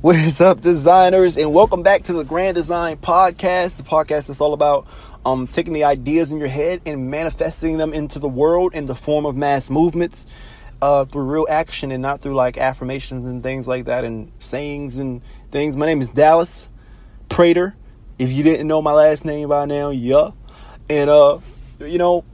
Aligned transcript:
What 0.00 0.14
is 0.14 0.40
up, 0.40 0.60
designers? 0.60 1.36
And 1.36 1.52
welcome 1.52 1.82
back 1.82 2.04
to 2.04 2.12
the 2.12 2.22
Grand 2.22 2.54
Design 2.54 2.98
Podcast, 2.98 3.78
the 3.78 3.82
podcast 3.82 4.28
that's 4.28 4.40
all 4.40 4.52
about 4.52 4.86
um, 5.26 5.48
taking 5.48 5.72
the 5.72 5.82
ideas 5.82 6.30
in 6.30 6.38
your 6.38 6.46
head 6.46 6.82
and 6.86 7.10
manifesting 7.10 7.78
them 7.78 7.92
into 7.92 8.20
the 8.20 8.28
world 8.28 8.74
in 8.74 8.86
the 8.86 8.94
form 8.94 9.26
of 9.26 9.34
mass 9.34 9.68
movements 9.68 10.24
uh, 10.80 11.04
through 11.04 11.24
real 11.24 11.48
action 11.50 11.90
and 11.90 12.00
not 12.00 12.20
through 12.20 12.36
like 12.36 12.58
affirmations 12.58 13.26
and 13.26 13.42
things 13.42 13.66
like 13.66 13.86
that 13.86 14.04
and 14.04 14.30
sayings 14.38 14.98
and 14.98 15.20
things. 15.50 15.76
My 15.76 15.86
name 15.86 16.00
is 16.00 16.10
Dallas 16.10 16.68
Prater. 17.28 17.74
If 18.20 18.30
you 18.30 18.44
didn't 18.44 18.68
know 18.68 18.80
my 18.80 18.92
last 18.92 19.24
name 19.24 19.48
by 19.48 19.64
now, 19.64 19.90
yeah. 19.90 20.30
And, 20.88 21.10
uh, 21.10 21.40
you 21.80 21.98
know, 21.98 22.24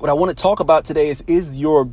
what 0.00 0.10
I 0.10 0.14
want 0.14 0.36
to 0.36 0.42
talk 0.42 0.58
about 0.58 0.86
today 0.86 1.10
is 1.10 1.22
is 1.28 1.56
your 1.56 1.88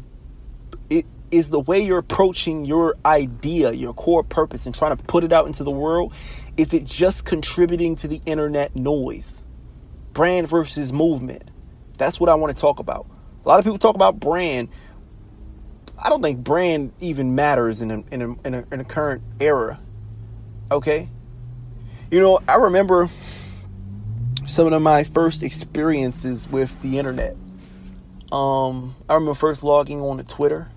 is 1.31 1.49
the 1.49 1.59
way 1.59 1.79
you're 1.79 1.97
approaching 1.97 2.65
your 2.65 2.95
idea, 3.05 3.71
your 3.71 3.93
core 3.93 4.23
purpose, 4.23 4.65
and 4.65 4.73
trying 4.73 4.95
to 4.95 5.03
put 5.03 5.23
it 5.23 5.33
out 5.33 5.47
into 5.47 5.63
the 5.63 5.71
world. 5.71 6.13
Is 6.55 6.73
it 6.73 6.85
just 6.85 7.25
contributing 7.25 7.95
to 7.97 8.07
the 8.07 8.21
internet 8.25 8.75
noise? 8.75 9.43
Brand 10.13 10.47
versus 10.47 10.91
movement. 10.91 11.51
That's 11.97 12.19
what 12.19 12.29
I 12.29 12.35
want 12.35 12.55
to 12.55 12.59
talk 12.59 12.79
about. 12.79 13.07
A 13.45 13.47
lot 13.47 13.59
of 13.59 13.65
people 13.65 13.77
talk 13.77 13.95
about 13.95 14.19
brand. 14.19 14.69
I 16.03 16.09
don't 16.09 16.21
think 16.21 16.43
brand 16.43 16.93
even 16.99 17.35
matters 17.35 17.81
in 17.81 17.91
a, 17.91 18.03
in 18.11 18.21
a, 18.21 18.47
in 18.47 18.53
a, 18.53 18.65
in 18.71 18.79
a 18.79 18.83
current 18.83 19.21
era. 19.39 19.79
Okay? 20.71 21.09
You 22.11 22.19
know, 22.19 22.39
I 22.47 22.55
remember 22.55 23.09
some 24.45 24.71
of 24.71 24.81
my 24.81 25.03
first 25.03 25.43
experiences 25.43 26.47
with 26.47 26.79
the 26.81 26.97
internet. 26.97 27.35
Um, 28.31 28.95
I 29.09 29.13
remember 29.13 29.33
first 29.33 29.63
logging 29.63 30.01
on 30.01 30.17
to 30.17 30.23
Twitter. 30.23 30.69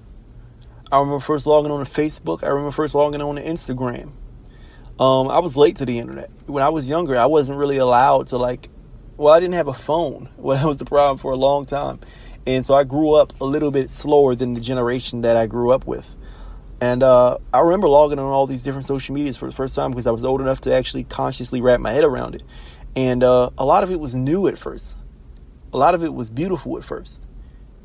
I 0.93 0.99
remember 0.99 1.21
first 1.21 1.47
logging 1.47 1.71
on 1.71 1.85
to 1.85 1.91
Facebook. 1.91 2.43
I 2.43 2.49
remember 2.49 2.73
first 2.73 2.97
logging 2.97 3.23
on 3.23 3.37
to 3.37 3.45
Instagram. 3.45 4.11
Um, 4.99 5.29
I 5.29 5.39
was 5.39 5.57
late 5.57 5.77
to 5.77 5.87
the 5.87 5.99
internet. 5.99 6.30
When 6.47 6.65
I 6.65 6.69
was 6.69 6.89
younger, 6.89 7.16
I 7.16 7.27
wasn't 7.27 7.59
really 7.59 7.77
allowed 7.77 8.27
to 8.29 8.38
like. 8.38 8.69
Well, 9.16 9.33
I 9.33 9.38
didn't 9.38 9.55
have 9.55 9.68
a 9.68 9.74
phone. 9.74 10.29
Well, 10.37 10.57
that 10.57 10.66
was 10.66 10.79
the 10.79 10.85
problem 10.85 11.18
for 11.18 11.30
a 11.33 11.37
long 11.37 11.65
time, 11.65 12.01
and 12.46 12.66
so 12.66 12.74
I 12.74 12.83
grew 12.85 13.13
up 13.13 13.33
a 13.41 13.45
little 13.45 13.71
bit 13.71 13.88
slower 13.88 14.35
than 14.35 14.55
the 14.55 14.61
generation 14.61 15.21
that 15.21 15.37
I 15.37 15.46
grew 15.46 15.71
up 15.71 15.87
with. 15.87 16.07
And 16.80 17.02
uh, 17.02 17.38
I 17.52 17.61
remember 17.61 17.88
logging 17.88 18.18
on 18.18 18.24
all 18.24 18.46
these 18.46 18.63
different 18.63 18.87
social 18.87 19.15
medias 19.15 19.37
for 19.37 19.46
the 19.46 19.55
first 19.55 19.74
time 19.74 19.91
because 19.91 20.07
I 20.07 20.11
was 20.11 20.24
old 20.24 20.41
enough 20.41 20.63
to 20.63 20.74
actually 20.74 21.05
consciously 21.05 21.61
wrap 21.61 21.79
my 21.79 21.93
head 21.93 22.05
around 22.05 22.35
it. 22.35 22.43
And 22.96 23.23
uh, 23.23 23.51
a 23.59 23.65
lot 23.65 23.85
of 23.85 23.91
it 23.91 24.01
was 24.01 24.15
new 24.15 24.49
at 24.49 24.57
first. 24.57 24.95
A 25.73 25.77
lot 25.77 25.95
of 25.95 26.02
it 26.02 26.13
was 26.13 26.30
beautiful 26.30 26.79
at 26.79 26.85
first. 26.85 27.27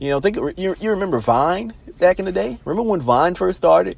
You 0.06 0.11
know, 0.11 0.20
think 0.20 0.38
you, 0.59 0.75
you 0.80 0.92
remember 0.92 1.17
Vine 1.17 1.73
back 1.98 2.20
in 2.20 2.25
the 2.25 2.31
day? 2.31 2.59
Remember 2.64 2.88
when 2.88 3.02
Vine 3.02 3.34
first 3.34 3.58
started? 3.58 3.98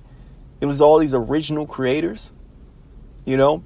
It 0.62 0.66
was 0.66 0.80
all 0.80 1.00
these 1.00 1.14
original 1.14 1.68
creators, 1.68 2.32
you 3.26 3.36
know. 3.36 3.62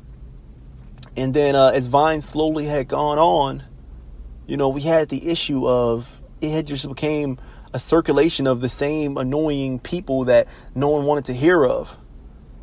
And 1.15 1.35
then 1.35 1.55
uh, 1.55 1.67
as 1.67 1.85
Vine 1.85 2.21
slowly 2.21 2.65
had 2.65 2.87
gone 2.87 3.19
on, 3.19 3.63
you 4.47 4.57
know, 4.57 4.69
we 4.69 4.81
had 4.81 5.09
the 5.09 5.29
issue 5.29 5.67
of 5.67 6.07
it 6.41 6.49
had 6.49 6.65
just 6.65 6.89
became 6.89 7.37
a 7.75 7.79
circulation 7.79 8.47
of 8.47 8.59
the 8.59 8.69
same 8.69 9.17
annoying 9.17 9.77
people 9.77 10.23
that 10.23 10.47
no 10.73 10.89
one 10.89 11.05
wanted 11.05 11.25
to 11.25 11.33
hear 11.33 11.63
of, 11.63 11.95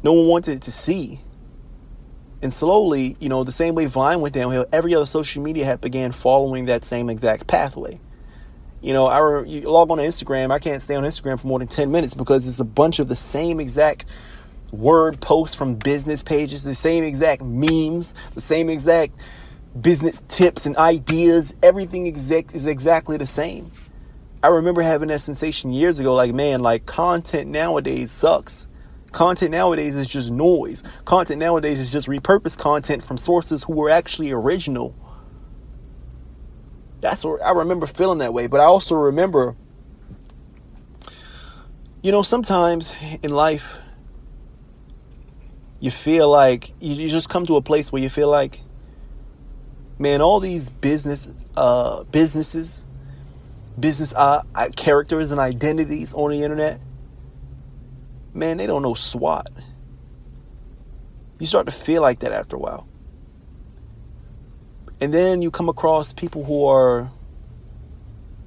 no 0.02 0.12
one 0.12 0.26
wanted 0.26 0.62
to 0.62 0.72
see. 0.72 1.20
And 2.42 2.52
slowly, 2.52 3.16
you 3.20 3.28
know, 3.28 3.44
the 3.44 3.52
same 3.52 3.76
way 3.76 3.84
Vine 3.86 4.20
went 4.22 4.34
downhill, 4.34 4.66
every 4.72 4.96
other 4.96 5.06
social 5.06 5.40
media 5.40 5.64
had 5.66 5.80
began 5.80 6.10
following 6.10 6.64
that 6.64 6.84
same 6.84 7.08
exact 7.08 7.46
pathway. 7.46 8.00
You 8.80 8.92
know, 8.92 9.06
I 9.06 9.44
you 9.44 9.62
log 9.62 9.90
on 9.90 9.98
to 9.98 10.04
Instagram. 10.04 10.52
I 10.52 10.58
can't 10.58 10.80
stay 10.80 10.94
on 10.94 11.04
Instagram 11.04 11.40
for 11.40 11.48
more 11.48 11.58
than 11.58 11.68
ten 11.68 11.90
minutes 11.90 12.14
because 12.14 12.46
it's 12.46 12.60
a 12.60 12.64
bunch 12.64 12.98
of 12.98 13.08
the 13.08 13.16
same 13.16 13.58
exact 13.58 14.04
word 14.70 15.20
posts 15.20 15.56
from 15.56 15.74
business 15.74 16.22
pages, 16.22 16.62
the 16.62 16.74
same 16.74 17.02
exact 17.02 17.42
memes, 17.42 18.14
the 18.34 18.40
same 18.40 18.68
exact 18.70 19.14
business 19.80 20.22
tips 20.28 20.66
and 20.66 20.76
ideas. 20.76 21.54
Everything 21.62 22.06
exact 22.06 22.54
is 22.54 22.66
exactly 22.66 23.16
the 23.16 23.26
same. 23.26 23.72
I 24.42 24.48
remember 24.48 24.82
having 24.82 25.08
that 25.08 25.20
sensation 25.20 25.72
years 25.72 25.98
ago. 25.98 26.14
Like, 26.14 26.32
man, 26.32 26.60
like 26.60 26.86
content 26.86 27.50
nowadays 27.50 28.12
sucks. 28.12 28.68
Content 29.10 29.50
nowadays 29.50 29.96
is 29.96 30.06
just 30.06 30.30
noise. 30.30 30.84
Content 31.04 31.40
nowadays 31.40 31.80
is 31.80 31.90
just 31.90 32.06
repurposed 32.06 32.58
content 32.58 33.04
from 33.04 33.18
sources 33.18 33.64
who 33.64 33.72
were 33.72 33.90
actually 33.90 34.30
original 34.30 34.94
that's 37.00 37.24
what 37.24 37.42
I 37.42 37.52
remember 37.52 37.86
feeling 37.86 38.18
that 38.18 38.32
way. 38.32 38.46
But 38.46 38.60
I 38.60 38.64
also 38.64 38.94
remember, 38.94 39.54
you 42.02 42.12
know, 42.12 42.22
sometimes 42.22 42.92
in 43.22 43.30
life, 43.30 43.76
you 45.80 45.90
feel 45.90 46.28
like 46.28 46.72
you 46.80 47.08
just 47.08 47.28
come 47.28 47.46
to 47.46 47.56
a 47.56 47.62
place 47.62 47.92
where 47.92 48.02
you 48.02 48.08
feel 48.08 48.28
like, 48.28 48.60
man, 49.98 50.20
all 50.20 50.40
these 50.40 50.70
business 50.70 51.28
uh, 51.56 52.02
businesses, 52.04 52.84
business 53.78 54.12
uh, 54.14 54.42
characters 54.74 55.30
and 55.30 55.38
identities 55.38 56.12
on 56.14 56.30
the 56.30 56.42
internet, 56.42 56.80
man, 58.34 58.56
they 58.56 58.66
don't 58.66 58.82
know 58.82 58.94
SWAT. 58.94 59.48
You 61.38 61.46
start 61.46 61.66
to 61.66 61.72
feel 61.72 62.02
like 62.02 62.20
that 62.20 62.32
after 62.32 62.56
a 62.56 62.58
while. 62.58 62.87
And 65.00 65.14
then 65.14 65.42
you 65.42 65.50
come 65.50 65.68
across 65.68 66.12
people 66.12 66.44
who 66.44 66.66
are 66.66 67.10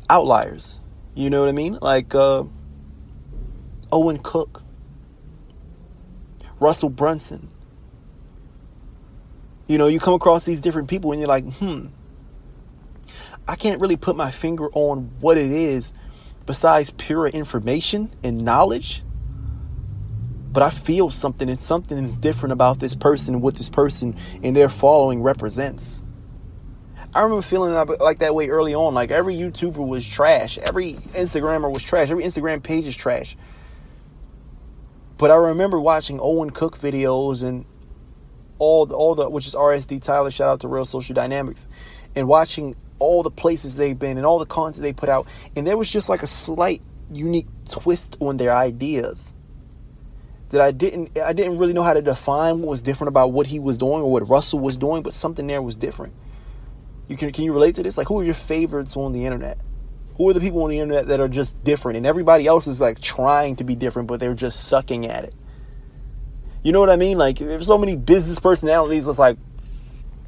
outliers. 0.10 0.80
You 1.16 1.30
know 1.30 1.40
what 1.40 1.50
I 1.50 1.54
mean? 1.54 1.78
Like 1.82 2.14
uh, 2.14 2.44
Owen 3.92 4.20
Cook, 4.20 4.62
Russell 6.60 6.90
Brunson. 6.90 7.50
You 9.68 9.78
know, 9.78 9.88
you 9.88 10.00
come 10.00 10.14
across 10.14 10.44
these 10.44 10.60
different 10.60 10.90
people 10.90 11.12
and 11.12 11.22
you're 11.22 11.30
like, 11.30 11.46
hmm, 11.54 11.88
I 13.48 13.56
can't 13.56 13.80
really 13.80 13.96
put 13.96 14.16
my 14.18 14.32
finger 14.32 14.70
on 14.74 15.12
what 15.22 15.38
it 15.38 15.52
is 15.52 15.94
besides 16.46 16.92
pure 16.98 17.28
information 17.28 18.14
and 18.24 18.42
knowledge. 18.44 19.04
But 20.52 20.64
I 20.64 20.70
feel 20.70 21.10
something, 21.12 21.50
and 21.50 21.64
something 21.64 21.98
is 22.06 22.18
different 22.18 22.52
about 22.52 22.80
this 22.80 22.94
person 22.94 23.36
and 23.36 23.44
what 23.44 23.56
this 23.56 23.70
person 23.70 24.18
and 24.44 24.54
their 24.54 24.68
following 24.68 25.22
represents. 25.22 26.01
I 27.14 27.22
remember 27.22 27.42
feeling 27.42 27.74
like 28.00 28.20
that 28.20 28.34
way 28.34 28.48
early 28.50 28.74
on. 28.74 28.94
Like 28.94 29.12
every 29.12 29.36
YouTuber 29.36 29.86
was 29.86 30.06
trash, 30.06 30.58
every 30.58 30.94
Instagrammer 31.14 31.72
was 31.72 31.84
trash, 31.84 32.10
every 32.10 32.24
Instagram 32.24 32.64
page 32.64 32.86
is 32.86 32.96
trash. 32.96 33.36
But 35.18 35.30
I 35.30 35.36
remember 35.36 35.80
watching 35.80 36.20
Owen 36.22 36.52
Cook 36.52 36.80
videos 36.80 37.44
and 37.44 37.66
all 38.60 38.86
the, 38.86 38.96
all 38.96 39.16
the 39.16 39.30
which 39.30 39.46
is 39.46 39.56
RSD 39.56 40.02
Tyler. 40.02 40.32
Shout 40.32 40.48
out 40.48 40.60
to 40.62 40.68
Real 40.68 40.86
Social 40.86 41.14
Dynamics, 41.14 41.68
and 42.16 42.28
watching 42.28 42.76
all 42.98 43.24
the 43.24 43.32
places 43.32 43.76
they've 43.76 43.98
been 43.98 44.18
and 44.18 44.26
all 44.26 44.40
the 44.40 44.46
content 44.46 44.82
they 44.82 44.94
put 44.94 45.10
out, 45.10 45.28
and 45.56 45.68
there 45.68 45.78
was 45.78 45.92
just 45.92 46.08
like 46.08 46.24
a 46.24 46.28
slight 46.28 46.82
unique 47.12 47.48
twist 47.70 48.16
on 48.22 48.38
their 48.38 48.56
ideas 48.56 49.34
that 50.52 50.62
I 50.62 50.72
didn't 50.72 51.18
I 51.20 51.34
didn't 51.34 51.58
really 51.58 51.74
know 51.74 51.84
how 51.84 51.94
to 51.94 52.02
define 52.02 52.60
what 52.60 52.70
was 52.70 52.82
different 52.82 53.10
about 53.10 53.34
what 53.34 53.48
he 53.48 53.60
was 53.60 53.78
doing 53.78 54.02
or 54.02 54.10
what 54.10 54.30
Russell 54.30 54.60
was 54.60 54.78
doing, 54.78 55.04
but 55.04 55.14
something 55.14 55.48
there 55.48 55.62
was 55.62 55.76
different. 55.76 56.14
You 57.12 57.18
can 57.18 57.30
can 57.34 57.44
you 57.44 57.52
relate 57.52 57.76
to 57.76 57.84
this? 57.84 57.98
Like, 57.98 58.08
who 58.08 58.22
are 58.22 58.24
your 58.24 58.34
favorites 58.34 58.96
on 58.96 59.12
the 59.12 59.26
internet? 59.26 59.58
Who 60.16 60.30
are 60.30 60.34
the 60.34 60.40
people 60.40 60.64
on 60.64 60.70
the 60.70 60.80
internet 60.80 61.08
that 61.08 61.20
are 61.20 61.28
just 61.28 61.62
different, 61.62 61.98
and 61.98 62.06
everybody 62.06 62.48
else 62.48 62.68
is 62.68 62.80
like 62.80 63.02
trying 63.02 63.58
to 63.58 63.66
be 63.66 63.76
different, 63.76 64.08
but 64.08 64.22
they're 64.22 64.34
just 64.34 64.70
sucking 64.70 65.08
at 65.08 65.26
it? 65.26 65.34
You 66.64 66.72
know 66.72 66.80
what 66.80 66.90
I 66.90 66.96
mean? 66.96 67.18
Like, 67.18 67.38
there's 67.38 67.68
so 67.68 67.78
many 67.78 67.98
business 67.98 68.40
personalities. 68.40 69.08
It's 69.08 69.20
like, 69.20 69.38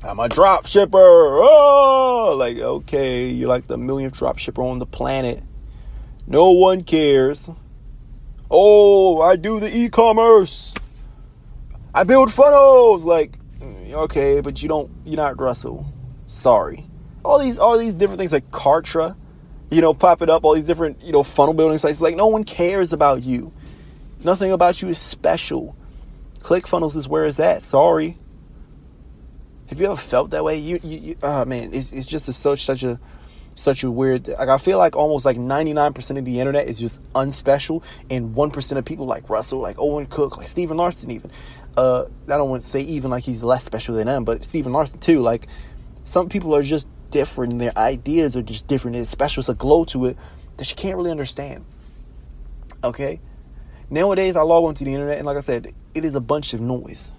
I'm 0.02 0.20
a 0.20 0.28
drop 0.28 0.66
shipper. 0.66 0.98
Oh, 0.98 2.36
like 2.38 2.58
okay, 2.58 3.30
you're 3.30 3.48
like 3.48 3.68
the 3.68 3.78
millionth 3.78 4.18
drop 4.18 4.38
shipper 4.38 4.62
on 4.62 4.80
the 4.80 4.86
planet. 4.86 5.42
No 6.28 6.52
one 6.52 6.84
cares. 6.84 7.50
Oh, 8.52 9.22
I 9.22 9.38
do 9.38 9.62
the 9.62 9.74
e-commerce. 9.74 10.74
I 11.94 12.04
build 12.04 12.34
funnels. 12.34 13.06
Like, 13.06 13.40
mm, 13.62 13.94
okay, 13.94 14.41
but 14.41 14.62
you 14.62 14.68
don't. 14.68 14.91
You're 15.06 15.16
not 15.16 15.40
Russell. 15.40 15.88
Sorry. 16.34 16.85
All 17.24 17.40
these 17.40 17.59
all 17.59 17.78
these 17.78 17.94
different 17.94 18.20
things 18.20 18.34
like 18.34 18.50
Kartra, 18.50 19.16
you 19.70 19.82
know, 19.82 19.94
popping 19.94 20.30
up, 20.30 20.44
all 20.44 20.56
these 20.56 20.66
different, 20.66 21.02
you 21.02 21.12
know, 21.12 21.24
funnel 21.24 21.53
building 21.53 21.78
sites. 21.78 22.02
Like 22.02 22.16
no 22.16 22.28
one 22.28 22.44
cares 22.44 22.91
about 22.91 23.24
you. 23.24 23.53
Nothing 24.24 24.52
about 24.52 24.82
you 24.82 24.90
is 24.90 25.00
special. 25.00 25.76
ClickFunnels 26.41 26.97
is 26.97 27.08
where 27.08 27.26
it's 27.26 27.40
at. 27.40 27.64
Sorry. 27.64 28.18
Have 29.68 29.80
you 29.80 29.85
ever 29.85 29.96
felt 29.96 30.32
that 30.32 30.44
way? 30.44 30.58
You, 30.58 30.80
you, 30.84 31.00
you 31.00 31.18
oh 31.24 31.46
man, 31.46 31.74
it's, 31.74 31.91
it's 31.91 32.08
just 32.08 32.28
a, 32.28 32.34
such 32.34 32.66
such 32.66 32.84
a 32.84 33.00
such 33.56 33.84
a 33.84 33.91
weird. 33.91 34.28
Like 34.28 34.50
I 34.50 34.58
feel 34.58 34.78
like 34.78 34.96
almost 34.96 35.24
like 35.26 35.38
ninety 35.38 35.72
nine 35.72 35.94
percent 35.94 36.18
of 36.18 36.26
the 36.26 36.40
internet 36.40 36.68
is 36.68 36.79
just 36.79 37.00
unspecial, 37.14 37.84
and 38.09 38.34
one 38.34 38.52
percent 38.52 38.79
of 38.79 38.86
people 38.86 39.06
like 39.06 39.29
Russell, 39.29 39.59
like 39.59 39.78
Owen 39.79 40.08
Cook, 40.08 40.38
like 40.38 40.50
Stephen 40.50 40.78
Larsen 40.78 41.12
even. 41.12 41.32
Uh, 41.78 42.06
I 42.28 42.38
don't 42.38 42.50
want 42.50 42.64
to 42.64 42.70
say 42.70 42.82
even 42.82 43.12
like 43.12 43.24
he's 43.24 43.41
less 43.44 43.64
special 43.64 43.96
than 43.96 44.08
them, 44.08 44.26
but 44.26 44.44
Stephen 44.44 44.74
Larsen 44.74 45.00
too. 45.00 45.22
Like 45.22 45.47
some 46.03 46.29
people 46.29 46.55
are 46.55 46.64
just 46.64 46.88
different 47.14 47.59
their 47.59 47.78
ideas 47.78 48.35
are 48.35 48.41
just 48.41 48.67
different. 48.67 48.97
It's 48.97 49.09
special. 49.09 49.41
It's 49.41 49.50
a 49.50 49.53
glow 49.53 49.85
to 49.85 50.05
it 50.05 50.17
that 50.58 50.70
you 50.70 50.76
can't 50.76 50.97
really 50.97 51.11
understand. 51.11 51.64
Okay? 52.84 53.22
Nowadays, 53.90 54.35
I 54.35 54.41
log 54.41 54.66
onto 54.66 54.84
the 54.84 54.94
internet 54.94 55.17
and, 55.17 55.26
like 55.26 55.38
I 55.38 55.41
said, 55.41 55.73
it 55.94 56.03
is 56.03 56.16
a 56.16 56.20
bunch 56.20 56.53
of 56.53 56.59
noise. 56.59 57.11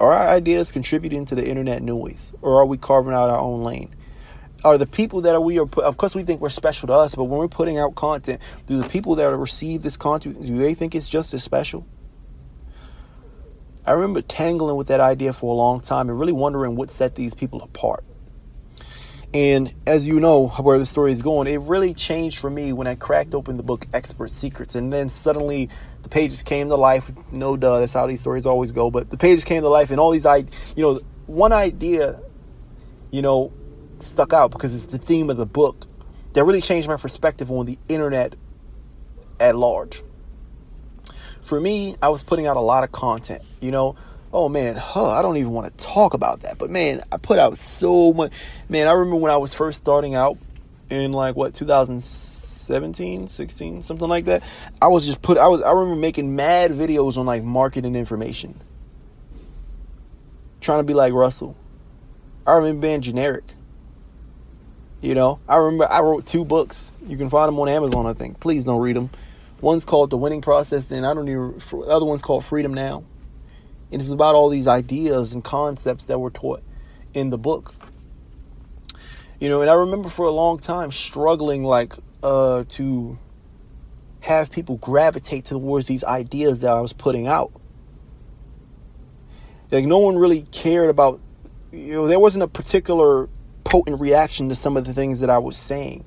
Are 0.00 0.12
our 0.12 0.28
ideas 0.28 0.72
contributing 0.72 1.24
to 1.26 1.34
the 1.34 1.46
internet 1.46 1.82
noise, 1.82 2.32
or 2.42 2.60
are 2.60 2.66
we 2.66 2.76
carving 2.76 3.12
out 3.12 3.30
our 3.30 3.38
own 3.38 3.62
lane? 3.62 3.94
Are 4.64 4.76
the 4.76 4.86
people 4.86 5.20
that 5.22 5.40
we 5.40 5.58
are 5.58 5.66
put, 5.66 5.84
of 5.84 5.96
course 5.96 6.14
we 6.14 6.24
think 6.24 6.40
we're 6.40 6.48
special 6.50 6.88
to 6.88 6.92
us, 6.92 7.14
but 7.14 7.24
when 7.24 7.38
we're 7.38 7.48
putting 7.48 7.78
out 7.78 7.94
content, 7.94 8.40
do 8.66 8.80
the 8.80 8.88
people 8.88 9.14
that 9.16 9.36
receive 9.36 9.82
this 9.82 9.96
content 9.96 10.44
do 10.44 10.58
they 10.58 10.74
think 10.74 10.94
it's 10.94 11.08
just 11.08 11.32
as 11.32 11.44
special? 11.44 11.86
I 13.86 13.92
remember 13.92 14.20
tangling 14.20 14.76
with 14.76 14.88
that 14.88 15.00
idea 15.00 15.32
for 15.32 15.52
a 15.52 15.56
long 15.56 15.80
time 15.80 16.08
and 16.10 16.18
really 16.18 16.32
wondering 16.32 16.74
what 16.74 16.90
set 16.90 17.14
these 17.14 17.34
people 17.34 17.62
apart. 17.62 18.04
And 19.34 19.74
as 19.86 20.06
you 20.06 20.20
know 20.20 20.48
where 20.48 20.78
the 20.78 20.86
story 20.86 21.12
is 21.12 21.20
going, 21.20 21.48
it 21.48 21.60
really 21.60 21.92
changed 21.92 22.38
for 22.38 22.48
me 22.48 22.72
when 22.72 22.86
I 22.86 22.94
cracked 22.94 23.34
open 23.34 23.56
the 23.56 23.62
book 23.62 23.86
Expert 23.92 24.30
Secrets. 24.30 24.74
And 24.74 24.92
then 24.92 25.10
suddenly 25.10 25.68
the 26.02 26.08
pages 26.08 26.42
came 26.42 26.68
to 26.68 26.76
life. 26.76 27.10
No 27.30 27.56
duh, 27.56 27.80
that's 27.80 27.92
how 27.92 28.06
these 28.06 28.20
stories 28.20 28.46
always 28.46 28.72
go. 28.72 28.90
But 28.90 29.10
the 29.10 29.18
pages 29.18 29.44
came 29.44 29.62
to 29.62 29.68
life 29.68 29.90
and 29.90 30.00
all 30.00 30.10
these, 30.10 30.24
I 30.24 30.38
you 30.76 30.82
know, 30.82 31.00
one 31.26 31.52
idea, 31.52 32.20
you 33.10 33.20
know, 33.20 33.52
stuck 33.98 34.32
out 34.32 34.50
because 34.50 34.74
it's 34.74 34.86
the 34.86 34.98
theme 34.98 35.28
of 35.28 35.36
the 35.36 35.46
book 35.46 35.86
that 36.32 36.44
really 36.44 36.62
changed 36.62 36.88
my 36.88 36.96
perspective 36.96 37.50
on 37.50 37.66
the 37.66 37.78
internet 37.88 38.34
at 39.40 39.56
large 39.56 40.02
for 41.48 41.58
me, 41.58 41.96
I 42.00 42.10
was 42.10 42.22
putting 42.22 42.46
out 42.46 42.56
a 42.56 42.60
lot 42.60 42.84
of 42.84 42.92
content. 42.92 43.42
You 43.60 43.72
know, 43.72 43.96
oh 44.32 44.48
man, 44.48 44.76
huh, 44.76 45.10
I 45.10 45.22
don't 45.22 45.36
even 45.36 45.52
want 45.52 45.76
to 45.76 45.84
talk 45.84 46.14
about 46.14 46.42
that. 46.42 46.58
But 46.58 46.70
man, 46.70 47.02
I 47.10 47.16
put 47.16 47.38
out 47.38 47.58
so 47.58 48.12
much. 48.12 48.32
Man, 48.68 48.88
I 48.88 48.92
remember 48.92 49.16
when 49.16 49.32
I 49.32 49.36
was 49.36 49.54
first 49.54 49.78
starting 49.78 50.14
out 50.14 50.38
in 50.90 51.12
like 51.12 51.36
what 51.36 51.54
2017, 51.54 53.28
16, 53.28 53.82
something 53.82 54.08
like 54.08 54.26
that. 54.26 54.42
I 54.80 54.88
was 54.88 55.06
just 55.06 55.22
put. 55.22 55.38
I 55.38 55.48
was. 55.48 55.62
I 55.62 55.72
remember 55.72 56.00
making 56.00 56.36
mad 56.36 56.72
videos 56.72 57.16
on 57.16 57.26
like 57.26 57.42
marketing 57.42 57.94
information, 57.94 58.60
trying 60.60 60.80
to 60.80 60.84
be 60.84 60.94
like 60.94 61.12
Russell. 61.12 61.56
I 62.46 62.52
remember 62.52 62.82
being 62.82 63.00
generic. 63.00 63.44
You 65.00 65.14
know, 65.14 65.38
I 65.48 65.56
remember 65.56 65.90
I 65.90 66.00
wrote 66.00 66.26
two 66.26 66.44
books. 66.44 66.90
You 67.06 67.16
can 67.16 67.30
find 67.30 67.48
them 67.48 67.58
on 67.60 67.68
Amazon, 67.68 68.06
I 68.06 68.14
think. 68.14 68.40
Please 68.40 68.64
don't 68.64 68.80
read 68.80 68.96
them. 68.96 69.10
One's 69.60 69.84
called 69.84 70.10
The 70.10 70.16
Winning 70.16 70.40
Process, 70.40 70.90
and 70.90 71.04
I 71.04 71.14
don't 71.14 71.28
even, 71.28 71.60
the 71.70 71.78
other 71.78 72.04
one's 72.04 72.22
called 72.22 72.44
Freedom 72.44 72.74
Now. 72.74 73.02
And 73.90 74.02
it's 74.02 74.10
about 74.10 74.34
all 74.34 74.48
these 74.48 74.66
ideas 74.66 75.32
and 75.32 75.42
concepts 75.42 76.06
that 76.06 76.18
were 76.18 76.30
taught 76.30 76.62
in 77.14 77.30
the 77.30 77.38
book. 77.38 77.74
You 79.40 79.48
know, 79.48 79.62
and 79.62 79.70
I 79.70 79.74
remember 79.74 80.08
for 80.08 80.26
a 80.26 80.30
long 80.30 80.58
time 80.58 80.90
struggling 80.90 81.62
like 81.62 81.94
uh, 82.22 82.64
to 82.70 83.18
have 84.20 84.50
people 84.50 84.76
gravitate 84.76 85.44
towards 85.44 85.86
these 85.86 86.04
ideas 86.04 86.60
that 86.60 86.70
I 86.70 86.80
was 86.80 86.92
putting 86.92 87.26
out. 87.26 87.52
Like 89.70 89.84
no 89.84 89.98
one 89.98 90.16
really 90.16 90.42
cared 90.42 90.90
about 90.90 91.20
you 91.72 91.92
know, 91.92 92.06
there 92.06 92.18
wasn't 92.18 92.42
a 92.42 92.48
particular 92.48 93.28
potent 93.64 94.00
reaction 94.00 94.48
to 94.48 94.56
some 94.56 94.76
of 94.76 94.84
the 94.84 94.94
things 94.94 95.20
that 95.20 95.30
I 95.30 95.38
was 95.38 95.56
saying. 95.56 96.04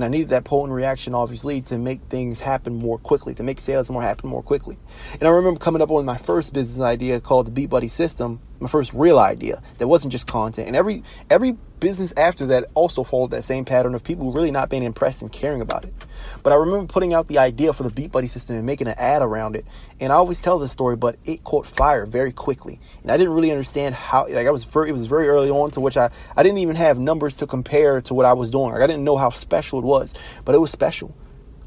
And 0.00 0.06
I 0.06 0.08
needed 0.08 0.30
that 0.30 0.44
potent 0.44 0.72
reaction, 0.72 1.14
obviously, 1.14 1.60
to 1.60 1.76
make 1.76 2.00
things 2.08 2.40
happen 2.40 2.74
more 2.74 2.96
quickly, 2.96 3.34
to 3.34 3.42
make 3.42 3.60
sales 3.60 3.90
more 3.90 4.00
happen 4.00 4.30
more 4.30 4.42
quickly. 4.42 4.78
And 5.12 5.24
I 5.24 5.30
remember 5.30 5.60
coming 5.60 5.82
up 5.82 5.90
with 5.90 6.06
my 6.06 6.16
first 6.16 6.54
business 6.54 6.80
idea 6.80 7.20
called 7.20 7.48
the 7.48 7.50
Beat 7.50 7.68
Buddy 7.68 7.88
System, 7.88 8.40
my 8.60 8.68
first 8.68 8.92
real 8.92 9.18
idea 9.18 9.62
that 9.78 9.88
wasn't 9.88 10.12
just 10.12 10.26
content. 10.26 10.68
And 10.68 10.76
every 10.76 11.02
every 11.28 11.56
business 11.80 12.12
after 12.16 12.46
that 12.46 12.66
also 12.74 13.02
followed 13.02 13.30
that 13.30 13.42
same 13.44 13.64
pattern 13.64 13.94
of 13.94 14.04
people 14.04 14.32
really 14.32 14.50
not 14.50 14.68
being 14.68 14.82
impressed 14.82 15.22
and 15.22 15.32
caring 15.32 15.62
about 15.62 15.84
it. 15.84 15.94
But 16.42 16.52
I 16.52 16.56
remember 16.56 16.86
putting 16.86 17.14
out 17.14 17.28
the 17.28 17.38
idea 17.38 17.72
for 17.72 17.82
the 17.82 17.90
Beat 17.90 18.12
Buddy 18.12 18.28
system 18.28 18.56
and 18.56 18.66
making 18.66 18.86
an 18.86 18.94
ad 18.98 19.22
around 19.22 19.56
it. 19.56 19.64
And 19.98 20.12
I 20.12 20.16
always 20.16 20.40
tell 20.42 20.58
this 20.58 20.70
story, 20.70 20.96
but 20.96 21.16
it 21.24 21.42
caught 21.42 21.66
fire 21.66 22.04
very 22.04 22.32
quickly. 22.32 22.78
And 23.02 23.10
I 23.10 23.16
didn't 23.16 23.32
really 23.32 23.50
understand 23.50 23.94
how 23.94 24.28
like 24.28 24.46
I 24.46 24.50
was 24.50 24.64
very 24.64 24.90
it 24.90 24.92
was 24.92 25.06
very 25.06 25.28
early 25.28 25.50
on 25.50 25.70
to 25.72 25.80
which 25.80 25.96
I 25.96 26.10
I 26.36 26.42
didn't 26.42 26.58
even 26.58 26.76
have 26.76 26.98
numbers 26.98 27.36
to 27.36 27.46
compare 27.46 28.00
to 28.02 28.14
what 28.14 28.26
I 28.26 28.34
was 28.34 28.50
doing. 28.50 28.72
Like 28.72 28.82
I 28.82 28.86
didn't 28.86 29.04
know 29.04 29.16
how 29.16 29.30
special 29.30 29.78
it 29.78 29.84
was, 29.84 30.14
but 30.44 30.54
it 30.54 30.58
was 30.58 30.70
special. 30.70 31.14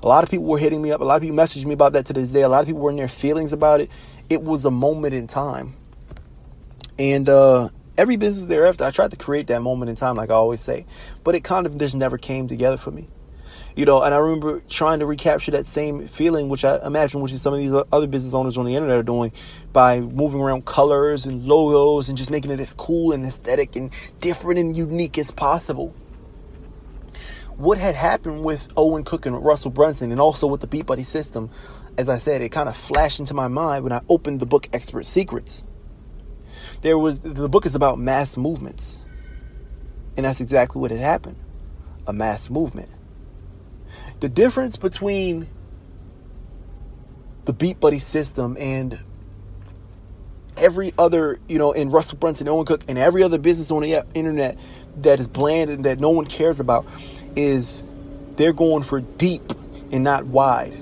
A 0.03 0.07
lot 0.07 0.23
of 0.23 0.29
people 0.29 0.45
were 0.45 0.57
hitting 0.57 0.81
me 0.81 0.91
up. 0.91 0.99
A 0.99 1.05
lot 1.05 1.15
of 1.15 1.21
people 1.21 1.37
messaged 1.37 1.65
me 1.65 1.73
about 1.73 1.93
that 1.93 2.05
to 2.07 2.13
this 2.13 2.31
day. 2.31 2.41
A 2.41 2.49
lot 2.49 2.59
of 2.59 2.67
people 2.67 2.81
were 2.81 2.91
in 2.91 2.97
their 2.97 3.07
feelings 3.07 3.53
about 3.53 3.79
it. 3.79 3.89
It 4.29 4.43
was 4.43 4.65
a 4.65 4.71
moment 4.71 5.13
in 5.13 5.27
time. 5.27 5.75
And 6.99 7.27
uh 7.29 7.69
every 7.97 8.17
business 8.17 8.45
thereafter, 8.47 8.83
I 8.83 8.91
tried 8.91 9.11
to 9.11 9.17
create 9.17 9.47
that 9.47 9.61
moment 9.61 9.89
in 9.89 9.95
time, 9.95 10.15
like 10.15 10.29
I 10.29 10.35
always 10.35 10.61
say, 10.61 10.85
but 11.23 11.35
it 11.35 11.43
kind 11.43 11.65
of 11.65 11.77
just 11.77 11.95
never 11.95 12.17
came 12.17 12.47
together 12.47 12.77
for 12.77 12.91
me. 12.91 13.07
You 13.75 13.85
know, 13.85 14.01
and 14.03 14.13
I 14.13 14.17
remember 14.17 14.61
trying 14.69 14.99
to 14.99 15.05
recapture 15.05 15.51
that 15.51 15.65
same 15.65 16.07
feeling, 16.07 16.47
which 16.47 16.63
I 16.63 16.85
imagine, 16.85 17.21
which 17.21 17.31
is 17.31 17.41
some 17.41 17.53
of 17.53 17.59
these 17.59 17.73
other 17.91 18.07
business 18.07 18.33
owners 18.33 18.57
on 18.57 18.65
the 18.65 18.75
internet 18.75 18.99
are 18.99 19.03
doing, 19.03 19.31
by 19.71 19.99
moving 19.99 20.41
around 20.41 20.65
colors 20.65 21.25
and 21.25 21.45
logos 21.45 22.07
and 22.07 22.17
just 22.17 22.29
making 22.29 22.51
it 22.51 22.59
as 22.59 22.73
cool 22.73 23.13
and 23.13 23.25
aesthetic 23.25 23.75
and 23.75 23.91
different 24.21 24.59
and 24.59 24.77
unique 24.77 25.17
as 25.17 25.31
possible. 25.31 25.93
What 27.57 27.77
had 27.77 27.95
happened 27.95 28.43
with 28.43 28.67
Owen 28.77 29.03
Cook 29.03 29.25
and 29.25 29.43
Russell 29.43 29.71
Brunson, 29.71 30.11
and 30.11 30.21
also 30.21 30.47
with 30.47 30.61
the 30.61 30.67
Beat 30.67 30.85
Buddy 30.85 31.03
system, 31.03 31.49
as 31.97 32.09
I 32.09 32.17
said, 32.19 32.41
it 32.41 32.49
kind 32.49 32.69
of 32.69 32.77
flashed 32.77 33.19
into 33.19 33.33
my 33.33 33.47
mind 33.47 33.83
when 33.83 33.93
I 33.93 34.01
opened 34.09 34.39
the 34.39 34.47
book 34.47 34.67
Expert 34.73 35.05
Secrets 35.05 35.63
there 36.83 36.97
was 36.97 37.19
the 37.19 37.49
book 37.49 37.65
is 37.65 37.75
about 37.75 37.97
mass 37.97 38.37
movements. 38.37 38.99
And 40.15 40.25
that's 40.25 40.41
exactly 40.41 40.79
what 40.79 40.91
had 40.91 40.99
happened. 40.99 41.37
A 42.05 42.13
mass 42.13 42.49
movement. 42.49 42.89
The 44.19 44.29
difference 44.29 44.75
between 44.75 45.49
the 47.45 47.53
Beat 47.53 47.79
Buddy 47.79 47.99
system 47.99 48.55
and 48.59 48.99
every 50.57 50.93
other, 50.97 51.39
you 51.47 51.57
know, 51.57 51.71
in 51.71 51.89
Russell 51.89 52.17
Brunson, 52.17 52.47
Owen 52.47 52.65
Cook, 52.65 52.83
and 52.87 52.97
every 52.97 53.23
other 53.23 53.39
business 53.39 53.71
on 53.71 53.81
the 53.81 54.05
internet 54.13 54.57
that 54.97 55.19
is 55.19 55.27
bland 55.27 55.71
and 55.71 55.85
that 55.85 55.99
no 55.99 56.09
one 56.09 56.25
cares 56.25 56.59
about 56.59 56.85
is 57.35 57.83
they're 58.35 58.53
going 58.53 58.83
for 58.83 59.01
deep 59.01 59.53
and 59.91 60.03
not 60.03 60.25
wide. 60.25 60.73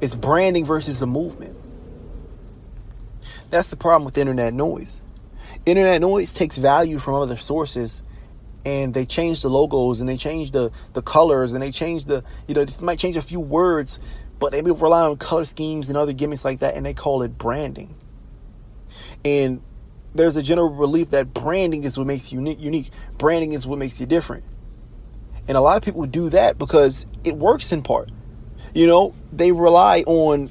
It's 0.00 0.14
branding 0.14 0.66
versus 0.66 1.00
a 1.00 1.06
movement. 1.06 1.47
That's 3.50 3.70
the 3.70 3.76
problem 3.76 4.04
with 4.04 4.18
internet 4.18 4.52
noise. 4.52 5.02
Internet 5.64 6.00
noise 6.00 6.32
takes 6.32 6.56
value 6.58 6.98
from 6.98 7.14
other 7.14 7.36
sources 7.36 8.02
and 8.64 8.92
they 8.92 9.06
change 9.06 9.42
the 9.42 9.48
logos 9.48 10.00
and 10.00 10.08
they 10.08 10.16
change 10.16 10.50
the, 10.50 10.70
the 10.92 11.02
colors 11.02 11.52
and 11.52 11.62
they 11.62 11.70
change 11.70 12.04
the, 12.04 12.24
you 12.46 12.54
know, 12.54 12.64
they 12.64 12.84
might 12.84 12.98
change 12.98 13.16
a 13.16 13.22
few 13.22 13.40
words, 13.40 13.98
but 14.38 14.52
they 14.52 14.60
rely 14.60 15.06
on 15.06 15.16
color 15.16 15.44
schemes 15.44 15.88
and 15.88 15.96
other 15.96 16.12
gimmicks 16.12 16.44
like 16.44 16.60
that 16.60 16.74
and 16.74 16.84
they 16.84 16.94
call 16.94 17.22
it 17.22 17.38
branding. 17.38 17.94
And 19.24 19.62
there's 20.14 20.36
a 20.36 20.42
general 20.42 20.70
belief 20.70 21.10
that 21.10 21.32
branding 21.32 21.84
is 21.84 21.96
what 21.96 22.06
makes 22.06 22.32
you 22.32 22.38
unique. 22.38 22.60
unique. 22.60 22.90
Branding 23.16 23.52
is 23.52 23.66
what 23.66 23.78
makes 23.78 24.00
you 24.00 24.06
different. 24.06 24.44
And 25.46 25.56
a 25.56 25.60
lot 25.60 25.76
of 25.76 25.82
people 25.82 26.04
do 26.04 26.28
that 26.30 26.58
because 26.58 27.06
it 27.24 27.36
works 27.36 27.72
in 27.72 27.82
part. 27.82 28.10
You 28.74 28.86
know, 28.86 29.14
they 29.32 29.52
rely 29.52 30.02
on 30.06 30.50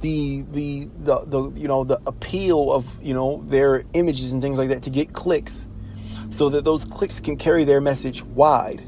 the, 0.00 0.42
the 0.52 0.88
the 0.98 1.24
the 1.26 1.52
you 1.54 1.68
know 1.68 1.84
the 1.84 2.00
appeal 2.06 2.72
of 2.72 2.86
you 3.00 3.14
know 3.14 3.42
their 3.46 3.84
images 3.94 4.32
and 4.32 4.42
things 4.42 4.58
like 4.58 4.68
that 4.68 4.82
to 4.84 4.90
get 4.90 5.12
clicks 5.12 5.66
so 6.30 6.48
that 6.50 6.64
those 6.64 6.84
clicks 6.84 7.20
can 7.20 7.36
carry 7.36 7.64
their 7.64 7.80
message 7.80 8.22
wide. 8.22 8.80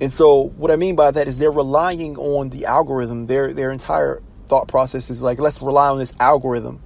And 0.00 0.12
so 0.12 0.48
what 0.56 0.70
i 0.70 0.76
mean 0.76 0.96
by 0.96 1.10
that 1.10 1.28
is 1.28 1.38
they're 1.38 1.50
relying 1.50 2.16
on 2.18 2.50
the 2.50 2.66
algorithm. 2.66 3.26
Their 3.26 3.52
their 3.52 3.70
entire 3.70 4.22
thought 4.46 4.68
process 4.68 5.10
is 5.10 5.22
like 5.22 5.38
let's 5.38 5.60
rely 5.60 5.88
on 5.88 5.98
this 5.98 6.14
algorithm 6.20 6.80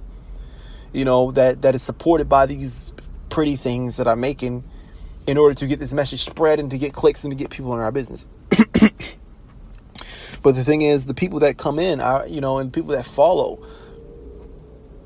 you 0.93 1.05
know 1.05 1.31
that 1.31 1.61
that 1.61 1.75
is 1.75 1.81
supported 1.81 2.27
by 2.27 2.45
these 2.45 2.91
pretty 3.29 3.55
things 3.55 3.97
that 3.97 4.07
i'm 4.07 4.19
making 4.19 4.63
in 5.27 5.37
order 5.37 5.53
to 5.53 5.67
get 5.67 5.79
this 5.79 5.93
message 5.93 6.23
spread 6.25 6.59
and 6.59 6.71
to 6.71 6.77
get 6.77 6.93
clicks 6.93 7.23
and 7.23 7.31
to 7.31 7.35
get 7.35 7.49
people 7.49 7.73
in 7.73 7.79
our 7.79 7.91
business 7.91 8.27
But 10.41 10.55
the 10.55 10.63
thing 10.63 10.81
is, 10.81 11.05
the 11.05 11.13
people 11.13 11.39
that 11.39 11.57
come 11.57 11.77
in 11.77 11.99
are, 11.99 12.27
you 12.27 12.41
know, 12.41 12.57
and 12.57 12.73
people 12.73 12.95
that 12.95 13.05
follow, 13.05 13.63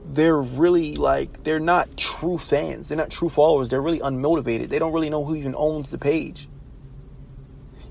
they're 0.05 0.41
really 0.41 0.95
like, 0.95 1.43
they're 1.43 1.59
not 1.59 1.97
true 1.97 2.37
fans. 2.37 2.87
They're 2.87 2.97
not 2.97 3.09
true 3.09 3.29
followers. 3.29 3.69
They're 3.69 3.81
really 3.81 3.99
unmotivated. 3.99 4.69
They 4.69 4.79
don't 4.79 4.93
really 4.93 5.09
know 5.09 5.25
who 5.25 5.35
even 5.35 5.55
owns 5.57 5.89
the 5.89 5.97
page. 5.97 6.47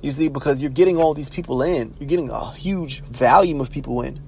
You 0.01 0.13
see, 0.13 0.29
because 0.29 0.61
you're 0.61 0.71
getting 0.71 0.97
all 0.97 1.15
these 1.15 1.31
people 1.31 1.63
in, 1.63 1.95
you're 1.99 2.09
getting 2.09 2.31
a 2.31 2.53
huge 2.53 3.03
volume 3.05 3.61
of 3.61 3.71
people 3.71 4.03
in. 4.03 4.21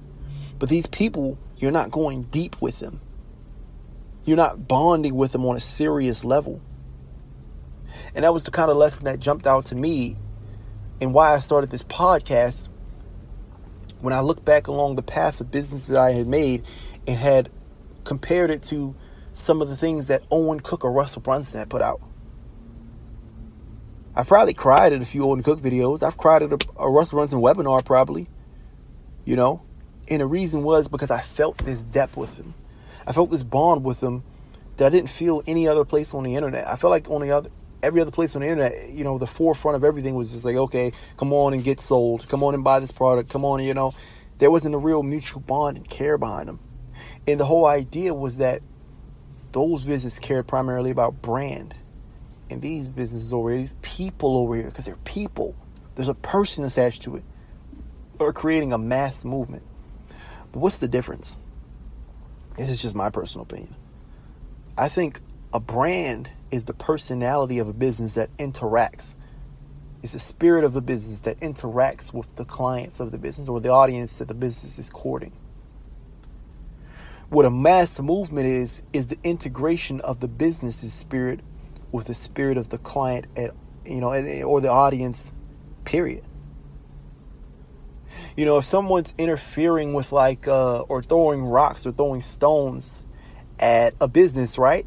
But 0.59 0.69
these 0.69 0.87
people, 0.87 1.37
you're 1.57 1.71
not 1.71 1.91
going 1.91 2.23
deep 2.23 2.61
with 2.61 2.79
them. 2.79 2.99
You're 4.25 4.37
not 4.37 4.67
bonding 4.67 5.15
with 5.15 5.31
them 5.31 5.45
on 5.45 5.55
a 5.55 5.61
serious 5.61 6.23
level. 6.23 6.61
And 8.13 8.25
that 8.25 8.33
was 8.33 8.43
the 8.43 8.51
kind 8.51 8.69
of 8.69 8.77
lesson 8.77 9.05
that 9.05 9.19
jumped 9.19 9.47
out 9.47 9.65
to 9.65 9.75
me 9.75 10.17
and 10.99 11.13
why 11.13 11.33
I 11.33 11.39
started 11.39 11.69
this 11.69 11.83
podcast 11.83 12.69
when 14.01 14.13
I 14.13 14.19
look 14.21 14.43
back 14.43 14.67
along 14.67 14.95
the 14.95 15.03
path 15.03 15.41
of 15.41 15.51
business 15.51 15.87
that 15.87 15.97
I 15.97 16.11
had 16.11 16.27
made 16.27 16.63
and 17.07 17.17
had 17.17 17.49
compared 18.03 18.51
it 18.51 18.63
to 18.63 18.95
some 19.33 19.61
of 19.61 19.69
the 19.69 19.77
things 19.77 20.07
that 20.07 20.23
Owen 20.31 20.59
Cook 20.59 20.83
or 20.83 20.91
Russell 20.91 21.21
Brunson 21.21 21.59
had 21.59 21.69
put 21.69 21.81
out. 21.81 22.01
I 24.15 24.23
probably 24.23 24.53
cried 24.55 24.93
at 24.93 25.01
a 25.01 25.05
few 25.05 25.23
Owen 25.25 25.43
Cook 25.43 25.61
videos. 25.61 26.01
I've 26.01 26.17
cried 26.17 26.41
at 26.41 26.51
a, 26.51 26.57
a 26.79 26.89
Russell 26.89 27.17
Brunson 27.17 27.39
webinar, 27.39 27.85
probably. 27.85 28.27
You 29.25 29.35
know? 29.35 29.61
And 30.07 30.21
the 30.21 30.25
reason 30.25 30.63
was 30.63 30.87
because 30.87 31.11
I 31.11 31.21
felt 31.21 31.57
this 31.59 31.83
depth 31.83 32.17
with 32.17 32.35
him. 32.35 32.55
I 33.05 33.13
felt 33.13 33.29
this 33.29 33.43
bond 33.43 33.83
with 33.83 33.99
them 33.99 34.23
that 34.77 34.87
I 34.87 34.89
didn't 34.89 35.09
feel 35.09 35.43
any 35.45 35.67
other 35.67 35.85
place 35.85 36.13
on 36.13 36.23
the 36.23 36.35
internet. 36.35 36.67
I 36.67 36.77
felt 36.77 36.91
like 36.91 37.09
on 37.09 37.21
the 37.21 37.31
other 37.31 37.49
every 37.83 38.01
other 38.01 38.11
place 38.11 38.35
on 38.35 38.41
the 38.41 38.47
internet, 38.47 38.89
you 38.89 39.03
know, 39.03 39.17
the 39.17 39.27
forefront 39.27 39.75
of 39.75 39.83
everything 39.83 40.15
was 40.15 40.31
just 40.31 40.45
like, 40.45 40.55
okay, 40.55 40.91
come 41.17 41.33
on 41.33 41.53
and 41.53 41.63
get 41.63 41.79
sold. 41.79 42.27
Come 42.27 42.43
on 42.43 42.53
and 42.53 42.63
buy 42.63 42.79
this 42.79 42.91
product. 42.91 43.29
Come 43.29 43.45
on, 43.45 43.63
you 43.63 43.73
know. 43.73 43.93
There 44.39 44.51
wasn't 44.51 44.75
a 44.75 44.77
real 44.77 45.03
mutual 45.03 45.41
bond 45.41 45.77
and 45.77 45.89
care 45.89 46.17
behind 46.17 46.47
them. 46.47 46.59
And 47.27 47.39
the 47.39 47.45
whole 47.45 47.65
idea 47.65 48.13
was 48.13 48.37
that 48.37 48.61
those 49.51 49.83
businesses 49.83 50.19
cared 50.19 50.47
primarily 50.47 50.91
about 50.91 51.21
brand. 51.21 51.73
And 52.49 52.61
these 52.61 52.87
businesses 52.87 53.33
over 53.33 53.49
here, 53.49 53.59
these 53.59 53.75
people 53.81 54.37
over 54.37 54.55
here, 54.55 54.65
because 54.65 54.85
they're 54.85 54.95
people, 54.97 55.55
there's 55.95 56.07
a 56.07 56.13
person 56.13 56.63
attached 56.63 57.03
to 57.03 57.17
it, 57.17 57.23
are 58.19 58.33
creating 58.33 58.73
a 58.73 58.77
mass 58.77 59.25
movement. 59.25 59.63
But 60.51 60.59
what's 60.59 60.77
the 60.77 60.87
difference? 60.87 61.35
This 62.57 62.69
is 62.69 62.81
just 62.81 62.95
my 62.95 63.09
personal 63.09 63.43
opinion. 63.43 63.75
I 64.77 64.89
think 64.89 65.21
a 65.53 65.59
brand 65.59 66.29
is 66.51 66.65
the 66.65 66.73
personality 66.73 67.59
of 67.59 67.67
a 67.67 67.73
business 67.73 68.15
that 68.15 68.35
interacts. 68.37 69.15
It's 70.03 70.13
the 70.13 70.19
spirit 70.19 70.63
of 70.63 70.73
the 70.73 70.81
business 70.81 71.21
that 71.21 71.39
interacts 71.39 72.13
with 72.13 72.33
the 72.35 72.45
clients 72.45 72.99
of 72.99 73.11
the 73.11 73.17
business 73.17 73.47
or 73.47 73.59
the 73.59 73.69
audience 73.69 74.17
that 74.19 74.27
the 74.27 74.35
business 74.35 74.79
is 74.79 74.89
courting. 74.89 75.33
What 77.29 77.45
a 77.45 77.51
mass 77.51 77.99
movement 77.99 78.47
is, 78.47 78.81
is 78.93 79.07
the 79.07 79.19
integration 79.23 80.01
of 80.01 80.19
the 80.21 80.27
business's 80.27 80.93
spirit 80.93 81.41
with 81.91 82.07
the 82.07 82.15
spirit 82.15 82.57
of 82.57 82.69
the 82.69 82.77
client 82.77 83.25
at 83.35 83.53
you 83.85 84.01
know 84.01 84.13
or 84.43 84.61
the 84.61 84.69
audience 84.69 85.31
period 85.85 86.23
you 88.35 88.45
know 88.45 88.57
if 88.57 88.65
someone's 88.65 89.13
interfering 89.17 89.93
with 89.93 90.11
like 90.11 90.47
uh, 90.47 90.81
or 90.81 91.01
throwing 91.03 91.45
rocks 91.45 91.85
or 91.85 91.91
throwing 91.91 92.21
stones 92.21 93.03
at 93.59 93.95
a 94.01 94.07
business 94.07 94.57
right 94.57 94.85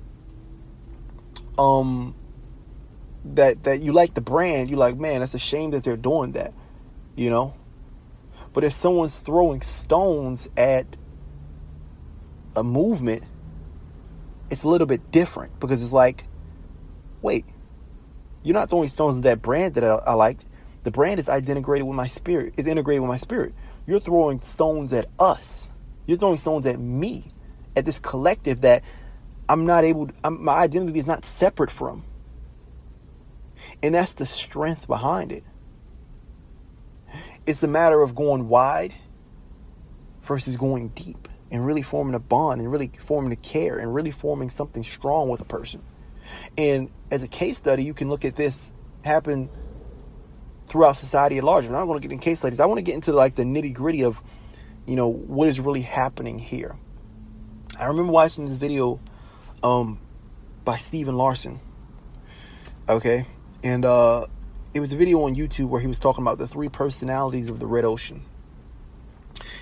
um 1.61 2.17
that 3.25 3.65
that 3.65 3.81
you 3.81 3.93
like 3.93 4.15
the 4.15 4.21
brand, 4.23 4.71
you're 4.71 4.79
like, 4.79 4.97
man, 4.97 5.21
that's 5.21 5.35
a 5.35 5.39
shame 5.39 5.71
that 5.73 5.85
they're 5.85 5.97
doing 5.97 6.33
that, 6.33 6.55
you 7.17 7.29
know. 7.29 7.55
But 8.55 8.65
if 8.65 8.73
someone's 8.73 9.19
throwing 9.19 9.61
stones 9.61 10.49
at 10.57 10.97
a 12.57 12.65
movement, 12.65 13.25
it's 14.51 14.65
a 14.65 14.69
little 14.69 14.87
bit 14.87 15.13
different 15.13 15.53
because 15.61 15.83
it's 15.83 15.93
like, 15.93 16.25
wait, 17.23 17.47
you're 18.43 18.55
not 18.55 18.71
throwing 18.71 18.89
stones 18.89 19.19
at 19.19 19.23
that 19.25 19.43
brand 19.43 19.75
that 19.75 19.85
I, 19.85 19.97
I 20.07 20.15
liked. 20.15 20.47
The 20.83 20.91
brand 20.91 21.21
is 21.21 21.29
integrated 21.29 21.87
with 21.87 21.97
my 21.97 22.07
spirit. 22.07 22.55
Is 22.57 22.67
integrated 22.67 23.03
with 23.03 23.11
my 23.11 23.19
spirit. 23.19 23.55
You're 23.87 24.01
throwing 24.01 24.41
stones 24.41 24.93
at 24.95 25.07
us. 25.19 25.69
You're 26.07 26.19
throwing 26.19 26.39
stones 26.39 26.67
at 26.67 26.81
me, 26.81 27.35
at 27.77 27.85
this 27.85 27.99
collective 27.99 28.63
that 28.63 28.83
I'm 29.51 29.67
not 29.67 29.83
able. 29.85 30.07
To, 30.07 30.15
I'm, 30.23 30.45
my 30.45 30.55
identity 30.55 31.01
is 31.01 31.09
not 31.09 31.25
separate 31.25 31.73
from. 31.73 32.05
And 33.83 33.93
that's 33.95 34.13
the 34.13 34.25
strength 34.25 34.87
behind 34.87 35.33
it. 35.33 35.43
It's 37.47 37.65
a 37.65 37.67
matter 37.67 38.01
of 38.01 38.15
going 38.15 38.49
wide 38.49 38.95
versus 40.23 40.57
going 40.57 40.89
deep 40.91 41.29
and 41.51 41.67
really 41.67 41.83
forming 41.83 42.15
a 42.15 42.21
bond 42.21 42.61
and 42.61 42.71
really 42.71 42.93
forming 43.01 43.33
a 43.33 43.37
care 43.37 43.79
and 43.79 43.93
really 43.93 44.13
forming 44.13 44.51
something 44.51 44.85
strong 44.85 45.29
with 45.29 45.41
a 45.41 45.45
person. 45.45 45.83
And 46.57 46.89
as 47.11 47.25
a 47.25 47.29
case 47.29 47.59
study, 47.59 47.83
you 47.83 47.93
can 47.93 48.09
look 48.09 48.25
at 48.25 48.37
this 48.37 48.73
happen 49.03 49.51
throughout 50.69 50.93
society 50.93 51.39
at 51.39 51.45
large. 51.45 51.65
I'm 51.65 51.73
not 51.73 51.87
going 51.87 52.01
to 52.01 52.07
get 52.07 52.15
in 52.15 52.21
case 52.21 52.39
studies. 52.39 52.61
I 52.61 52.67
want 52.67 52.79
to 52.79 52.83
get 52.83 52.95
into 52.95 53.13
like 53.13 53.35
the 53.35 53.43
nitty 53.43 53.75
gritty 53.75 54.05
of, 54.05 54.23
you 54.87 54.95
know, 54.95 55.09
what 55.09 55.49
is 55.49 55.59
really 55.59 55.81
happening 55.81 56.39
here. 56.39 56.77
I 57.77 57.87
remember 57.87 58.13
watching 58.13 58.47
this 58.47 58.59
video 58.59 59.01
um, 59.63 59.99
by 60.65 60.77
Stephen 60.77 61.17
Larsen. 61.17 61.61
Okay, 62.89 63.27
and 63.63 63.85
uh, 63.85 64.27
it 64.75 64.81
was 64.81 64.93
a 64.93 64.97
video 64.97 65.23
on 65.23 65.35
YouTube 65.35 65.69
where 65.69 65.81
he 65.81 65.87
was 65.87 65.99
talking 65.99 66.23
about 66.23 66.39
the 66.39 66.49
three 66.49 66.69
personalities 66.69 67.49
of 67.49 67.61
the 67.61 67.67
red 67.67 67.85
ocean. 67.85 68.23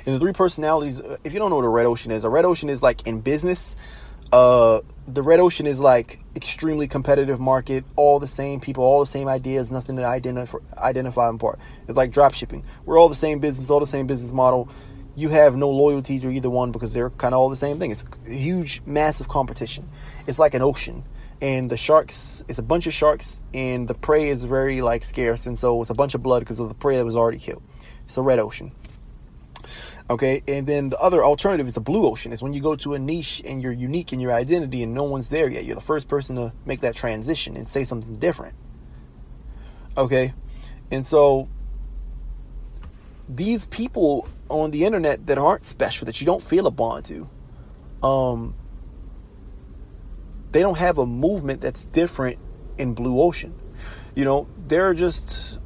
And 0.07 0.15
the 0.15 0.19
three 0.19 0.33
personalities, 0.33 1.01
uh, 1.01 1.19
if 1.25 1.33
you 1.33 1.39
don't 1.39 1.51
know 1.51 1.57
what 1.57 1.65
a 1.65 1.69
red 1.69 1.87
ocean 1.87 2.11
is, 2.11 2.25
a 2.25 2.29
red 2.29 2.45
ocean 2.45 2.69
is 2.69 2.83
like 2.83 3.07
in 3.07 3.21
business. 3.21 3.77
Uh, 4.33 4.81
the 5.07 5.23
red 5.23 5.41
ocean 5.41 5.67
is 5.67 5.81
like 5.81 6.19
extremely 6.37 6.87
competitive 6.87 7.41
market, 7.41 7.85
all 7.97 8.19
the 8.19 8.29
same 8.29 8.61
people, 8.61 8.85
all 8.85 9.01
the 9.01 9.07
same 9.07 9.29
ideas, 9.29 9.71
nothing 9.71 9.97
to 9.97 10.05
identify 10.05 10.59
identify 10.77 11.27
them 11.27 11.37
apart. 11.37 11.59
It's 11.87 11.97
like 11.97 12.11
drop 12.11 12.35
shipping. 12.35 12.65
We're 12.85 12.99
all 12.99 13.09
the 13.09 13.17
same 13.17 13.39
business, 13.39 13.71
all 13.71 13.81
the 13.81 13.87
same 13.87 14.07
business 14.07 14.33
model. 14.33 14.69
You 15.19 15.31
have 15.31 15.57
no 15.57 15.69
loyalty 15.69 16.21
to 16.21 16.31
either 16.31 16.49
one 16.49 16.71
because 16.71 16.93
they're 16.93 17.11
kind 17.11 17.35
of 17.35 17.41
all 17.41 17.51
the 17.51 17.57
same 17.57 17.81
thing. 17.81 17.91
It's 17.91 18.05
a 18.25 18.31
huge, 18.31 18.83
massive 18.87 19.27
competition. 19.27 19.89
It's 20.29 20.39
like 20.39 20.55
an 20.55 20.63
ocean. 20.63 21.03
And 21.41 21.69
the 21.69 21.77
sharks 21.77 22.45
it's 22.47 22.61
a 22.61 22.63
bunch 22.63 22.87
of 22.87 22.95
sharks 22.95 23.41
and 23.53 23.89
the 23.89 23.95
prey 23.95 24.29
is 24.29 24.45
very 24.45 24.81
like 24.81 25.05
scarce 25.05 25.47
and 25.47 25.59
so 25.59 25.81
it's 25.81 25.91
a 25.91 25.95
bunch 25.95 26.15
of 26.15 26.23
blood 26.23 26.41
because 26.41 26.61
of 26.61 26.69
the 26.69 26.75
prey 26.75 26.97
that 26.99 27.05
was 27.05 27.17
already 27.17 27.41
killed. 27.41 27.65
It's 28.07 28.17
a 28.17 28.23
red 28.23 28.39
ocean. 28.39 28.71
Okay? 30.09 30.45
And 30.47 30.69
then 30.69 30.89
the 30.89 30.99
other 31.01 31.25
alternative 31.25 31.67
is 31.67 31.77
a 31.77 31.81
blue 31.81 32.07
ocean. 32.07 32.33
It's 32.33 32.41
when 32.41 32.53
you 32.53 32.61
go 32.61 32.77
to 32.77 32.95
a 32.95 32.99
niche 33.01 33.43
and 33.45 33.61
you're 33.61 33.73
unique 33.73 34.13
in 34.13 34.21
your 34.21 34.33
identity 34.33 34.85
and 34.85 34.95
no 34.95 35.03
one's 35.03 35.31
there 35.31 35.49
yet. 35.49 35.65
You're 35.65 35.75
the 35.75 35.81
first 35.81 36.07
person 36.07 36.37
to 36.37 36.53
make 36.65 36.83
that 36.83 36.95
transition 36.95 37.57
and 37.57 37.69
say 37.69 37.83
something 37.83 38.15
different. 38.15 38.55
Okay? 39.97 40.33
And 40.93 41.05
so 41.05 41.49
these 43.29 43.67
people 43.67 44.29
on 44.49 44.71
the 44.71 44.85
internet 44.85 45.27
that 45.27 45.39
aren't 45.39 45.65
special 45.65 46.07
that 46.07 46.21
you 46.21 46.25
don't 46.25 46.43
feel 46.43 46.67
a 46.67 46.71
bond 46.71 47.05
to 47.05 47.29
um 48.03 48.55
they 50.53 50.61
don't 50.61 50.79
have 50.79 50.99
a 50.99 51.07
movement 51.07 51.61
that's 51.61 51.85
different 51.87 52.39
in 52.79 52.95
blue 52.95 53.21
ocean. 53.21 53.55
You 54.15 54.25
know 54.25 54.49
they're 54.67 54.95
just 54.95 55.59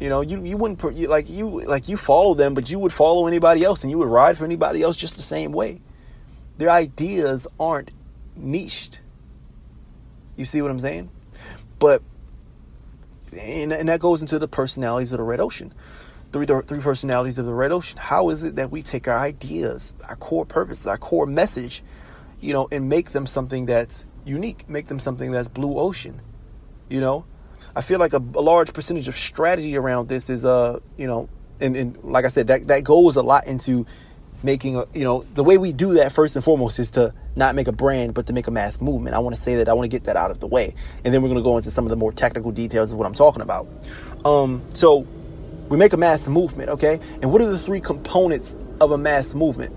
you 0.00 0.08
know 0.08 0.20
you 0.20 0.42
you 0.42 0.56
wouldn't 0.56 0.96
you, 0.96 1.08
like 1.08 1.28
you 1.28 1.60
like 1.60 1.88
you 1.88 1.96
follow 1.96 2.34
them 2.34 2.54
but 2.54 2.70
you 2.70 2.78
would 2.78 2.92
follow 2.92 3.26
anybody 3.26 3.62
else 3.62 3.82
and 3.82 3.90
you 3.90 3.98
would 3.98 4.08
ride 4.08 4.38
for 4.38 4.44
anybody 4.44 4.82
else 4.82 4.96
just 4.96 5.16
the 5.16 5.22
same 5.22 5.52
way. 5.52 5.80
Their 6.56 6.70
ideas 6.70 7.46
aren't 7.58 7.90
niched. 8.36 9.00
You 10.36 10.44
see 10.44 10.62
what 10.62 10.70
i'm 10.70 10.80
saying? 10.80 11.10
But 11.78 12.02
and, 13.32 13.72
and 13.72 13.88
that 13.88 14.00
goes 14.00 14.20
into 14.20 14.38
the 14.38 14.48
personalities 14.48 15.12
of 15.12 15.18
the 15.18 15.24
red 15.24 15.40
ocean 15.40 15.74
three 16.34 16.46
three 16.46 16.80
personalities 16.80 17.38
of 17.38 17.46
the 17.46 17.54
red 17.54 17.72
ocean 17.72 17.96
how 17.96 18.28
is 18.28 18.42
it 18.42 18.56
that 18.56 18.70
we 18.70 18.82
take 18.82 19.08
our 19.08 19.18
ideas 19.18 19.94
our 20.08 20.16
core 20.16 20.44
purpose 20.44 20.86
our 20.86 20.98
core 20.98 21.26
message 21.26 21.82
you 22.44 22.52
know, 22.52 22.68
and 22.70 22.88
make 22.88 23.12
them 23.12 23.26
something 23.26 23.66
that's 23.66 24.04
unique, 24.24 24.68
make 24.68 24.86
them 24.86 25.00
something 25.00 25.30
that's 25.30 25.48
blue 25.48 25.78
ocean, 25.78 26.20
you 26.90 27.00
know. 27.00 27.24
I 27.74 27.80
feel 27.80 27.98
like 27.98 28.12
a, 28.12 28.18
a 28.18 28.42
large 28.42 28.72
percentage 28.72 29.08
of 29.08 29.16
strategy 29.16 29.76
around 29.76 30.08
this 30.08 30.28
is, 30.28 30.44
uh, 30.44 30.78
you 30.96 31.06
know, 31.06 31.28
and, 31.58 31.74
and 31.74 32.04
like 32.04 32.24
I 32.24 32.28
said, 32.28 32.48
that, 32.48 32.66
that 32.68 32.84
goes 32.84 33.16
a 33.16 33.22
lot 33.22 33.46
into 33.46 33.86
making 34.42 34.76
a, 34.76 34.86
you 34.94 35.04
know, 35.04 35.24
the 35.34 35.42
way 35.42 35.56
we 35.56 35.72
do 35.72 35.94
that 35.94 36.12
first 36.12 36.36
and 36.36 36.44
foremost 36.44 36.78
is 36.78 36.90
to 36.92 37.14
not 37.34 37.54
make 37.54 37.66
a 37.66 37.72
brand, 37.72 38.12
but 38.12 38.26
to 38.26 38.34
make 38.34 38.46
a 38.46 38.50
mass 38.50 38.78
movement. 38.80 39.16
I 39.16 39.18
want 39.20 39.34
to 39.34 39.42
say 39.42 39.56
that 39.56 39.68
I 39.68 39.72
want 39.72 39.90
to 39.90 39.96
get 39.96 40.04
that 40.04 40.16
out 40.16 40.30
of 40.30 40.40
the 40.40 40.46
way. 40.46 40.74
And 41.02 41.14
then 41.14 41.22
we're 41.22 41.30
going 41.30 41.40
to 41.40 41.42
go 41.42 41.56
into 41.56 41.70
some 41.70 41.86
of 41.86 41.90
the 41.90 41.96
more 41.96 42.12
technical 42.12 42.52
details 42.52 42.92
of 42.92 42.98
what 42.98 43.06
I'm 43.06 43.14
talking 43.14 43.40
about. 43.42 43.66
Um, 44.24 44.62
so 44.74 45.06
we 45.68 45.76
make 45.76 45.92
a 45.92 45.96
mass 45.96 46.28
movement, 46.28 46.70
okay? 46.70 47.00
And 47.22 47.32
what 47.32 47.40
are 47.40 47.46
the 47.46 47.58
three 47.58 47.80
components 47.80 48.54
of 48.80 48.90
a 48.90 48.98
mass 48.98 49.34
movement? 49.34 49.74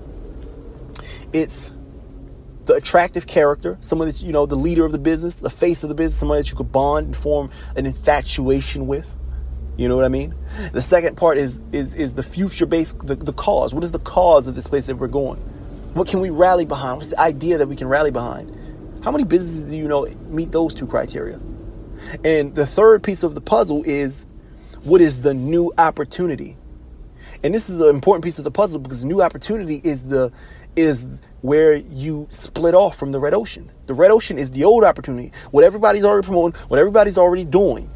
It's 1.34 1.72
the 2.65 2.74
attractive 2.74 3.27
character, 3.27 3.77
someone 3.82 4.08
that 4.10 4.22
you 4.22 4.32
know, 4.32 4.46
the 4.46 4.56
leader 4.56 4.86
of 4.86 4.91
the 4.91 5.00
business, 5.00 5.39
the 5.39 5.50
face 5.50 5.84
of 5.84 5.89
the 5.89 5.96
business, 5.96 6.20
someone 6.20 6.38
that 6.38 6.50
you 6.50 6.58
could 6.58 6.72
bond 6.72 7.08
and 7.08 7.17
form 7.17 7.50
an 7.75 7.86
infatuation 7.86 8.88
with. 8.88 9.13
You 9.77 9.88
know 9.88 9.96
what 9.96 10.06
I 10.06 10.10
mean? 10.10 10.36
The 10.74 10.82
second 10.82 11.17
part 11.17 11.38
is 11.38 11.62
is 11.72 11.94
is 11.94 12.15
the 12.15 12.24
future 12.24 12.65
based 12.65 13.00
the, 13.06 13.15
the 13.15 13.34
cause. 13.34 13.75
What 13.75 13.84
is 13.84 13.91
the 13.91 14.00
cause 14.00 14.48
of 14.48 14.56
this 14.56 14.67
place 14.67 14.88
that 14.88 14.96
we're 14.96 15.08
going? 15.08 15.38
What 15.94 16.08
can 16.08 16.20
we 16.20 16.32
rally 16.32 16.65
behind? 16.65 16.98
What's 16.98 17.10
the 17.10 17.20
idea 17.20 17.60
that 17.60 17.67
we 17.67 17.75
can 17.75 17.88
rally 17.88 18.12
behind? 18.12 18.53
How 19.03 19.12
many 19.12 19.24
businesses 19.24 19.63
do 19.63 19.75
you 19.77 19.88
know 19.88 20.08
meet 20.29 20.51
those 20.51 20.74
two 20.74 20.88
criteria? 20.88 21.39
And 22.24 22.56
the 22.56 22.65
third 22.65 23.03
piece 23.03 23.24
of 23.24 23.36
the 23.36 23.41
puzzle 23.41 23.84
is 23.84 24.25
what 24.88 25.01
is 25.01 25.22
the 25.22 25.34
new 25.34 25.74
opportunity? 25.77 26.56
And 27.44 27.53
this 27.53 27.70
is 27.70 27.82
an 27.82 27.89
important 27.89 28.24
piece 28.24 28.38
of 28.38 28.46
the 28.46 28.51
puzzle 28.51 28.79
because 28.79 29.03
new 29.03 29.22
opportunity 29.22 29.82
is 29.84 30.08
the 30.08 30.32
is 30.77 31.08
where 31.41 31.75
you 31.75 32.27
split 32.29 32.74
off 32.74 32.98
from 32.98 33.12
the 33.12 33.20
red 33.20 33.34
ocean. 33.34 33.72
The 33.88 33.94
red 33.94 34.12
ocean 34.12 34.38
is 34.38 34.51
the 34.51 34.63
old 34.63 34.84
opportunity. 34.84 35.32
What 35.51 35.63
everybody's 35.63 36.03
already 36.03 36.25
promoting, 36.25 36.60
what 36.67 36.79
everybody's 36.79 37.17
already 37.17 37.44
doing. 37.44 37.89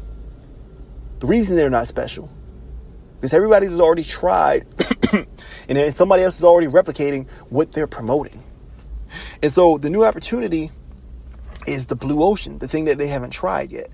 The 1.20 1.28
reason 1.28 1.56
they're 1.56 1.70
not 1.70 1.88
special 1.88 2.28
is 3.22 3.32
everybody's 3.32 3.78
already 3.78 4.04
tried 4.04 4.66
and 5.12 5.26
then 5.68 5.92
somebody 5.92 6.24
else 6.24 6.36
is 6.36 6.44
already 6.44 6.66
replicating 6.66 7.28
what 7.48 7.72
they're 7.72 7.86
promoting. 7.86 8.42
And 9.42 9.52
so 9.52 9.78
the 9.78 9.88
new 9.88 10.04
opportunity 10.04 10.70
is 11.66 11.86
the 11.86 11.96
blue 11.96 12.22
ocean, 12.22 12.58
the 12.58 12.68
thing 12.68 12.84
that 12.86 12.98
they 12.98 13.06
haven't 13.06 13.30
tried 13.30 13.70
yet. 13.70 13.90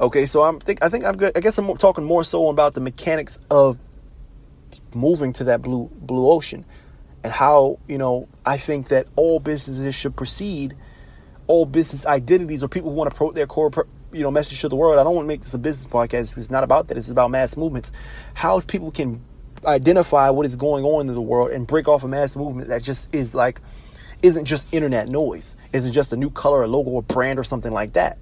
Okay, 0.00 0.26
so 0.26 0.42
I'm 0.42 0.60
think 0.60 0.82
I 0.82 0.88
think 0.88 1.04
I'm 1.04 1.16
good. 1.16 1.36
I 1.36 1.40
guess 1.40 1.56
I'm 1.58 1.76
talking 1.76 2.04
more 2.04 2.24
so 2.24 2.48
about 2.48 2.74
the 2.74 2.80
mechanics 2.80 3.38
of 3.50 3.78
moving 4.92 5.32
to 5.34 5.44
that 5.44 5.62
blue 5.62 5.90
blue 5.94 6.28
ocean 6.30 6.64
and 7.22 7.32
how, 7.32 7.78
you 7.88 7.96
know, 7.96 8.28
I 8.44 8.58
think 8.58 8.88
that 8.88 9.06
all 9.16 9.40
businesses 9.40 9.94
should 9.94 10.14
proceed, 10.14 10.76
all 11.46 11.64
business 11.64 12.04
identities 12.04 12.62
or 12.62 12.68
people 12.68 12.90
who 12.90 12.96
want 12.96 13.10
to 13.10 13.16
promote 13.16 13.34
their 13.34 13.46
core, 13.46 13.70
you 14.12 14.22
know, 14.22 14.30
message 14.30 14.60
to 14.60 14.68
the 14.68 14.76
world. 14.76 14.98
I 14.98 15.04
don't 15.04 15.14
want 15.14 15.24
to 15.24 15.28
make 15.28 15.40
this 15.40 15.54
a 15.54 15.58
business 15.58 15.90
podcast. 15.90 16.36
It's 16.36 16.50
not 16.50 16.64
about 16.64 16.88
that. 16.88 16.98
It's 16.98 17.08
about 17.08 17.30
mass 17.30 17.56
movements. 17.56 17.92
How 18.34 18.60
people 18.60 18.90
can 18.90 19.24
identify 19.64 20.28
what 20.28 20.44
is 20.44 20.54
going 20.54 20.84
on 20.84 21.08
in 21.08 21.14
the 21.14 21.20
world 21.20 21.50
and 21.52 21.66
break 21.66 21.88
off 21.88 22.04
a 22.04 22.08
mass 22.08 22.36
movement 22.36 22.68
that 22.68 22.82
just 22.82 23.14
is 23.14 23.34
like, 23.34 23.60
isn't 24.22 24.44
just 24.44 24.72
internet 24.72 25.08
noise. 25.08 25.56
Isn't 25.72 25.92
just 25.92 26.12
a 26.12 26.16
new 26.16 26.30
color, 26.30 26.62
a 26.62 26.68
logo, 26.68 26.98
a 26.98 27.02
brand, 27.02 27.38
or 27.38 27.44
something 27.44 27.72
like 27.72 27.94
that. 27.94 28.18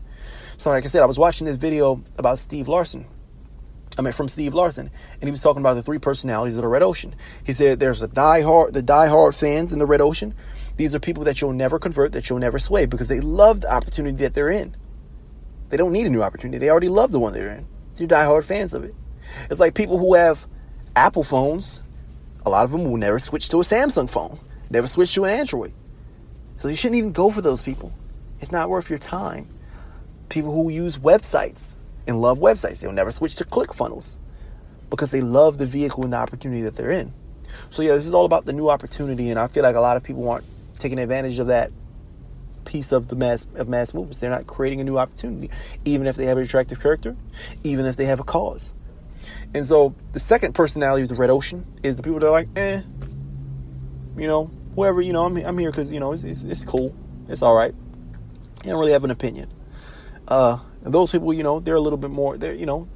So, 0.63 0.71
like 0.71 0.85
I 0.85 0.87
said, 0.87 1.03
I 1.03 1.07
was 1.07 1.19
watching 1.19 1.45
this 1.49 1.57
video 1.57 2.05
about 2.19 2.39
Steve 2.39 2.69
Larsen. 2.69 3.05
I 3.99 4.03
mean, 4.03 4.13
from 4.13 4.29
Steve 4.29 4.55
Larsen, 4.55 4.93
and 5.15 5.25
he 5.25 5.33
was 5.33 5.43
talking 5.43 5.61
about 5.61 5.75
the 5.75 5.83
three 5.83 5.99
personalities 5.99 6.55
of 6.55 6.63
the 6.63 6.69
Red 6.69 6.85
Ocean. 6.85 7.17
He 7.43 7.53
said 7.53 7.81
there's 7.81 8.01
a 8.01 8.07
diehard, 8.07 8.73
the 8.73 8.81
diehard 8.81 9.35
fans 9.35 9.73
in 9.73 9.81
the 9.81 9.87
Red 9.87 10.01
Ocean. 10.01 10.37
These 10.77 10.95
are 10.95 11.01
people 11.01 11.25
that 11.25 11.41
you'll 11.41 11.53
never 11.53 11.81
convert, 11.81 12.13
that 12.13 12.31
you'll 12.31 12.39
never 12.39 12.61
sway, 12.61 12.87
because 12.87 13.09
they 13.09 13.19
love 13.19 13.63
the 13.63 13.73
opportunity 13.73 14.19
that 14.19 14.35
they're 14.35 14.51
in. 14.51 14.77
They 15.71 15.77
don't 15.77 15.91
need 15.91 16.07
a 16.07 16.11
new 16.11 16.23
opportunity. 16.23 16.59
They 16.59 16.71
already 16.71 16.89
love 16.89 17.11
the 17.11 17.19
one 17.19 17.33
they're 17.33 17.51
in. 17.51 17.67
They're 17.97 18.07
diehard 18.07 18.45
fans 18.45 18.73
of 18.73 18.85
it. 18.85 18.95
It's 19.51 19.59
like 19.59 19.75
people 19.75 19.99
who 19.99 20.15
have 20.15 20.47
Apple 20.95 21.25
phones. 21.25 21.81
A 22.47 22.51
lot 22.51 22.65
of 22.65 22.71
them 22.71 22.85
will 22.85 22.99
never 22.99 23.19
switch 23.19 23.49
to 23.49 23.57
a 23.57 23.65
Samsung 23.65 24.09
phone, 24.09 24.39
never 24.71 24.87
switch 24.87 25.13
to 25.15 25.25
an 25.25 25.33
Android. 25.33 25.73
So 26.59 26.69
you 26.69 26.77
shouldn't 26.77 26.99
even 26.99 27.11
go 27.11 27.31
for 27.31 27.43
those 27.43 27.65
people. 27.65 27.93
It's 28.39 28.53
not 28.53 28.71
worth 28.71 28.91
your 28.91 29.01
time. 29.01 29.49
People 30.33 30.55
who 30.55 30.71
use 30.71 30.97
websites 30.97 31.75
and 32.07 32.19
love 32.19 32.39
websites, 32.39 32.81
they'll 32.81 32.91
never 32.91 33.13
switch 33.13 33.37
to 33.37 33.45
ClickFunnels 33.45 34.17
because 34.89 35.11
they 35.11 35.21
love 35.21 35.59
the 35.59 35.67
vehicle 35.67 36.05
and 36.05 36.15
the 36.15 36.17
opportunity 36.17 36.63
that 36.63 36.75
they're 36.75 36.91
in. 36.91 37.13
So 37.69 37.83
yeah, 37.83 37.95
this 37.95 38.07
is 38.07 38.15
all 38.15 38.25
about 38.25 38.47
the 38.47 38.55
new 38.55 38.71
opportunity, 38.71 39.29
and 39.29 39.39
I 39.39 39.49
feel 39.49 39.63
like 39.63 39.77
a 39.77 39.81
lot 39.81 39.99
of 39.99 40.03
people 40.03 40.27
aren't 40.31 40.47
taking 40.79 40.99
advantage 40.99 41.39
of 41.39 41.49
that 41.49 41.71
piece 42.65 42.93
of 42.93 43.09
the 43.09 43.15
mass 43.17 43.45
of 43.57 43.69
mass 43.69 43.93
movements. 43.93 44.21
They're 44.21 44.31
not 44.31 44.47
creating 44.47 44.81
a 44.81 44.85
new 44.85 44.97
opportunity, 44.97 45.51
even 45.85 46.07
if 46.07 46.17
they 46.17 46.25
have 46.25 46.39
an 46.39 46.45
attractive 46.45 46.81
character, 46.81 47.15
even 47.63 47.85
if 47.85 47.99
they 47.99 48.07
have 48.07 48.19
a 48.19 48.25
cause. 48.25 48.73
And 49.53 49.67
so 49.67 49.95
the 50.13 50.21
second 50.21 50.55
personality 50.55 51.03
of 51.03 51.11
the 51.11 51.15
Red 51.15 51.29
Ocean 51.29 51.67
is 51.83 51.97
the 51.97 52.03
people 52.03 52.21
that 52.21 52.27
are 52.27 52.33
like, 52.33 52.49
eh, 52.57 52.81
you 54.17 54.27
know, 54.27 54.51
whoever, 54.75 55.03
you 55.03 55.13
know, 55.13 55.27
I'm, 55.27 55.37
I'm 55.37 55.59
here 55.59 55.71
because, 55.71 55.93
you 55.93 56.01
know, 56.01 56.13
it's, 56.13 56.25
it's, 56.25 56.43
it's, 56.43 56.65
cool. 56.65 56.95
It's 57.29 57.43
all 57.43 57.55
right. 57.55 57.75
You 58.65 58.71
don't 58.71 58.81
really 58.81 58.93
have 58.93 59.05
an 59.05 59.11
opinion. 59.11 59.53
Uh, 60.33 60.59
those 60.81 61.13
people, 61.13 61.35
you 61.35 61.43
know, 61.43 61.61
they're 61.61 61.75
a 61.75 61.81
little 61.81 61.99
bit 61.99 62.11
more, 62.11 62.39
they're, 62.39 62.55
you 62.55 62.65
know, 62.65 62.89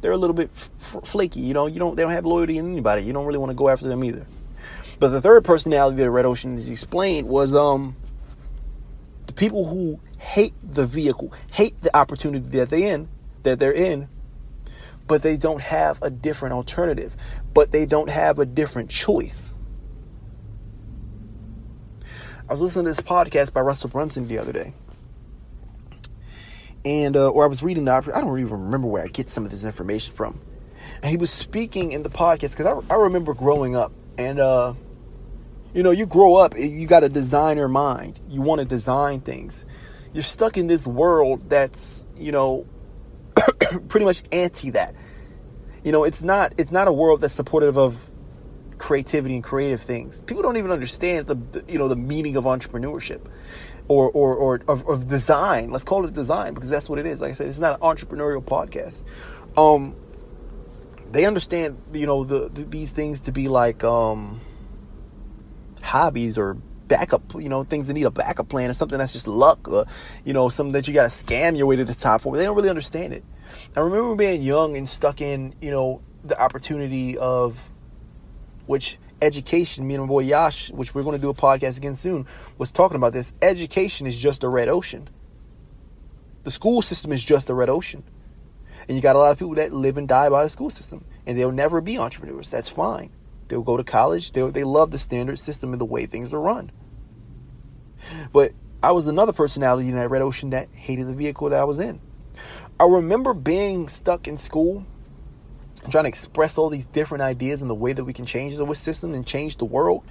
they're 0.00 0.12
a 0.12 0.16
little 0.16 0.32
bit 0.32 0.50
f- 0.80 1.04
flaky. 1.04 1.40
You 1.40 1.52
know, 1.52 1.66
you 1.66 1.78
don't, 1.78 1.96
they 1.96 2.02
don't 2.02 2.12
have 2.12 2.24
loyalty 2.24 2.56
in 2.56 2.72
anybody. 2.72 3.02
You 3.02 3.12
don't 3.12 3.26
really 3.26 3.38
want 3.38 3.50
to 3.50 3.54
go 3.54 3.68
after 3.68 3.86
them 3.86 4.02
either. 4.02 4.26
But 4.98 5.10
the 5.10 5.20
third 5.20 5.44
personality 5.44 5.98
that 5.98 6.10
Red 6.10 6.24
Ocean 6.24 6.56
is 6.56 6.70
explained 6.70 7.28
was, 7.28 7.54
um, 7.54 7.94
the 9.26 9.34
people 9.34 9.66
who 9.66 10.00
hate 10.16 10.54
the 10.62 10.86
vehicle, 10.86 11.34
hate 11.52 11.78
the 11.82 11.94
opportunity 11.94 12.48
that 12.56 12.70
they 12.70 12.88
in, 12.88 13.06
that 13.42 13.58
they're 13.58 13.74
in, 13.74 14.08
but 15.06 15.22
they 15.22 15.36
don't 15.36 15.60
have 15.60 15.98
a 16.00 16.08
different 16.08 16.54
alternative, 16.54 17.14
but 17.52 17.70
they 17.70 17.84
don't 17.84 18.08
have 18.08 18.38
a 18.38 18.46
different 18.46 18.88
choice. 18.88 19.52
I 22.48 22.52
was 22.52 22.62
listening 22.62 22.86
to 22.86 22.92
this 22.92 23.00
podcast 23.00 23.52
by 23.52 23.60
Russell 23.60 23.90
Brunson 23.90 24.26
the 24.26 24.38
other 24.38 24.52
day. 24.52 24.72
And, 26.84 27.16
uh, 27.16 27.30
or 27.30 27.44
I 27.44 27.46
was 27.46 27.62
reading 27.62 27.84
the, 27.84 27.92
I 27.92 28.20
don't 28.20 28.38
even 28.38 28.64
remember 28.64 28.88
where 28.88 29.04
I 29.04 29.06
get 29.06 29.30
some 29.30 29.44
of 29.44 29.50
this 29.50 29.64
information 29.64 30.14
from. 30.14 30.40
And 31.02 31.10
he 31.10 31.16
was 31.16 31.30
speaking 31.30 31.92
in 31.92 32.02
the 32.02 32.10
podcast 32.10 32.56
because 32.56 32.84
I, 32.90 32.94
I 32.94 32.96
remember 32.96 33.34
growing 33.34 33.76
up 33.76 33.92
and, 34.18 34.40
uh, 34.40 34.74
you 35.74 35.82
know, 35.82 35.90
you 35.90 36.06
grow 36.06 36.34
up, 36.34 36.56
you 36.56 36.86
got 36.86 37.02
a 37.02 37.08
designer 37.08 37.68
mind. 37.68 38.20
You 38.28 38.42
want 38.42 38.60
to 38.60 38.64
design 38.64 39.20
things. 39.20 39.64
You're 40.12 40.22
stuck 40.22 40.58
in 40.58 40.66
this 40.66 40.86
world 40.86 41.48
that's, 41.48 42.04
you 42.16 42.32
know, 42.32 42.66
pretty 43.88 44.04
much 44.04 44.22
anti 44.32 44.70
that. 44.70 44.94
You 45.84 45.92
know, 45.92 46.04
it's 46.04 46.22
not 46.22 46.54
it's 46.58 46.70
not 46.70 46.88
a 46.88 46.92
world 46.92 47.22
that's 47.22 47.34
supportive 47.34 47.76
of 47.76 47.96
creativity 48.78 49.34
and 49.34 49.42
creative 49.42 49.80
things. 49.80 50.20
People 50.20 50.42
don't 50.42 50.56
even 50.56 50.70
understand 50.70 51.26
the, 51.26 51.34
the 51.34 51.64
you 51.72 51.78
know 51.78 51.88
the 51.88 51.96
meaning 51.96 52.36
of 52.36 52.44
entrepreneurship 52.44 53.20
or 53.88 54.10
or 54.10 54.34
or 54.34 54.60
of, 54.68 54.86
of, 54.88 55.08
design. 55.08 55.70
Let's 55.70 55.84
call 55.84 56.04
it 56.04 56.12
design 56.12 56.54
because 56.54 56.70
that's 56.70 56.88
what 56.88 56.98
it 56.98 57.06
is. 57.06 57.20
Like 57.20 57.30
I 57.30 57.34
said, 57.34 57.48
it's 57.48 57.58
not 57.58 57.74
an 57.74 57.80
entrepreneurial 57.80 58.42
podcast. 58.42 59.04
Um, 59.56 59.96
they 61.10 61.26
understand 61.26 61.80
you 61.92 62.06
know 62.06 62.24
the, 62.24 62.48
the 62.48 62.64
these 62.64 62.90
things 62.90 63.20
to 63.22 63.32
be 63.32 63.48
like 63.48 63.84
um 63.84 64.40
hobbies 65.82 66.38
or 66.38 66.56
backup, 66.88 67.34
you 67.34 67.48
know, 67.48 67.64
things 67.64 67.86
that 67.86 67.94
need 67.94 68.04
a 68.04 68.10
backup 68.10 68.48
plan 68.48 68.70
or 68.70 68.74
something 68.74 68.98
that's 68.98 69.12
just 69.12 69.26
luck 69.26 69.68
or, 69.68 69.86
you 70.24 70.32
know, 70.32 70.48
something 70.48 70.72
that 70.72 70.86
you 70.86 70.94
got 70.94 71.10
to 71.10 71.24
scam 71.24 71.56
your 71.56 71.66
way 71.66 71.76
to 71.76 71.84
the 71.84 71.94
top 71.94 72.22
for. 72.22 72.36
They 72.36 72.44
don't 72.44 72.56
really 72.56 72.68
understand 72.68 73.12
it. 73.12 73.24
I 73.76 73.80
remember 73.80 74.14
being 74.14 74.42
young 74.42 74.76
and 74.76 74.88
stuck 74.88 75.20
in, 75.20 75.54
you 75.60 75.70
know, 75.70 76.02
the 76.24 76.40
opportunity 76.40 77.16
of 77.18 77.58
which 78.66 78.98
education, 79.22 79.86
me 79.86 79.94
and 79.94 80.02
my 80.02 80.08
boy 80.08 80.20
Yash, 80.20 80.70
which 80.70 80.94
we're 80.94 81.02
going 81.02 81.16
to 81.16 81.22
do 81.22 81.30
a 81.30 81.34
podcast 81.34 81.76
again 81.78 81.96
soon, 81.96 82.26
was 82.58 82.70
talking 82.70 82.96
about 82.96 83.12
this. 83.12 83.32
Education 83.40 84.06
is 84.06 84.16
just 84.16 84.42
a 84.42 84.48
red 84.48 84.68
ocean. 84.68 85.08
The 86.42 86.50
school 86.50 86.82
system 86.82 87.12
is 87.12 87.24
just 87.24 87.48
a 87.48 87.54
red 87.54 87.70
ocean. 87.70 88.02
And 88.88 88.96
you 88.96 89.02
got 89.02 89.16
a 89.16 89.18
lot 89.20 89.30
of 89.30 89.38
people 89.38 89.54
that 89.54 89.72
live 89.72 89.96
and 89.96 90.08
die 90.08 90.28
by 90.28 90.42
the 90.42 90.50
school 90.50 90.70
system, 90.70 91.04
and 91.24 91.38
they'll 91.38 91.52
never 91.52 91.80
be 91.80 91.98
entrepreneurs. 91.98 92.50
That's 92.50 92.68
fine. 92.68 93.10
They'll 93.46 93.62
go 93.62 93.76
to 93.76 93.84
college. 93.84 94.32
They 94.32 94.42
they 94.50 94.64
love 94.64 94.90
the 94.90 94.98
standard 94.98 95.38
system 95.38 95.72
and 95.72 95.80
the 95.80 95.84
way 95.84 96.06
things 96.06 96.34
are 96.34 96.40
run. 96.40 96.72
But 98.32 98.52
I 98.82 98.90
was 98.92 99.06
another 99.06 99.32
personality 99.32 99.88
in 99.88 99.94
that 99.94 100.10
red 100.10 100.22
ocean 100.22 100.50
that 100.50 100.68
hated 100.72 101.06
the 101.06 101.14
vehicle 101.14 101.50
that 101.50 101.60
I 101.60 101.64
was 101.64 101.78
in. 101.78 102.00
I 102.80 102.86
remember 102.86 103.34
being 103.34 103.88
stuck 103.88 104.26
in 104.26 104.36
school 104.36 104.84
trying 105.90 106.04
to 106.04 106.08
express 106.08 106.58
all 106.58 106.70
these 106.70 106.86
different 106.86 107.22
ideas 107.22 107.60
and 107.60 107.70
the 107.70 107.74
way 107.74 107.92
that 107.92 108.04
we 108.04 108.12
can 108.12 108.24
change 108.24 108.56
the 108.56 108.74
system 108.74 109.14
and 109.14 109.26
change 109.26 109.56
the 109.56 109.64
world 109.64 110.04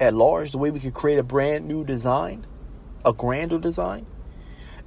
at 0.00 0.14
large, 0.14 0.50
the 0.50 0.58
way 0.58 0.70
we 0.70 0.80
could 0.80 0.94
create 0.94 1.18
a 1.18 1.22
brand 1.22 1.66
new 1.66 1.84
design, 1.84 2.46
a 3.04 3.12
grander 3.12 3.58
design, 3.58 4.06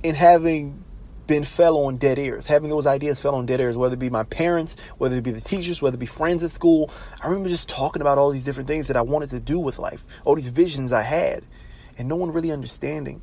and 0.04 0.16
having 0.18 0.84
been 1.28 1.44
fell 1.44 1.78
on 1.86 1.98
dead 1.98 2.20
ears. 2.20 2.46
Having 2.46 2.70
those 2.70 2.86
ideas 2.86 3.20
fell 3.20 3.36
on 3.36 3.46
dead 3.46 3.60
ears, 3.60 3.78
whether 3.78 3.96
it 3.96 4.00
be 4.00 4.10
my 4.10 4.24
parents, 4.24 4.76
whether 4.98 5.16
it 5.16 5.24
be 5.24 5.32
the 5.32 5.42
teachers, 5.42 5.82
whether 5.82 5.96
it 5.96 6.00
be 6.00 6.06
friends 6.06 6.44
at 6.44 6.52
school. 6.52 6.92
I 7.22 7.28
remember 7.28 7.50
just 7.50 7.70
talking 7.70 8.02
about 8.02 8.18
all 8.18 8.30
these 8.30 8.44
different 8.44 8.68
things 8.68 8.88
that 8.88 8.98
I 8.98 9.02
wanted 9.02 9.30
to 9.32 9.40
do 9.40 9.60
with 9.60 9.80
life, 9.80 10.06
all 10.24 10.36
these 10.36 10.50
visions 10.50 10.92
I 10.92 11.02
had, 11.02 11.46
and 11.98 12.08
no 12.08 12.16
one 12.16 12.32
really 12.32 12.52
understanding. 12.52 13.22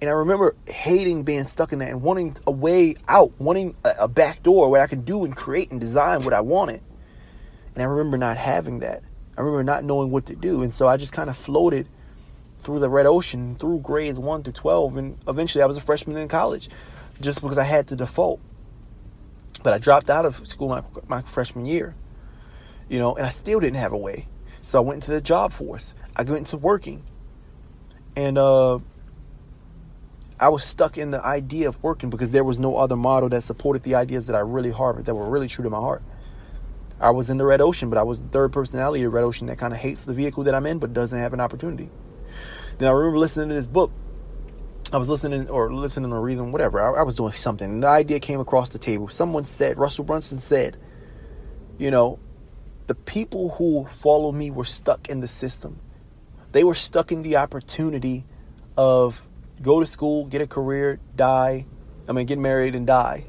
And 0.00 0.10
I 0.10 0.12
remember 0.12 0.54
hating 0.66 1.22
being 1.22 1.46
stuck 1.46 1.72
in 1.72 1.78
that 1.80 1.88
and 1.88 2.02
wanting 2.02 2.36
a 2.46 2.50
way 2.50 2.96
out, 3.08 3.32
wanting 3.38 3.76
a, 3.84 3.94
a 4.00 4.08
back 4.08 4.42
door 4.42 4.70
where 4.70 4.80
I 4.80 4.86
could 4.86 5.04
do 5.04 5.24
and 5.24 5.36
create 5.36 5.70
and 5.70 5.80
design 5.80 6.24
what 6.24 6.34
I 6.34 6.40
wanted. 6.40 6.82
And 7.74 7.82
I 7.82 7.86
remember 7.86 8.18
not 8.18 8.36
having 8.36 8.80
that. 8.80 9.02
I 9.36 9.40
remember 9.40 9.64
not 9.64 9.84
knowing 9.84 10.10
what 10.10 10.26
to 10.26 10.34
do. 10.34 10.62
And 10.62 10.72
so 10.72 10.86
I 10.86 10.96
just 10.96 11.12
kind 11.12 11.30
of 11.30 11.36
floated 11.36 11.88
through 12.58 12.78
the 12.78 12.90
red 12.90 13.06
ocean, 13.06 13.56
through 13.56 13.80
grades 13.80 14.18
1 14.18 14.42
through 14.42 14.52
12. 14.52 14.96
And 14.96 15.18
eventually 15.26 15.62
I 15.62 15.66
was 15.66 15.76
a 15.76 15.80
freshman 15.80 16.16
in 16.16 16.28
college 16.28 16.68
just 17.20 17.40
because 17.40 17.58
I 17.58 17.64
had 17.64 17.88
to 17.88 17.96
default. 17.96 18.40
But 19.62 19.72
I 19.72 19.78
dropped 19.78 20.10
out 20.10 20.26
of 20.26 20.46
school 20.46 20.68
my, 20.68 20.82
my 21.06 21.22
freshman 21.22 21.66
year, 21.66 21.94
you 22.88 22.98
know, 22.98 23.14
and 23.14 23.26
I 23.26 23.30
still 23.30 23.60
didn't 23.60 23.76
have 23.76 23.92
a 23.92 23.98
way. 23.98 24.26
So 24.60 24.78
I 24.78 24.82
went 24.82 24.96
into 24.96 25.10
the 25.10 25.20
job 25.20 25.52
force. 25.52 25.94
I 26.14 26.22
went 26.22 26.38
into 26.38 26.56
working. 26.56 27.04
And 28.16 28.36
uh, 28.36 28.80
I 30.42 30.48
was 30.48 30.64
stuck 30.64 30.98
in 30.98 31.12
the 31.12 31.24
idea 31.24 31.68
of 31.68 31.80
working 31.84 32.10
because 32.10 32.32
there 32.32 32.42
was 32.42 32.58
no 32.58 32.76
other 32.76 32.96
model 32.96 33.28
that 33.28 33.42
supported 33.42 33.84
the 33.84 33.94
ideas 33.94 34.26
that 34.26 34.34
I 34.34 34.40
really 34.40 34.72
harbored, 34.72 35.06
that 35.06 35.14
were 35.14 35.30
really 35.30 35.46
true 35.46 35.62
to 35.62 35.70
my 35.70 35.78
heart. 35.78 36.02
I 37.00 37.10
was 37.10 37.30
in 37.30 37.36
the 37.36 37.44
red 37.44 37.60
ocean, 37.60 37.90
but 37.90 37.96
I 37.96 38.02
was 38.02 38.20
the 38.20 38.26
third 38.26 38.52
personality 38.52 39.04
of 39.04 39.12
the 39.12 39.14
red 39.14 39.22
ocean 39.22 39.46
that 39.46 39.58
kind 39.58 39.72
of 39.72 39.78
hates 39.78 40.02
the 40.02 40.12
vehicle 40.12 40.42
that 40.42 40.54
I'm 40.56 40.66
in, 40.66 40.80
but 40.80 40.92
doesn't 40.92 41.16
have 41.16 41.32
an 41.32 41.40
opportunity. 41.40 41.90
Then 42.78 42.88
I 42.88 42.90
remember 42.90 43.18
listening 43.18 43.50
to 43.50 43.54
this 43.54 43.68
book. 43.68 43.92
I 44.92 44.96
was 44.96 45.08
listening 45.08 45.48
or 45.48 45.72
listening 45.72 46.12
or 46.12 46.20
reading, 46.20 46.50
whatever. 46.50 46.80
I, 46.80 47.00
I 47.00 47.02
was 47.04 47.14
doing 47.14 47.34
something. 47.34 47.70
And 47.70 47.82
the 47.84 47.86
idea 47.86 48.18
came 48.18 48.40
across 48.40 48.68
the 48.70 48.80
table. 48.80 49.08
Someone 49.10 49.44
said, 49.44 49.78
Russell 49.78 50.04
Brunson 50.04 50.38
said, 50.38 50.76
you 51.78 51.92
know, 51.92 52.18
the 52.88 52.96
people 52.96 53.50
who 53.50 53.84
followed 53.84 54.32
me 54.32 54.50
were 54.50 54.64
stuck 54.64 55.08
in 55.08 55.20
the 55.20 55.28
system. 55.28 55.78
They 56.50 56.64
were 56.64 56.74
stuck 56.74 57.12
in 57.12 57.22
the 57.22 57.36
opportunity 57.36 58.24
of 58.76 59.22
go 59.62 59.80
to 59.80 59.86
school, 59.86 60.26
get 60.26 60.40
a 60.40 60.46
career, 60.46 61.00
die. 61.16 61.66
I 62.08 62.12
mean, 62.12 62.26
get 62.26 62.38
married 62.38 62.74
and 62.74 62.86
die. 62.86 63.26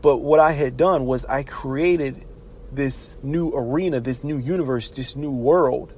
But 0.00 0.18
what 0.18 0.40
I 0.40 0.52
had 0.52 0.76
done 0.76 1.06
was 1.06 1.24
I 1.24 1.44
created 1.44 2.26
this 2.72 3.14
new 3.22 3.52
arena, 3.54 4.00
this 4.00 4.24
new 4.24 4.38
universe, 4.38 4.90
this 4.90 5.14
new 5.14 5.30
world, 5.30 5.92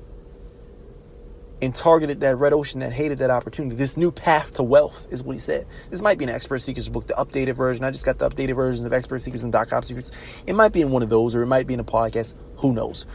and 1.62 1.74
targeted 1.74 2.20
that 2.20 2.36
red 2.36 2.52
ocean 2.52 2.80
that 2.80 2.92
hated 2.92 3.18
that 3.18 3.30
opportunity. 3.30 3.76
This 3.76 3.96
new 3.96 4.10
path 4.10 4.54
to 4.54 4.62
wealth 4.62 5.06
is 5.10 5.22
what 5.22 5.34
he 5.34 5.40
said. 5.40 5.66
This 5.88 6.02
might 6.02 6.18
be 6.18 6.24
an 6.24 6.30
Expert 6.30 6.58
Secrets 6.58 6.88
book, 6.88 7.06
the 7.06 7.14
updated 7.14 7.54
version. 7.54 7.84
I 7.84 7.90
just 7.90 8.04
got 8.04 8.18
the 8.18 8.28
updated 8.28 8.56
versions 8.56 8.84
of 8.84 8.92
Expert 8.92 9.20
Secrets 9.22 9.44
and 9.44 9.52
Dot 9.52 9.70
Com 9.70 9.82
Secrets. 9.82 10.10
It 10.46 10.54
might 10.54 10.72
be 10.72 10.82
in 10.82 10.90
one 10.90 11.02
of 11.02 11.08
those, 11.08 11.34
or 11.34 11.42
it 11.42 11.46
might 11.46 11.66
be 11.66 11.74
in 11.74 11.80
a 11.80 11.84
podcast. 11.84 12.34
Who 12.56 12.74
knows? 12.74 13.06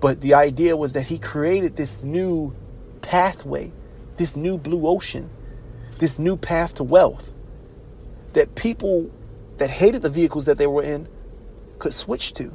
But 0.00 0.20
the 0.20 0.34
idea 0.34 0.76
was 0.76 0.94
that 0.94 1.02
he 1.02 1.18
created 1.18 1.76
this 1.76 2.02
new 2.02 2.54
pathway, 3.02 3.72
this 4.16 4.36
new 4.36 4.58
blue 4.58 4.86
ocean, 4.86 5.30
this 5.98 6.18
new 6.18 6.36
path 6.36 6.74
to 6.74 6.84
wealth 6.84 7.30
that 8.32 8.54
people 8.54 9.10
that 9.58 9.70
hated 9.70 10.02
the 10.02 10.10
vehicles 10.10 10.46
that 10.46 10.58
they 10.58 10.66
were 10.66 10.82
in 10.82 11.08
could 11.78 11.94
switch 11.94 12.34
to. 12.34 12.54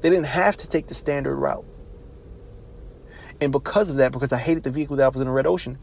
They 0.00 0.10
didn't 0.10 0.26
have 0.26 0.56
to 0.58 0.68
take 0.68 0.88
the 0.88 0.94
standard 0.94 1.36
route. 1.36 1.64
And 3.40 3.52
because 3.52 3.90
of 3.90 3.96
that, 3.96 4.12
because 4.12 4.32
I 4.32 4.38
hated 4.38 4.62
the 4.62 4.70
vehicle 4.70 4.96
that 4.96 5.12
was 5.12 5.20
in 5.20 5.26
the 5.26 5.32
red 5.32 5.46
ocean, 5.46 5.78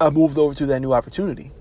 I 0.00 0.10
moved 0.10 0.38
over 0.38 0.54
to 0.54 0.66
that 0.66 0.80
new 0.80 0.92
opportunity. 0.92 1.52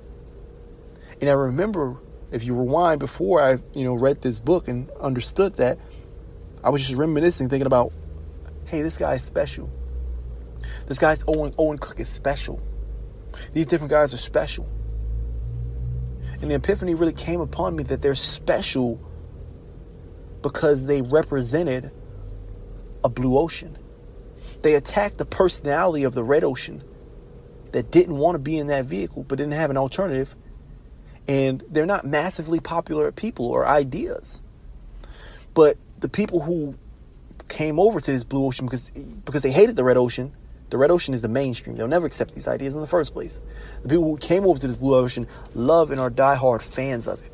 And 1.22 1.30
I 1.30 1.34
remember, 1.34 1.98
if 2.32 2.44
you 2.44 2.54
rewind 2.54 3.00
before 3.00 3.42
I, 3.42 3.60
you 3.74 3.86
know, 3.86 3.94
read 3.94 4.22
this 4.22 4.40
book 4.40 4.68
and 4.68 4.90
understood 5.00 5.56
that, 5.56 5.80
I 6.64 6.70
was 6.70 6.82
just 6.82 6.96
reminiscing, 6.96 7.48
thinking 7.48 7.68
about, 7.68 7.94
hey, 8.66 8.82
this 8.82 8.98
guy 8.98 9.16
is 9.16 9.24
special. 9.24 9.70
This 10.88 11.00
guy's 11.00 11.24
Owen 11.28 11.54
Owen 11.58 11.78
Cook 11.78 12.00
is 12.00 12.10
special. 12.10 12.62
These 13.54 13.68
different 13.68 13.92
guys 13.92 14.14
are 14.14 14.18
special. 14.18 14.68
And 16.42 16.52
the 16.52 16.56
epiphany 16.56 16.96
really 16.96 17.14
came 17.14 17.42
upon 17.42 17.76
me 17.76 17.84
that 17.84 18.02
they're 18.02 18.16
special 18.16 19.00
because 20.42 20.86
they 20.86 21.02
represented 21.02 21.92
a 23.04 23.10
blue 23.10 23.38
ocean. 23.38 23.78
They 24.62 24.76
attacked 24.76 25.18
the 25.18 25.26
personality 25.26 26.04
of 26.04 26.14
the 26.14 26.24
red 26.24 26.44
ocean 26.44 26.84
that 27.72 27.92
didn't 27.92 28.18
want 28.18 28.36
to 28.36 28.40
be 28.40 28.58
in 28.58 28.68
that 28.68 28.86
vehicle 28.86 29.24
but 29.24 29.38
didn't 29.38 29.54
have 29.54 29.70
an 29.70 29.78
alternative. 29.78 30.36
And 31.28 31.64
they're 31.70 31.86
not 31.86 32.06
massively 32.06 32.60
popular 32.60 33.12
people 33.12 33.48
or 33.48 33.68
ideas. 33.68 34.42
But 35.54 35.78
the 36.00 36.10
people 36.10 36.42
who 36.42 36.76
came 37.48 37.80
over 37.80 38.00
to 38.02 38.12
this 38.12 38.24
blue 38.24 38.46
ocean 38.46 38.66
because 38.66 38.90
because 39.24 39.42
they 39.42 39.52
hated 39.52 39.76
the 39.76 39.84
red 39.84 39.98
ocean 39.98 40.34
the 40.70 40.78
red 40.78 40.92
ocean 40.92 41.14
is 41.14 41.22
the 41.22 41.28
mainstream. 41.28 41.76
They'll 41.76 41.88
never 41.88 42.06
accept 42.06 42.34
these 42.34 42.48
ideas 42.48 42.74
in 42.74 42.82
the 42.82 42.88
first 42.88 43.14
place. 43.14 43.40
The 43.84 43.90
people 43.90 44.06
who 44.06 44.18
came 44.18 44.46
over 44.46 44.60
to 44.60 44.68
this 44.68 44.78
blue 44.78 44.96
ocean 44.96 45.28
love 45.54 45.92
and 45.92 46.00
are 46.00 46.10
diehard 46.10 46.62
fans 46.62 47.08
of 47.08 47.24
it. 47.24 47.32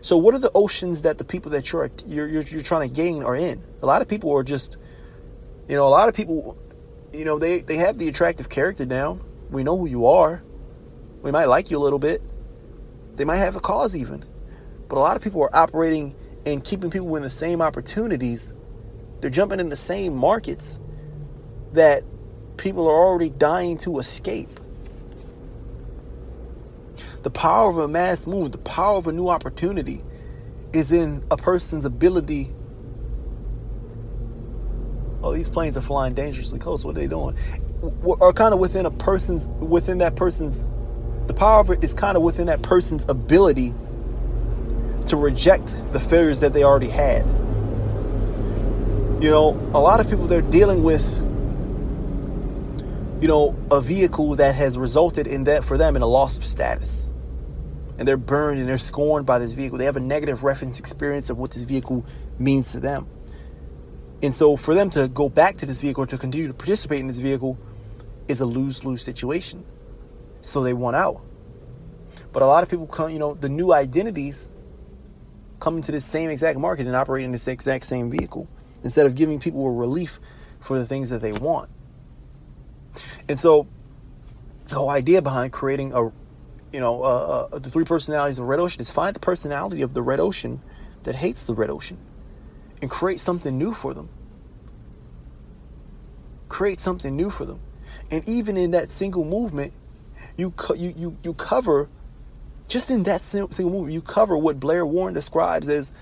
So, 0.00 0.16
what 0.16 0.34
are 0.34 0.38
the 0.38 0.52
oceans 0.54 1.02
that 1.02 1.18
the 1.18 1.24
people 1.24 1.50
that 1.52 1.72
you're, 1.72 1.90
you're 2.06 2.28
you're, 2.28 2.42
you're 2.42 2.62
trying 2.62 2.88
to 2.88 2.94
gain 2.94 3.22
are 3.22 3.34
in? 3.34 3.64
A 3.82 3.86
lot 3.86 4.02
of 4.02 4.08
people 4.08 4.32
are 4.34 4.42
just, 4.42 4.76
you 5.68 5.76
know, 5.76 5.86
a 5.86 5.88
lot 5.88 6.08
of 6.08 6.14
people, 6.14 6.56
you 7.12 7.24
know, 7.24 7.38
they 7.38 7.60
they 7.60 7.76
have 7.76 7.98
the 7.98 8.08
attractive 8.08 8.48
character 8.48 8.84
down. 8.84 9.24
We 9.50 9.64
know 9.64 9.76
who 9.76 9.86
you 9.86 10.06
are. 10.06 10.42
We 11.22 11.30
might 11.32 11.46
like 11.46 11.70
you 11.70 11.78
a 11.78 11.80
little 11.80 11.98
bit. 11.98 12.22
They 13.16 13.24
might 13.24 13.38
have 13.38 13.56
a 13.56 13.60
cause 13.60 13.96
even, 13.96 14.24
but 14.88 14.98
a 14.98 15.00
lot 15.00 15.16
of 15.16 15.22
people 15.22 15.42
are 15.42 15.56
operating 15.56 16.14
and 16.46 16.62
keeping 16.62 16.90
people 16.90 17.16
in 17.16 17.22
the 17.22 17.30
same 17.30 17.60
opportunities. 17.60 18.52
They're 19.20 19.30
jumping 19.30 19.58
in 19.58 19.70
the 19.70 19.76
same 19.76 20.14
markets 20.14 20.78
that 21.72 22.04
people 22.56 22.88
are 22.88 23.06
already 23.06 23.30
dying 23.30 23.78
to 23.78 23.98
escape. 23.98 24.60
The 27.22 27.30
power 27.30 27.70
of 27.70 27.78
a 27.78 27.88
mass 27.88 28.26
movement, 28.26 28.52
the 28.52 28.58
power 28.58 28.96
of 28.96 29.06
a 29.06 29.12
new 29.12 29.28
opportunity 29.28 30.02
is 30.72 30.92
in 30.92 31.24
a 31.30 31.36
person's 31.36 31.84
ability. 31.84 32.52
Oh, 35.22 35.34
these 35.34 35.48
planes 35.48 35.76
are 35.76 35.82
flying 35.82 36.14
dangerously 36.14 36.58
close. 36.58 36.84
What 36.84 36.96
are 36.96 37.00
they 37.00 37.06
doing? 37.06 37.36
Or 38.04 38.32
kind 38.32 38.54
of 38.54 38.60
within 38.60 38.86
a 38.86 38.90
person's, 38.90 39.46
within 39.46 39.98
that 39.98 40.16
person's, 40.16 40.64
the 41.26 41.34
power 41.34 41.60
of 41.60 41.70
it 41.70 41.82
is 41.82 41.92
kind 41.92 42.16
of 42.16 42.22
within 42.22 42.46
that 42.46 42.62
person's 42.62 43.04
ability 43.08 43.74
to 45.06 45.16
reject 45.16 45.76
the 45.92 46.00
failures 46.00 46.40
that 46.40 46.52
they 46.52 46.64
already 46.64 46.88
had. 46.88 47.26
You 49.22 49.30
know, 49.30 49.70
a 49.74 49.80
lot 49.80 50.00
of 50.00 50.08
people 50.08 50.26
they're 50.26 50.40
dealing 50.40 50.82
with 50.82 51.04
you 53.20 53.26
know, 53.26 53.56
a 53.70 53.80
vehicle 53.80 54.36
that 54.36 54.54
has 54.54 54.78
resulted 54.78 55.26
in 55.26 55.44
that 55.44 55.64
for 55.64 55.76
them 55.76 55.96
in 55.96 56.02
a 56.02 56.06
loss 56.06 56.36
of 56.36 56.46
status. 56.46 57.08
And 57.98 58.06
they're 58.06 58.16
burned 58.16 58.60
and 58.60 58.68
they're 58.68 58.78
scorned 58.78 59.26
by 59.26 59.40
this 59.40 59.52
vehicle. 59.52 59.76
They 59.76 59.86
have 59.86 59.96
a 59.96 60.00
negative 60.00 60.44
reference 60.44 60.78
experience 60.78 61.28
of 61.28 61.38
what 61.38 61.50
this 61.50 61.64
vehicle 61.64 62.04
means 62.38 62.70
to 62.72 62.80
them. 62.80 63.08
And 64.22 64.34
so 64.34 64.56
for 64.56 64.72
them 64.72 64.88
to 64.90 65.08
go 65.08 65.28
back 65.28 65.56
to 65.58 65.66
this 65.66 65.80
vehicle 65.80 66.06
to 66.06 66.18
continue 66.18 66.46
to 66.46 66.54
participate 66.54 67.00
in 67.00 67.08
this 67.08 67.18
vehicle 67.18 67.58
is 68.28 68.40
a 68.40 68.46
lose-lose 68.46 69.02
situation. 69.02 69.64
So 70.42 70.62
they 70.62 70.72
want 70.72 70.94
out. 70.94 71.20
But 72.32 72.42
a 72.42 72.46
lot 72.46 72.62
of 72.62 72.68
people 72.68 72.86
come, 72.86 73.10
you 73.10 73.18
know, 73.18 73.34
the 73.34 73.48
new 73.48 73.72
identities 73.72 74.48
come 75.58 75.76
into 75.76 75.90
this 75.90 76.04
same 76.04 76.30
exact 76.30 76.58
market 76.58 76.86
and 76.86 76.94
operate 76.94 77.24
in 77.24 77.32
this 77.32 77.48
exact 77.48 77.86
same 77.86 78.10
vehicle 78.10 78.46
instead 78.84 79.06
of 79.06 79.16
giving 79.16 79.40
people 79.40 79.66
a 79.66 79.72
relief 79.72 80.20
for 80.60 80.78
the 80.78 80.86
things 80.86 81.10
that 81.10 81.20
they 81.20 81.32
want. 81.32 81.68
And 83.28 83.38
so 83.38 83.66
the 84.68 84.76
whole 84.76 84.90
idea 84.90 85.22
behind 85.22 85.52
creating 85.52 85.92
a, 85.92 86.04
you 86.72 86.80
know, 86.80 87.02
uh, 87.02 87.48
uh, 87.52 87.58
the 87.58 87.70
three 87.70 87.84
personalities 87.84 88.38
of 88.38 88.44
the 88.44 88.48
red 88.48 88.60
ocean 88.60 88.80
is 88.80 88.90
find 88.90 89.14
the 89.14 89.20
personality 89.20 89.82
of 89.82 89.94
the 89.94 90.02
red 90.02 90.20
ocean 90.20 90.60
that 91.04 91.14
hates 91.14 91.46
the 91.46 91.54
red 91.54 91.70
ocean 91.70 91.98
and 92.82 92.90
create 92.90 93.20
something 93.20 93.56
new 93.56 93.74
for 93.74 93.94
them. 93.94 94.08
Create 96.48 96.80
something 96.80 97.16
new 97.16 97.30
for 97.30 97.44
them. 97.44 97.60
And 98.10 98.26
even 98.28 98.56
in 98.56 98.70
that 98.72 98.90
single 98.90 99.24
movement, 99.24 99.72
you, 100.36 100.50
co- 100.52 100.74
you, 100.74 100.94
you, 100.96 101.16
you 101.22 101.34
cover, 101.34 101.88
just 102.68 102.90
in 102.90 103.02
that 103.04 103.22
single 103.22 103.70
movement, 103.70 103.92
you 103.92 104.02
cover 104.02 104.36
what 104.36 104.60
Blair 104.60 104.86
Warren 104.86 105.14
describes 105.14 105.68
as 105.68 105.92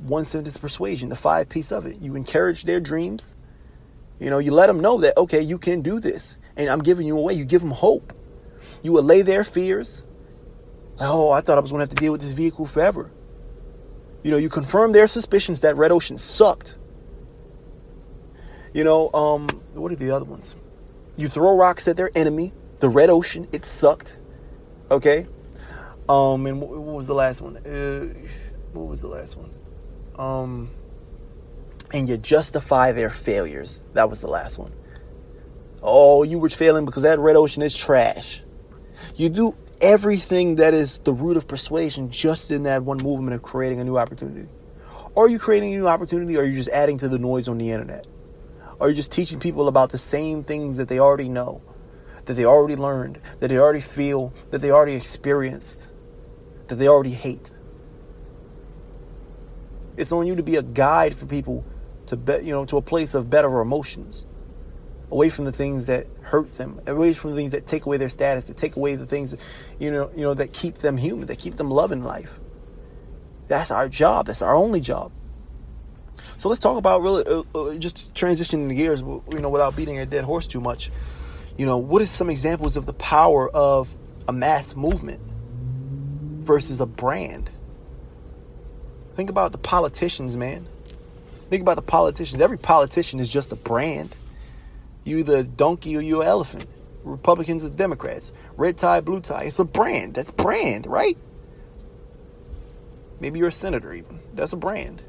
one 0.00 0.24
sentence 0.24 0.56
persuasion, 0.56 1.08
the 1.08 1.16
five 1.16 1.48
piece 1.48 1.72
of 1.72 1.86
it. 1.86 2.00
You 2.00 2.16
encourage 2.16 2.64
their 2.64 2.80
dreams, 2.80 3.36
you 4.20 4.28
know, 4.28 4.38
you 4.38 4.52
let 4.52 4.66
them 4.66 4.78
know 4.78 4.98
that, 5.00 5.16
okay, 5.16 5.40
you 5.40 5.58
can 5.58 5.80
do 5.80 5.98
this. 5.98 6.36
And 6.56 6.68
I'm 6.68 6.80
giving 6.80 7.06
you 7.06 7.18
away. 7.18 7.34
You 7.34 7.44
give 7.44 7.62
them 7.62 7.70
hope. 7.70 8.12
You 8.82 8.98
allay 8.98 9.22
their 9.22 9.44
fears. 9.44 10.04
Oh, 11.00 11.30
I 11.30 11.40
thought 11.40 11.56
I 11.56 11.60
was 11.60 11.70
going 11.70 11.80
to 11.80 11.84
have 11.84 11.88
to 11.88 11.96
deal 11.96 12.12
with 12.12 12.20
this 12.20 12.32
vehicle 12.32 12.66
forever. 12.66 13.10
You 14.22 14.30
know, 14.30 14.36
you 14.36 14.50
confirm 14.50 14.92
their 14.92 15.06
suspicions 15.06 15.60
that 15.60 15.76
Red 15.76 15.90
Ocean 15.90 16.18
sucked. 16.18 16.74
You 18.74 18.84
know, 18.84 19.10
um, 19.14 19.48
what 19.72 19.90
are 19.90 19.96
the 19.96 20.10
other 20.10 20.26
ones? 20.26 20.54
You 21.16 21.28
throw 21.28 21.56
rocks 21.56 21.88
at 21.88 21.96
their 21.96 22.10
enemy, 22.14 22.52
the 22.80 22.90
Red 22.90 23.08
Ocean. 23.08 23.48
It 23.52 23.64
sucked. 23.64 24.18
Okay. 24.90 25.26
Um, 26.08 26.46
and 26.46 26.60
what 26.60 26.70
was 26.78 27.06
the 27.06 27.14
last 27.14 27.40
one? 27.40 27.56
Uh, 27.56 28.12
what 28.74 28.86
was 28.86 29.00
the 29.00 29.08
last 29.08 29.36
one? 29.36 29.50
Um, 30.18 30.70
and 31.92 32.08
you 32.08 32.16
justify 32.16 32.92
their 32.92 33.10
failures. 33.10 33.82
That 33.94 34.08
was 34.10 34.20
the 34.20 34.28
last 34.28 34.58
one. 34.58 34.72
Oh, 35.82 36.22
you 36.22 36.38
were 36.38 36.48
failing 36.48 36.84
because 36.84 37.02
that 37.02 37.18
red 37.18 37.36
ocean 37.36 37.62
is 37.62 37.74
trash. 37.74 38.42
You 39.16 39.28
do 39.28 39.56
everything 39.80 40.56
that 40.56 40.74
is 40.74 40.98
the 41.00 41.12
root 41.12 41.36
of 41.36 41.48
persuasion 41.48 42.10
just 42.10 42.50
in 42.50 42.64
that 42.64 42.82
one 42.82 42.98
movement 42.98 43.34
of 43.34 43.42
creating 43.42 43.80
a 43.80 43.84
new 43.84 43.96
opportunity. 43.96 44.48
Are 45.16 45.28
you 45.28 45.38
creating 45.38 45.74
a 45.74 45.76
new 45.76 45.88
opportunity 45.88 46.36
or 46.36 46.42
are 46.42 46.44
you 46.44 46.54
just 46.54 46.68
adding 46.68 46.98
to 46.98 47.08
the 47.08 47.18
noise 47.18 47.48
on 47.48 47.58
the 47.58 47.70
internet? 47.70 48.06
Are 48.80 48.88
you 48.88 48.94
just 48.94 49.10
teaching 49.10 49.40
people 49.40 49.68
about 49.68 49.90
the 49.90 49.98
same 49.98 50.44
things 50.44 50.76
that 50.76 50.88
they 50.88 50.98
already 50.98 51.28
know, 51.28 51.60
that 52.26 52.34
they 52.34 52.44
already 52.44 52.76
learned, 52.76 53.20
that 53.40 53.48
they 53.48 53.58
already 53.58 53.80
feel, 53.80 54.32
that 54.50 54.60
they 54.60 54.70
already 54.70 54.94
experienced, 54.94 55.88
that 56.68 56.76
they 56.76 56.88
already 56.88 57.12
hate? 57.12 57.50
It's 59.96 60.12
on 60.12 60.26
you 60.26 60.36
to 60.36 60.42
be 60.42 60.56
a 60.56 60.62
guide 60.62 61.16
for 61.16 61.26
people 61.26 61.64
to 62.10 62.16
be, 62.16 62.34
you 62.42 62.52
know 62.52 62.64
to 62.64 62.76
a 62.76 62.82
place 62.82 63.14
of 63.14 63.30
better 63.30 63.60
emotions 63.60 64.26
away 65.12 65.28
from 65.28 65.44
the 65.44 65.52
things 65.52 65.86
that 65.86 66.06
hurt 66.22 66.52
them 66.58 66.80
away 66.86 67.12
from 67.12 67.30
the 67.30 67.36
things 67.36 67.52
that 67.52 67.66
take 67.66 67.86
away 67.86 67.96
their 67.96 68.08
status 68.08 68.44
to 68.44 68.54
take 68.54 68.76
away 68.76 68.96
the 68.96 69.06
things 69.06 69.30
that, 69.30 69.40
you 69.78 69.90
know 69.90 70.10
you 70.16 70.22
know 70.22 70.34
that 70.34 70.52
keep 70.52 70.78
them 70.78 70.96
human 70.96 71.26
that 71.26 71.38
keep 71.38 71.54
them 71.56 71.70
loving 71.70 72.02
life. 72.02 72.40
That's 73.46 73.70
our 73.70 73.88
job. 73.88 74.26
That's 74.26 74.42
our 74.42 74.54
only 74.54 74.80
job. 74.80 75.10
So 76.38 76.48
let's 76.48 76.60
talk 76.60 76.76
about 76.76 77.02
really 77.02 77.24
uh, 77.26 77.42
uh, 77.54 77.74
just 77.74 78.12
transitioning 78.14 78.68
the 78.68 78.74
gears 78.74 79.00
you 79.00 79.40
know 79.40 79.48
without 79.48 79.76
beating 79.76 79.98
a 79.98 80.06
dead 80.06 80.24
horse 80.24 80.48
too 80.48 80.60
much. 80.60 80.90
You 81.56 81.66
know 81.66 81.78
what 81.78 82.02
is 82.02 82.10
some 82.10 82.28
examples 82.28 82.76
of 82.76 82.86
the 82.86 82.94
power 82.94 83.48
of 83.50 83.94
a 84.26 84.32
mass 84.32 84.74
movement 84.74 85.20
versus 86.44 86.80
a 86.80 86.86
brand? 86.86 87.50
Think 89.14 89.30
about 89.30 89.52
the 89.52 89.58
politicians 89.58 90.36
man 90.36 90.68
Think 91.50 91.62
about 91.62 91.74
the 91.74 91.82
politicians. 91.82 92.40
Every 92.40 92.58
politician 92.58 93.18
is 93.18 93.28
just 93.28 93.50
a 93.50 93.56
brand. 93.56 94.14
You 95.02 95.18
either 95.18 95.42
donkey 95.42 95.96
or 95.96 96.00
you 96.00 96.22
an 96.22 96.28
elephant. 96.28 96.66
Republicans 97.02 97.64
or 97.64 97.70
Democrats. 97.70 98.30
Red 98.56 98.78
tie, 98.78 99.00
blue 99.00 99.20
tie. 99.20 99.44
It's 99.44 99.58
a 99.58 99.64
brand. 99.64 100.14
That's 100.14 100.30
brand, 100.30 100.86
right? 100.86 101.18
Maybe 103.18 103.40
you're 103.40 103.48
a 103.48 103.52
senator 103.52 103.92
even. 103.92 104.20
That's 104.32 104.52
a 104.52 104.56
brand. 104.56 105.02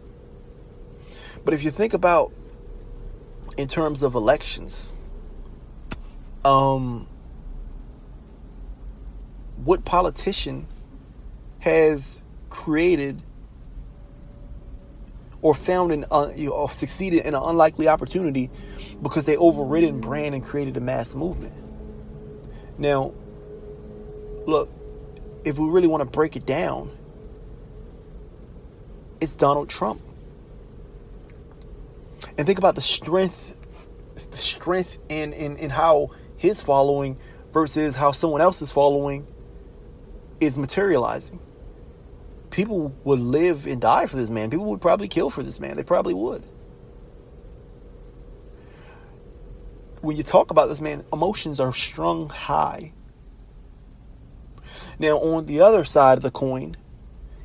But 1.46 1.54
if 1.54 1.64
you 1.64 1.70
think 1.70 1.94
about 1.94 2.34
in 3.56 3.68
terms 3.68 4.02
of 4.02 4.16
elections, 4.16 4.92
um, 6.44 7.08
what 9.64 9.86
politician 9.86 10.66
has 11.60 12.24
created 12.50 13.22
or 15.42 15.56
found 15.56 15.92
an 15.92 16.06
uh, 16.12 16.32
you 16.36 16.50
know, 16.50 16.68
succeeded 16.68 17.26
in 17.26 17.34
an 17.34 17.42
unlikely 17.44 17.88
opportunity 17.88 18.50
because 19.02 19.26
they 19.26 19.38
overridden 19.38 20.00
brand 20.00 20.36
and 20.36 20.44
created 20.44 20.78
a 20.78 20.80
mass 20.80 21.16
movement. 21.16 21.54
Now, 22.78 23.14
look, 24.46 24.70
if 25.44 25.58
we 25.58 25.68
really 25.68 25.88
want 25.88 26.02
to 26.02 26.06
break 26.06 26.36
it 26.36 26.46
down, 26.46 26.96
it's 29.20 29.36
Donald 29.36 29.70
Trump. 29.70 30.02
And 32.38 32.46
think 32.46 32.60
about 32.60 32.76
the 32.76 32.82
strength, 32.82 33.56
the 34.30 34.38
strength 34.38 34.98
in, 35.10 35.34
in, 35.34 35.58
in 35.58 35.70
how 35.70 36.12
his 36.38 36.62
following 36.62 37.18
versus 37.52 37.96
how 37.96 38.12
someone 38.12 38.42
else's 38.42 38.72
following 38.72 39.28
is 40.40 40.58
materializing 40.58 41.40
people 42.52 42.94
would 43.04 43.20
live 43.20 43.66
and 43.66 43.82
die 43.82 44.06
for 44.06 44.18
this 44.18 44.30
man. 44.30 44.50
People 44.50 44.66
would 44.68 44.82
probably 44.82 45.08
kill 45.08 45.30
for 45.30 45.42
this 45.42 45.60
man. 45.60 45.78
They 45.78 45.84
probably 45.84 46.14
would. 46.14 46.44
When 50.02 50.18
you 50.18 50.24
talk 50.24 50.52
about 50.52 50.70
this 50.70 50.82
man, 50.82 51.06
emotions 51.12 51.60
are 51.60 51.74
strung 51.74 52.30
high. 52.30 52.94
Now, 55.00 55.18
on 55.20 55.46
the 55.46 55.62
other 55.62 55.86
side 55.86 56.18
of 56.18 56.24
the 56.24 56.32
coin, 56.32 56.78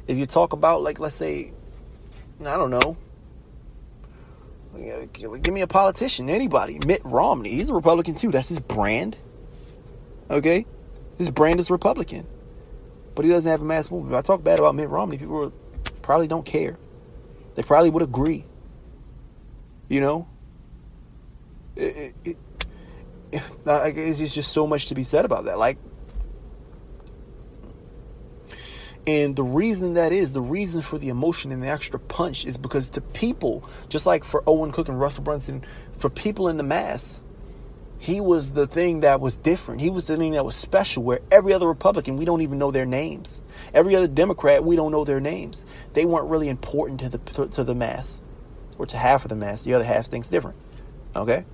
if 0.07 0.17
you 0.19 0.27
talk 0.27 0.53
about, 0.53 0.83
like, 0.83 0.99
let's 0.99 1.15
say, 1.15 1.53
I 2.41 2.57
don't 2.57 2.71
know, 2.71 2.97
give 5.13 5.55
me 5.55 5.63
a 5.63 5.67
politician, 5.67 6.29
anybody, 6.29 6.79
Mitt 6.85 7.03
Romney, 7.05 7.51
he's 7.51 7.71
a 7.71 7.75
Republican 7.75 8.15
too. 8.15 8.31
That's 8.31 8.49
his 8.49 8.61
brand. 8.61 9.17
Okay? 10.31 10.67
His 11.19 11.31
brand 11.31 11.61
is 11.61 11.71
Republican 11.71 12.27
but 13.17 13.25
he 13.25 13.31
doesn't 13.31 13.51
have 13.51 13.63
a 13.63 13.65
mass 13.65 13.91
movement. 13.91 14.15
If 14.15 14.19
I 14.19 14.23
talk 14.23 14.45
bad 14.45 14.61
about 14.61 14.75
Mitt 14.77 14.91
Romney, 14.91 15.17
people 15.17 15.53
probably 16.03 16.29
don't 16.29 16.47
care. 16.47 16.77
They 17.57 17.63
probably 17.63 17.91
would 17.91 18.03
agree. 18.03 18.45
You 19.89 20.01
know, 20.01 20.29
it, 21.75 22.15
it, 22.25 22.37
it, 23.33 23.43
it's 23.67 24.35
just 24.35 24.53
so 24.53 24.67
much 24.67 24.87
to 24.87 24.95
be 24.95 25.03
said 25.03 25.25
about 25.25 25.47
that. 25.47 25.59
Like, 25.59 25.79
and 29.07 29.35
the 29.35 29.45
reason 29.45 29.95
that 29.95 30.13
is, 30.13 30.33
the 30.33 30.43
reason 30.43 30.83
for 30.83 30.99
the 30.99 31.09
emotion 31.09 31.53
and 31.53 31.63
the 31.63 31.69
extra 31.69 31.99
punch 31.99 32.45
is 32.45 32.57
because 32.57 32.91
to 32.91 33.01
people, 33.01 33.69
just 33.89 34.05
like 34.05 34.25
for 34.25 34.43
Owen 34.47 34.73
Cook 34.73 34.89
and 34.89 35.01
Russell 35.01 35.23
Brunson, 35.23 35.65
for 35.97 36.11
people 36.11 36.49
in 36.49 36.57
the 36.57 36.65
mass, 36.65 37.21
he 38.07 38.21
was 38.21 38.53
the 38.53 38.69
thing 38.69 39.01
that 39.01 39.21
was 39.21 39.35
different. 39.35 39.81
He 39.81 39.91
was 39.91 40.07
the 40.07 40.17
thing 40.17 40.35
that 40.35 40.45
was 40.45 40.55
special 40.55 41.03
where 41.03 41.19
every 41.33 41.53
other 41.53 41.67
Republican, 41.67 42.17
we 42.17 42.25
don't 42.25 42.41
even 42.41 42.57
know 42.57 42.71
their 42.71 42.87
names. 42.87 43.41
Every 43.75 43.97
other 43.97 44.07
Democrat, 44.07 44.63
we 44.63 44.77
don't 44.77 44.93
know 44.93 45.05
their 45.05 45.19
names. 45.19 45.65
They 45.93 46.05
weren't 46.05 46.29
really 46.29 46.49
important 46.49 47.01
to 47.01 47.09
the 47.09 47.19
to, 47.19 47.49
to 47.49 47.65
the 47.65 47.75
mass 47.75 48.21
or 48.79 48.87
to 48.87 48.97
half 48.97 49.25
of 49.25 49.31
the 49.31 49.35
mass. 49.35 49.65
The 49.65 49.75
other 49.75 49.83
half 49.83 50.07
thinks 50.07 50.29
different. 50.29 50.57
Okay? 51.17 51.45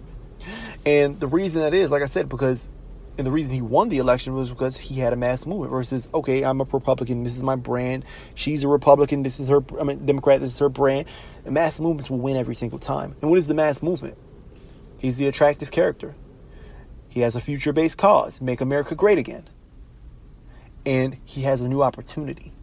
And 0.85 1.19
the 1.19 1.27
reason 1.27 1.63
that 1.63 1.73
is, 1.73 1.91
like 1.91 2.03
I 2.03 2.07
said, 2.07 2.29
because 2.29 2.69
and 3.17 3.27
the 3.27 3.31
reason 3.31 3.55
he 3.55 3.63
won 3.63 3.89
the 3.89 3.97
election 3.97 4.35
was 4.35 4.51
because 4.51 4.77
he 4.77 4.97
had 4.97 5.15
a 5.15 5.17
mass 5.17 5.47
movement 5.47 5.71
versus, 5.71 6.07
okay, 6.13 6.45
I'm 6.45 6.61
a 6.61 6.65
Republican, 6.65 7.25
this 7.25 7.35
is 7.35 7.43
my 7.43 7.57
brand. 7.57 8.05
She's 8.35 8.63
a 8.63 8.69
Republican, 8.69 9.23
this 9.23 9.41
is 9.41 9.49
her, 9.49 9.65
I 9.81 9.85
mean, 9.85 10.05
Democrat, 10.05 10.41
this 10.43 10.53
is 10.53 10.59
her 10.59 10.69
brand. 10.69 11.07
And 11.47 11.55
mass 11.55 11.81
movements 11.81 12.11
will 12.11 12.19
win 12.19 12.37
every 12.37 12.57
single 12.57 12.79
time. 12.79 13.17
And 13.23 13.31
what 13.31 13.39
is 13.39 13.47
the 13.47 13.55
mass 13.55 13.83
movement? 13.83 14.19
He's 14.99 15.17
the 15.17 15.29
attractive 15.29 15.71
character. 15.71 16.15
He 17.13 17.21
has 17.21 17.37
a 17.37 17.43
future 17.43 17.75
based 17.75 17.99
cause, 17.99 18.41
make 18.41 18.63
America 18.63 18.95
great 18.95 19.19
again. 19.19 19.47
And 20.87 21.19
he 21.27 21.43
has 21.43 21.61
a 21.61 21.69
new 21.69 21.83
opportunity. 21.83 22.55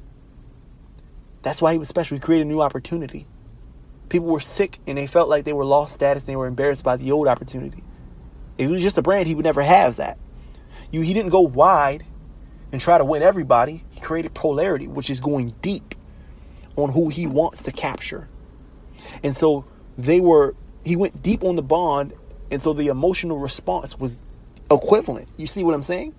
That's 1.44 1.62
why 1.62 1.72
he 1.72 1.78
was 1.78 1.88
special. 1.88 2.18
He 2.18 2.20
created 2.20 2.48
a 2.48 2.50
new 2.50 2.60
opportunity. 2.60 3.28
People 4.10 4.26
were 4.26 4.40
sick 4.40 4.80
and 4.88 4.98
they 4.98 5.06
felt 5.06 5.30
like 5.30 5.46
they 5.46 5.54
were 5.54 5.66
lost 5.66 5.94
status 5.94 6.24
and 6.24 6.30
they 6.30 6.36
were 6.36 6.48
embarrassed 6.48 6.84
by 6.84 6.98
the 6.98 7.12
old 7.12 7.28
opportunity. 7.28 7.84
If 8.58 8.66
he 8.66 8.74
was 8.74 8.82
just 8.82 8.98
a 8.98 9.04
brand, 9.04 9.28
he 9.28 9.36
would 9.36 9.46
never 9.46 9.62
have 9.62 9.98
that. 9.98 10.18
You, 10.90 11.02
he 11.02 11.14
didn't 11.14 11.30
go 11.30 11.42
wide 11.42 12.04
and 12.72 12.82
try 12.82 12.98
to 12.98 13.06
win 13.06 13.22
everybody. 13.22 13.86
He 13.92 14.02
created 14.02 14.34
polarity, 14.34 14.88
which 14.88 15.12
is 15.12 15.20
going 15.20 15.54
deep 15.62 15.94
on 16.76 16.90
who 16.92 17.10
he 17.10 17.28
wants 17.28 17.62
to 17.62 17.72
capture. 17.72 18.28
And 19.22 19.38
so 19.38 19.66
they 19.96 20.20
were, 20.20 20.56
he 20.84 20.96
went 20.96 21.22
deep 21.22 21.44
on 21.44 21.56
the 21.56 21.62
bond. 21.62 22.14
And 22.50 22.64
so 22.64 22.74
the 22.74 22.88
emotional 22.88 23.38
response 23.38 24.00
was 24.00 24.24
equivalent. 24.71 25.27
You 25.38 25.47
see 25.47 25.63
what 25.63 25.73
I'm 25.73 25.84
saying? 25.84 26.13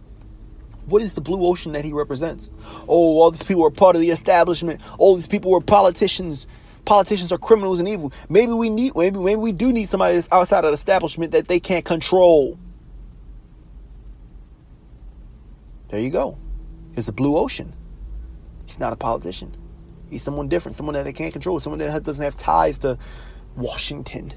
What 0.86 1.02
is 1.02 1.14
the 1.14 1.20
blue 1.20 1.46
ocean 1.46 1.72
that 1.72 1.84
he 1.84 1.92
represents? 1.92 2.50
Oh, 2.88 3.20
all 3.20 3.30
these 3.30 3.42
people 3.42 3.64
are 3.64 3.70
part 3.70 3.96
of 3.96 4.02
the 4.02 4.10
establishment. 4.10 4.80
All 4.98 5.14
these 5.14 5.26
people 5.26 5.50
were 5.50 5.60
politicians. 5.60 6.46
Politicians 6.84 7.30
are 7.30 7.38
criminals 7.38 7.78
and 7.78 7.88
evil. 7.88 8.12
Maybe 8.28 8.52
we 8.52 8.70
need, 8.70 8.96
maybe, 8.96 9.18
maybe 9.18 9.40
we 9.40 9.52
do 9.52 9.72
need 9.72 9.88
somebody 9.88 10.14
that's 10.14 10.28
outside 10.32 10.64
of 10.64 10.70
the 10.70 10.74
establishment 10.74 11.32
that 11.32 11.48
they 11.48 11.60
can't 11.60 11.84
control. 11.84 12.58
There 15.90 16.00
you 16.00 16.10
go. 16.10 16.38
It's 16.96 17.08
a 17.08 17.12
blue 17.12 17.36
ocean. 17.36 17.74
He's 18.66 18.78
not 18.78 18.92
a 18.92 18.96
politician. 18.96 19.56
He's 20.10 20.22
someone 20.22 20.48
different, 20.48 20.74
someone 20.74 20.94
that 20.94 21.04
they 21.04 21.12
can't 21.12 21.32
control, 21.32 21.60
someone 21.60 21.78
that 21.78 22.02
doesn't 22.02 22.24
have 22.24 22.36
ties 22.36 22.78
to 22.78 22.98
Washington. 23.56 24.32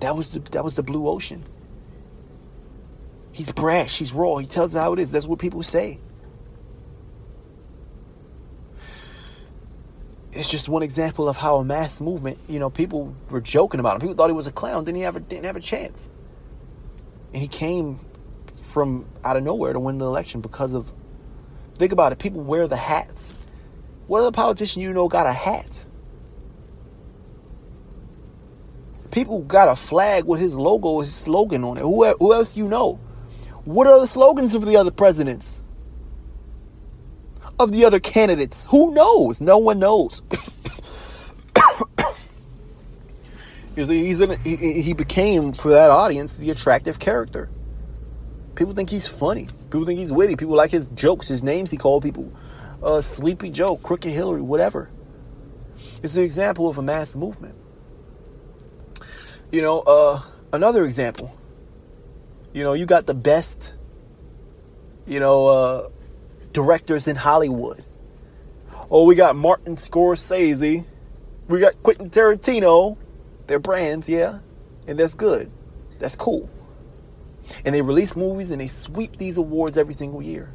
That 0.00 0.16
was 0.16 0.30
the 0.30 0.40
that 0.52 0.64
was 0.64 0.74
the 0.74 0.82
blue 0.82 1.08
ocean. 1.08 1.44
He's 3.36 3.52
brash. 3.52 3.98
He's 3.98 4.14
raw. 4.14 4.36
He 4.36 4.46
tells 4.46 4.72
how 4.72 4.94
it 4.94 4.98
is. 4.98 5.10
That's 5.10 5.26
what 5.26 5.38
people 5.38 5.62
say. 5.62 6.00
It's 10.32 10.48
just 10.48 10.70
one 10.70 10.82
example 10.82 11.28
of 11.28 11.36
how 11.36 11.56
a 11.56 11.64
mass 11.64 12.00
movement, 12.00 12.38
you 12.48 12.58
know, 12.58 12.70
people 12.70 13.14
were 13.28 13.42
joking 13.42 13.78
about 13.78 13.96
him. 13.96 14.00
People 14.00 14.14
thought 14.14 14.30
he 14.30 14.34
was 14.34 14.46
a 14.46 14.52
clown. 14.52 14.86
Didn't 14.86 14.96
he 14.96 15.04
ever 15.04 15.20
didn't 15.20 15.44
have 15.44 15.54
a 15.54 15.60
chance? 15.60 16.08
And 17.34 17.42
he 17.42 17.46
came 17.46 18.00
from 18.72 19.04
out 19.22 19.36
of 19.36 19.42
nowhere 19.42 19.74
to 19.74 19.80
win 19.80 19.98
the 19.98 20.06
election 20.06 20.40
because 20.40 20.72
of 20.72 20.90
think 21.76 21.92
about 21.92 22.12
it, 22.12 22.18
people 22.18 22.40
wear 22.40 22.66
the 22.66 22.76
hats. 22.76 23.34
What 24.06 24.20
other 24.20 24.32
politician 24.32 24.80
you 24.80 24.94
know 24.94 25.08
got 25.08 25.26
a 25.26 25.32
hat? 25.34 25.84
People 29.10 29.42
got 29.42 29.68
a 29.68 29.76
flag 29.76 30.24
with 30.24 30.40
his 30.40 30.54
logo, 30.54 31.00
his 31.00 31.14
slogan 31.14 31.64
on 31.64 31.76
it. 31.76 31.82
Who, 31.82 32.02
who 32.14 32.32
else 32.32 32.56
you 32.56 32.66
know? 32.66 32.98
What 33.66 33.86
are 33.88 34.00
the 34.00 34.06
slogans 34.06 34.54
of 34.54 34.64
the 34.64 34.76
other 34.76 34.92
presidents? 34.92 35.60
Of 37.58 37.72
the 37.72 37.84
other 37.84 37.98
candidates? 37.98 38.64
Who 38.70 38.94
knows? 38.94 39.40
No 39.40 39.58
one 39.58 39.80
knows. 39.80 40.22
he's 43.74 44.20
in, 44.20 44.38
he, 44.44 44.82
he 44.82 44.92
became 44.92 45.52
for 45.52 45.70
that 45.70 45.90
audience 45.90 46.36
the 46.36 46.52
attractive 46.52 47.00
character. 47.00 47.48
People 48.54 48.72
think 48.72 48.88
he's 48.88 49.08
funny. 49.08 49.48
People 49.64 49.84
think 49.84 49.98
he's 49.98 50.12
witty. 50.12 50.36
People 50.36 50.54
like 50.54 50.70
his 50.70 50.86
jokes, 50.88 51.26
his 51.26 51.42
names 51.42 51.72
he 51.72 51.76
called 51.76 52.04
people. 52.04 52.32
Uh, 52.80 53.02
Sleepy 53.02 53.50
Joe, 53.50 53.78
Crooked 53.78 54.12
Hillary, 54.12 54.42
whatever. 54.42 54.90
It's 56.04 56.14
an 56.14 56.22
example 56.22 56.68
of 56.68 56.78
a 56.78 56.82
mass 56.82 57.16
movement. 57.16 57.56
You 59.50 59.62
know, 59.62 59.80
uh, 59.80 60.22
another 60.52 60.84
example 60.84 61.36
you 62.56 62.62
know, 62.62 62.72
you 62.72 62.86
got 62.86 63.04
the 63.04 63.12
best, 63.12 63.74
you 65.06 65.20
know, 65.20 65.46
uh, 65.46 65.88
directors 66.54 67.06
in 67.06 67.14
Hollywood. 67.14 67.84
Oh, 68.90 69.04
we 69.04 69.14
got 69.14 69.36
Martin 69.36 69.76
Scorsese. 69.76 70.86
We 71.48 71.60
got 71.60 71.82
Quentin 71.82 72.08
Tarantino. 72.08 72.96
They're 73.46 73.58
brands, 73.58 74.08
yeah. 74.08 74.38
And 74.86 74.98
that's 74.98 75.12
good. 75.12 75.50
That's 75.98 76.16
cool. 76.16 76.48
And 77.66 77.74
they 77.74 77.82
release 77.82 78.16
movies 78.16 78.50
and 78.50 78.58
they 78.58 78.68
sweep 78.68 79.18
these 79.18 79.36
awards 79.36 79.76
every 79.76 79.92
single 79.92 80.22
year. 80.22 80.50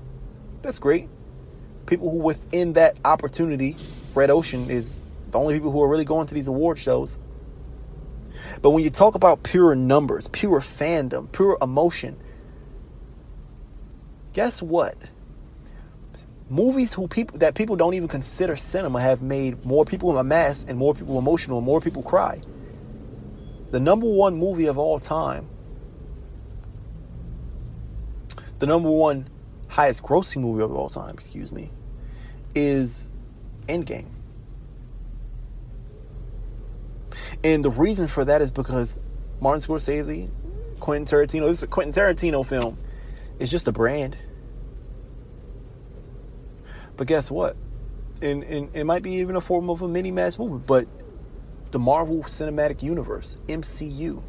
That's 0.63 0.79
great. 0.79 1.07
People 1.85 2.09
who 2.09 2.17
within 2.17 2.73
that 2.73 2.97
opportunity, 3.05 3.77
Red 4.15 4.31
Ocean 4.31 4.71
is 4.71 4.95
the 5.29 5.37
only 5.37 5.53
people 5.53 5.71
who 5.71 5.83
are 5.83 5.87
really 5.87 6.05
going 6.05 6.25
to 6.25 6.33
these 6.33 6.47
award 6.47 6.79
shows. 6.79 7.19
But 8.61 8.71
when 8.71 8.83
you 8.83 8.89
talk 8.89 9.15
about 9.15 9.43
pure 9.43 9.75
numbers, 9.75 10.27
pure 10.27 10.59
fandom, 10.59 11.31
pure 11.31 11.57
emotion, 11.61 12.17
guess 14.33 14.61
what? 14.61 14.95
Movies 16.49 16.93
who 16.93 17.07
people 17.07 17.39
that 17.39 17.55
people 17.55 17.75
don't 17.75 17.93
even 17.93 18.07
consider 18.07 18.57
cinema 18.57 19.01
have 19.01 19.21
made 19.21 19.63
more 19.65 19.85
people 19.85 20.17
amass 20.17 20.65
and 20.67 20.77
more 20.77 20.93
people 20.93 21.17
emotional 21.17 21.57
and 21.57 21.65
more 21.65 21.79
people 21.79 22.03
cry. 22.03 22.41
The 23.71 23.79
number 23.79 24.05
one 24.05 24.35
movie 24.37 24.65
of 24.65 24.77
all 24.77 24.99
time, 24.99 25.47
the 28.59 28.67
number 28.67 28.89
one 28.89 29.29
highest 29.69 30.03
grossing 30.03 30.41
movie 30.41 30.61
of 30.61 30.73
all 30.73 30.89
time, 30.89 31.13
excuse 31.13 31.53
me, 31.53 31.71
is 32.53 33.09
Endgame. 33.67 34.07
And 37.43 37.63
the 37.63 37.71
reason 37.71 38.07
for 38.07 38.25
that 38.25 38.41
is 38.41 38.51
because 38.51 38.99
Martin 39.39 39.61
Scorsese, 39.61 40.29
Quentin 40.79 41.05
Tarantino, 41.05 41.47
this 41.47 41.59
is 41.59 41.63
a 41.63 41.67
Quentin 41.67 41.93
Tarantino 41.93 42.45
film. 42.45 42.77
It's 43.39 43.49
just 43.49 43.67
a 43.67 43.71
brand. 43.71 44.15
But 46.97 47.07
guess 47.07 47.31
what? 47.31 47.55
and, 48.21 48.43
and 48.43 48.75
it 48.75 48.83
might 48.85 49.03
be 49.03 49.13
even 49.13 49.35
a 49.35 49.41
form 49.41 49.69
of 49.69 49.81
a 49.81 49.87
mini 49.87 50.11
mass 50.11 50.37
movement, 50.37 50.65
but 50.65 50.87
the 51.71 51.79
Marvel 51.79 52.23
Cinematic 52.23 52.83
Universe, 52.83 53.37
MCU, 53.47 54.21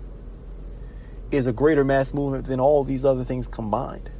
is 1.30 1.46
a 1.46 1.52
greater 1.52 1.84
mass 1.84 2.14
movement 2.14 2.46
than 2.46 2.60
all 2.60 2.84
these 2.84 3.04
other 3.04 3.24
things 3.24 3.48
combined. 3.48 4.10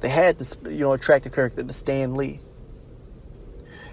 They 0.00 0.08
had 0.08 0.38
this, 0.38 0.56
you 0.64 0.78
know, 0.78 0.92
attract 0.92 1.26
attractive 1.26 1.32
character, 1.32 1.62
the 1.62 1.74
Stan 1.74 2.14
Lee. 2.14 2.40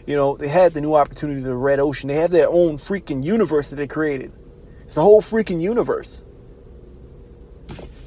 You 0.07 0.15
know, 0.15 0.37
they 0.37 0.47
had 0.47 0.73
the 0.73 0.79
new 0.79 0.95
opportunity 0.95 1.41
to 1.41 1.47
the 1.47 1.53
Red 1.53 1.79
Ocean. 1.81 2.07
They 2.07 2.15
have 2.15 2.31
their 2.31 2.49
own 2.49 2.79
freaking 2.79 3.23
universe 3.23 3.69
that 3.69 3.75
they 3.75 3.87
created. 3.87 4.31
It's 4.87 4.95
a 4.95 5.01
whole 5.01 5.21
freaking 5.21 5.59
universe. 5.59 6.23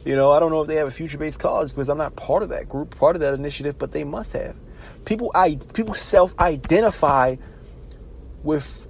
You 0.05 0.17
know, 0.17 0.33
I 0.33 0.41
don't 0.41 0.51
know 0.51 0.63
if 0.63 0.69
they 0.69 0.77
have 0.77 0.89
a 0.89 0.91
future-based 0.91 1.39
cause 1.39 1.71
because 1.71 1.91
I'm 1.91 1.99
not 1.99 2.17
part 2.17 2.43
of 2.43 2.49
that 2.49 2.71
group, 2.71 2.97
part 2.97 3.17
of 3.17 3.21
that 3.21 3.35
initiative, 3.35 3.79
but 3.79 3.93
they 3.93 4.03
must 4.03 4.33
have. 4.33 4.57
People, 5.05 5.31
I 5.35 5.57
people 5.75 5.93
self-identify 5.93 7.37
with 8.43 8.87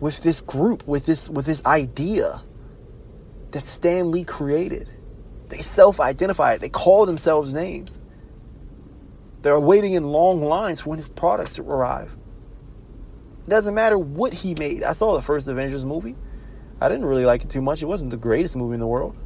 with 0.00 0.22
this 0.22 0.40
group, 0.40 0.86
with 0.86 1.04
this 1.04 1.28
with 1.28 1.44
this 1.44 1.62
idea 1.66 2.42
that 3.50 3.66
Stan 3.66 4.10
Lee 4.10 4.24
created. 4.24 4.88
They 5.48 5.60
self-identify. 5.60 6.56
They 6.56 6.70
call 6.70 7.04
themselves 7.04 7.52
names. 7.52 8.00
They're 9.42 9.58
waiting 9.58 9.94
in 9.94 10.04
long 10.04 10.42
lines 10.42 10.80
for 10.80 10.90
when 10.90 10.98
his 10.98 11.08
products 11.08 11.54
to 11.54 11.62
arrive. 11.62 12.16
It 13.46 13.50
doesn't 13.50 13.74
matter 13.74 13.98
what 13.98 14.32
he 14.32 14.54
made. 14.54 14.84
I 14.84 14.92
saw 14.92 15.14
the 15.14 15.22
first 15.22 15.48
Avengers 15.48 15.84
movie. 15.84 16.16
I 16.80 16.88
didn't 16.88 17.04
really 17.04 17.24
like 17.24 17.42
it 17.42 17.50
too 17.50 17.60
much. 17.60 17.82
It 17.82 17.86
wasn't 17.86 18.10
the 18.10 18.16
greatest 18.16 18.56
movie 18.56 18.74
in 18.74 18.80
the 18.80 18.86
world. 18.86 19.16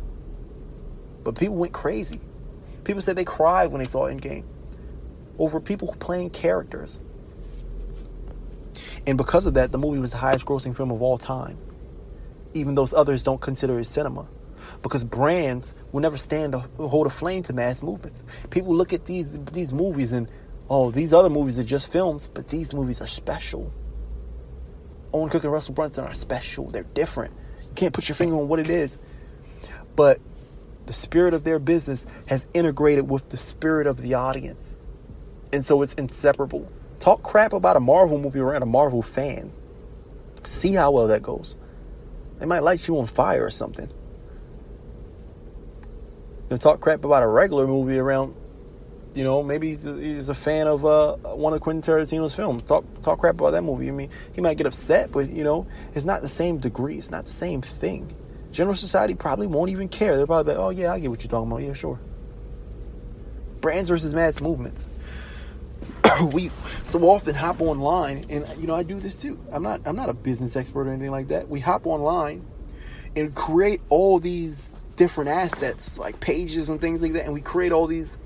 But 1.23 1.37
people 1.37 1.57
went 1.57 1.73
crazy. 1.73 2.21
People 2.85 3.03
said 3.03 3.17
they 3.17 3.25
cried 3.25 3.71
when 3.71 3.81
they 3.81 3.89
saw 3.89 4.07
Endgame 4.07 4.45
over 5.39 5.61
people 5.61 5.95
playing 5.99 6.31
characters. 6.31 6.99
And 9.07 9.19
because 9.19 9.47
of 9.47 9.55
that, 9.55 9.71
the 9.71 9.79
movie 9.79 9.99
was 9.99 10.13
the 10.13 10.17
highest 10.17 10.47
grossing 10.47 10.75
film 10.77 10.91
of 10.91 11.03
all 11.03 11.19
time. 11.19 11.59
Even 12.55 12.75
those 12.75 12.93
others 12.93 13.23
don't 13.23 13.41
consider 13.41 13.79
it 13.79 13.85
cinema. 13.85 14.27
Because 14.89 15.05
brands 15.05 15.75
will 15.91 16.01
never 16.01 16.17
stand 16.17 16.53
to 16.53 16.61
hold 16.87 17.07
a 17.07 17.11
flame 17.11 17.43
to 17.45 17.53
mass 17.53 17.83
movements. 17.83 18.23
People 18.51 18.75
look 18.75 18.93
at 18.93 19.05
these 19.05 19.37
these 19.53 19.73
movies 19.73 20.13
and 20.13 20.29
oh, 20.71 20.91
these 20.91 21.13
other 21.13 21.31
movies 21.31 21.59
are 21.59 21.65
just 21.65 21.91
films, 21.91 22.29
but 22.33 22.49
these 22.49 22.73
movies 22.73 23.01
are 23.01 23.07
special. 23.07 23.73
Owen 25.13 25.31
Cook 25.31 25.45
and 25.45 25.53
Russell 25.53 25.75
Brunson 25.75 26.05
are 26.05 26.15
special. 26.15 26.69
They're 26.71 26.85
different. 26.85 27.35
You 27.63 27.75
can't 27.75 27.93
put 27.93 28.09
your 28.09 28.17
finger 28.17 28.37
on 28.37 28.49
what 28.49 28.61
it 28.61 28.69
is. 28.69 28.99
But 29.97 30.21
the 30.87 30.93
spirit 30.93 31.35
of 31.35 31.43
their 31.43 31.59
business 31.59 32.07
has 32.27 32.47
integrated 32.55 33.09
with 33.11 33.29
the 33.31 33.39
spirit 33.39 33.87
of 33.87 34.01
the 34.01 34.15
audience. 34.15 34.77
And 35.53 35.67
so 35.67 35.83
it's 35.83 35.95
inseparable. 35.95 36.71
Talk 37.01 37.23
crap 37.23 37.53
about 37.53 37.77
a 37.77 37.81
Marvel 37.81 38.19
movie 38.19 38.41
around 38.41 38.63
a 38.63 38.67
Marvel 38.67 39.03
fan. 39.03 39.53
See 40.45 40.75
how 40.75 40.93
well 40.93 41.09
that 41.09 41.23
goes. 41.23 41.57
They 42.39 42.47
might 42.47 42.63
light 42.63 42.87
you 42.87 42.99
on 42.99 43.07
fire 43.07 43.45
or 43.45 43.51
something. 43.51 43.91
Talk 46.49 46.81
crap 46.81 47.05
about 47.05 47.25
a 47.25 47.27
regular 47.27 47.67
movie 47.67 47.99
around, 47.99 48.37
you 49.15 49.25
know, 49.25 49.43
maybe 49.43 49.69
he's 49.69 49.85
a, 49.85 49.95
he's 49.95 50.29
a 50.29 50.35
fan 50.35 50.69
of 50.69 50.87
uh, 50.87 51.17
one 51.35 51.53
of 51.53 51.61
Quentin 51.61 51.83
Tarantino's 51.83 52.35
films. 52.35 52.63
Talk 52.63 52.85
talk 53.03 53.19
crap 53.19 53.35
about 53.35 53.51
that 53.51 53.63
movie. 53.63 53.89
I 53.89 53.91
mean, 53.91 54.11
he 54.33 54.41
might 54.41 54.57
get 54.57 54.67
upset, 54.67 55.11
but 55.11 55.29
you 55.29 55.43
know, 55.43 55.67
it's 55.95 56.05
not 56.05 56.23
the 56.23 56.29
same 56.29 56.59
degree. 56.59 56.99
It's 56.99 57.11
not 57.11 57.25
the 57.25 57.33
same 57.33 57.63
thing. 57.63 58.15
General 58.53 58.77
society 58.77 59.15
probably 59.15 59.49
won't 59.49 59.71
even 59.71 59.89
care. 59.89 60.17
They're 60.17 60.27
probably 60.27 60.55
like, 60.55 60.63
oh 60.63 60.71
yeah, 60.71 60.93
I 60.93 61.01
get 61.01 61.11
what 61.11 61.21
you're 61.23 61.31
talking 61.31 61.51
about. 61.51 61.63
Yeah, 61.63 61.73
sure. 61.73 61.99
Brands 63.61 63.91
versus 63.91 64.15
mass 64.15 64.41
movements. 64.41 64.87
we 66.33 66.53
so 66.85 67.03
often 67.05 67.35
hop 67.35 67.61
online, 67.61 68.25
and 68.31 68.47
you 68.59 68.69
know 68.69 68.75
I 68.75 68.85
do 68.85 69.01
this 69.01 69.17
too. 69.17 69.39
I'm 69.51 69.65
not 69.65 69.81
I'm 69.85 69.97
not 69.97 70.09
a 70.09 70.15
business 70.15 70.55
expert 70.55 70.87
or 70.87 70.93
anything 70.93 71.11
like 71.11 71.29
that. 71.29 71.49
We 71.49 71.59
hop 71.59 71.87
online 71.87 72.47
and 73.17 73.35
create 73.35 73.81
all 73.89 74.21
these 74.21 74.76
different 74.97 75.31
assets 75.31 75.99
like 75.99 76.19
pages 76.21 76.69
and 76.69 76.81
things 76.81 77.03
like 77.03 77.13
that, 77.13 77.25
and 77.25 77.35
we 77.35 77.41
create 77.41 77.73
all 77.73 77.87
these. 77.87 78.17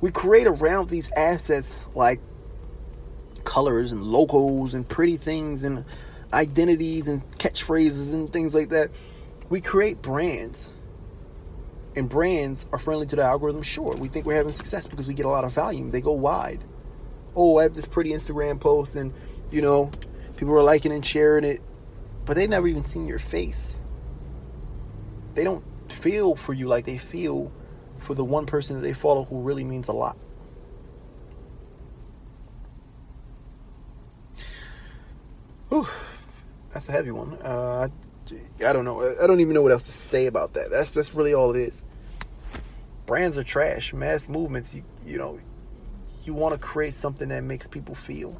We 0.00 0.10
create 0.10 0.46
around 0.46 0.88
these 0.88 1.10
assets 1.16 1.86
like 1.94 2.20
colors 3.44 3.92
and 3.92 4.02
logos 4.02 4.74
and 4.74 4.88
pretty 4.88 5.16
things 5.16 5.62
and 5.62 5.84
identities 6.32 7.08
and 7.08 7.28
catchphrases 7.38 8.14
and 8.14 8.32
things 8.32 8.54
like 8.54 8.70
that. 8.70 8.90
We 9.50 9.60
create 9.60 10.00
brands 10.00 10.70
and 11.96 12.08
brands 12.08 12.66
are 12.72 12.78
friendly 12.78 13.06
to 13.06 13.16
the 13.16 13.22
algorithm, 13.22 13.62
sure. 13.62 13.94
We 13.96 14.08
think 14.08 14.24
we're 14.24 14.36
having 14.36 14.52
success 14.52 14.86
because 14.86 15.06
we 15.06 15.12
get 15.14 15.26
a 15.26 15.28
lot 15.28 15.44
of 15.44 15.52
volume. 15.52 15.90
They 15.90 16.00
go 16.00 16.12
wide 16.12 16.62
oh, 17.36 17.58
I 17.58 17.64
have 17.64 17.74
this 17.74 17.86
pretty 17.86 18.10
Instagram 18.10 18.60
post 18.60 18.96
and, 18.96 19.12
you 19.50 19.62
know, 19.62 19.90
people 20.36 20.54
are 20.54 20.62
liking 20.62 20.92
and 20.92 21.04
sharing 21.04 21.44
it, 21.44 21.60
but 22.24 22.34
they 22.34 22.46
never 22.46 22.66
even 22.68 22.84
seen 22.84 23.06
your 23.06 23.18
face. 23.18 23.78
They 25.34 25.44
don't 25.44 25.64
feel 26.00 26.34
for 26.34 26.54
you 26.54 26.66
like 26.66 26.86
they 26.86 26.98
feel 26.98 27.52
for 27.98 28.14
the 28.14 28.24
one 28.24 28.46
person 28.46 28.76
that 28.76 28.82
they 28.82 28.94
follow 28.94 29.24
who 29.24 29.40
really 29.40 29.64
means 29.64 29.88
a 29.88 29.92
lot. 29.92 30.16
Whew, 35.68 35.86
that's 36.72 36.88
a 36.88 36.92
heavy 36.92 37.12
one. 37.12 37.34
Uh, 37.42 37.88
I, 38.66 38.72
don't 38.72 38.84
know. 38.84 39.14
I 39.22 39.26
don't 39.26 39.40
even 39.40 39.54
know 39.54 39.62
what 39.62 39.72
else 39.72 39.84
to 39.84 39.92
say 39.92 40.26
about 40.26 40.54
that. 40.54 40.70
That's 40.70 40.94
that's 40.94 41.14
really 41.14 41.32
all 41.32 41.54
it 41.54 41.60
is. 41.60 41.82
Brands 43.06 43.36
are 43.36 43.44
trash. 43.44 43.92
Mass 43.92 44.28
movements, 44.28 44.74
you 44.74 44.82
you 45.06 45.18
know, 45.18 45.38
you 46.24 46.34
want 46.34 46.54
to 46.54 46.58
create 46.58 46.94
something 46.94 47.28
that 47.28 47.42
makes 47.42 47.68
people 47.68 47.94
feel. 47.94 48.36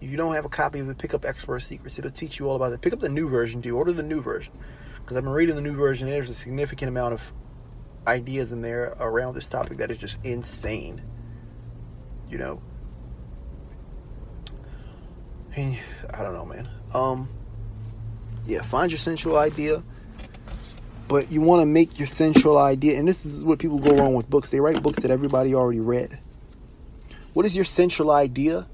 If 0.00 0.10
you 0.10 0.16
don't 0.16 0.34
have 0.34 0.44
a 0.44 0.48
copy 0.48 0.80
of 0.80 0.88
it, 0.88 0.98
pick 0.98 1.14
up 1.14 1.24
Expert 1.24 1.60
Secrets. 1.60 1.98
It'll 1.98 2.10
teach 2.10 2.38
you 2.38 2.48
all 2.48 2.56
about 2.56 2.72
it. 2.72 2.80
Pick 2.80 2.92
up 2.92 3.00
the 3.00 3.08
new 3.08 3.28
version, 3.28 3.60
Do 3.60 3.76
Order 3.76 3.92
the 3.92 4.02
new 4.02 4.22
version. 4.22 4.52
Because 5.02 5.16
I've 5.16 5.24
been 5.24 5.32
reading 5.32 5.56
the 5.56 5.62
new 5.62 5.74
version, 5.74 6.08
and 6.08 6.14
there's 6.14 6.30
a 6.30 6.34
significant 6.34 6.88
amount 6.88 7.14
of 7.14 7.22
ideas 8.06 8.52
in 8.52 8.62
there 8.62 8.94
around 9.00 9.34
this 9.34 9.48
topic 9.48 9.78
that 9.78 9.90
is 9.90 9.98
just 9.98 10.18
insane. 10.24 11.02
You 12.28 12.38
know? 12.38 12.62
And 15.56 15.76
I 16.12 16.22
don't 16.22 16.34
know, 16.34 16.44
man. 16.44 16.68
Um, 16.94 17.28
yeah, 18.46 18.62
find 18.62 18.90
your 18.90 18.98
central 18.98 19.36
idea. 19.36 19.82
But 21.08 21.32
you 21.32 21.40
want 21.40 21.62
to 21.62 21.66
make 21.66 21.98
your 21.98 22.06
central 22.06 22.56
idea, 22.56 22.96
and 22.96 23.08
this 23.08 23.26
is 23.26 23.42
what 23.42 23.58
people 23.58 23.78
go 23.78 23.96
wrong 23.96 24.14
with 24.14 24.30
books. 24.30 24.50
They 24.50 24.60
write 24.60 24.80
books 24.80 25.00
that 25.02 25.10
everybody 25.10 25.54
already 25.54 25.80
read. 25.80 26.20
What 27.32 27.46
is 27.46 27.56
your 27.56 27.64
central 27.64 28.12
idea 28.12 28.68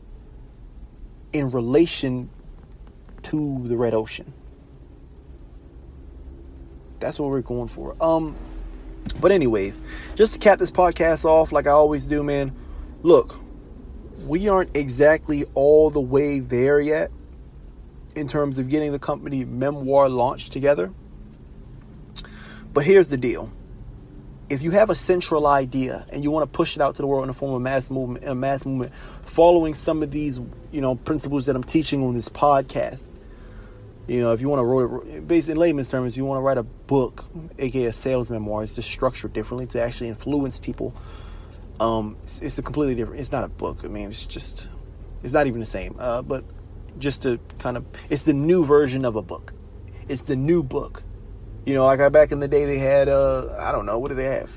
in 1.32 1.50
relation 1.50 2.28
to 3.24 3.62
the 3.64 3.76
red 3.76 3.94
ocean? 3.94 4.34
That's 7.00 7.18
what 7.18 7.30
we're 7.30 7.40
going 7.40 7.68
for. 7.68 7.96
Um, 8.00 8.36
but 9.20 9.32
anyways, 9.32 9.84
just 10.14 10.34
to 10.34 10.38
cap 10.38 10.58
this 10.58 10.70
podcast 10.70 11.24
off, 11.24 11.52
like 11.52 11.66
I 11.66 11.70
always 11.70 12.06
do, 12.06 12.22
man. 12.22 12.54
Look, 13.02 13.38
we 14.26 14.48
aren't 14.48 14.76
exactly 14.76 15.44
all 15.54 15.90
the 15.90 16.00
way 16.00 16.40
there 16.40 16.80
yet 16.80 17.10
in 18.14 18.26
terms 18.26 18.58
of 18.58 18.68
getting 18.68 18.92
the 18.92 18.98
company 18.98 19.44
memoir 19.44 20.08
launched 20.08 20.52
together. 20.52 20.92
But 22.72 22.84
here's 22.84 23.08
the 23.08 23.16
deal 23.16 23.52
if 24.48 24.62
you 24.62 24.70
have 24.70 24.90
a 24.90 24.94
central 24.94 25.46
idea 25.46 26.06
and 26.10 26.22
you 26.22 26.30
want 26.30 26.50
to 26.50 26.56
push 26.56 26.76
it 26.76 26.82
out 26.82 26.94
to 26.94 27.02
the 27.02 27.06
world 27.06 27.24
in 27.24 27.28
the 27.28 27.34
form 27.34 27.54
of 27.54 27.62
mass 27.62 27.90
movement, 27.90 28.24
in 28.24 28.30
a 28.30 28.34
mass 28.34 28.64
movement, 28.64 28.92
following 29.24 29.74
some 29.74 30.02
of 30.02 30.10
these, 30.10 30.38
you 30.70 30.80
know, 30.80 30.94
principles 30.94 31.46
that 31.46 31.56
I'm 31.56 31.64
teaching 31.64 32.02
on 32.04 32.14
this 32.14 32.28
podcast, 32.28 33.10
you 34.06 34.20
know, 34.20 34.32
if 34.32 34.40
you 34.40 34.48
want 34.48 34.60
to 34.60 34.64
write, 34.64 35.26
basically 35.26 35.52
in 35.52 35.58
layman's 35.58 35.88
terms, 35.88 36.12
if 36.12 36.16
you 36.16 36.24
want 36.24 36.38
to 36.38 36.42
write 36.42 36.58
a 36.58 36.62
book, 36.62 37.24
aka 37.58 37.86
a 37.86 37.92
sales 37.92 38.30
memoir, 38.30 38.62
it's 38.62 38.74
just 38.74 38.88
structured 38.88 39.32
differently 39.32 39.66
to 39.66 39.82
actually 39.82 40.08
influence 40.08 40.58
people. 40.58 40.94
Um, 41.80 42.16
it's, 42.22 42.38
it's 42.40 42.58
a 42.58 42.62
completely 42.62 42.94
different. 42.94 43.20
It's 43.20 43.32
not 43.32 43.44
a 43.44 43.48
book. 43.48 43.80
I 43.84 43.88
mean, 43.88 44.08
it's 44.08 44.24
just, 44.24 44.68
it's 45.22 45.32
not 45.34 45.46
even 45.46 45.60
the 45.60 45.66
same. 45.66 45.96
Uh, 45.98 46.22
but 46.22 46.44
just 46.98 47.22
to 47.22 47.38
kind 47.58 47.76
of, 47.76 47.84
it's 48.08 48.22
the 48.22 48.32
new 48.32 48.64
version 48.64 49.04
of 49.04 49.16
a 49.16 49.22
book. 49.22 49.52
It's 50.08 50.22
the 50.22 50.36
new 50.36 50.62
book 50.62 51.02
you 51.66 51.74
know, 51.74 51.84
like 51.84 51.98
I, 51.98 52.08
back 52.08 52.30
in 52.30 52.38
the 52.38 52.48
day, 52.48 52.64
they 52.64 52.78
had 52.78 53.08
uh, 53.08 53.54
I 53.58 53.72
don't 53.72 53.84
know, 53.84 53.98
what 53.98 54.08
do 54.08 54.14
they 54.14 54.26
have? 54.26 54.50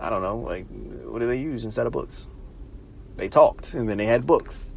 I 0.00 0.08
don't 0.08 0.22
know, 0.22 0.38
like 0.38 0.66
what 1.04 1.18
do 1.18 1.26
they 1.26 1.38
use 1.38 1.64
instead 1.64 1.86
of 1.86 1.92
books? 1.92 2.24
They 3.16 3.28
talked, 3.28 3.74
and 3.74 3.88
then 3.88 3.98
they 3.98 4.06
had 4.06 4.24
books. 4.24 4.72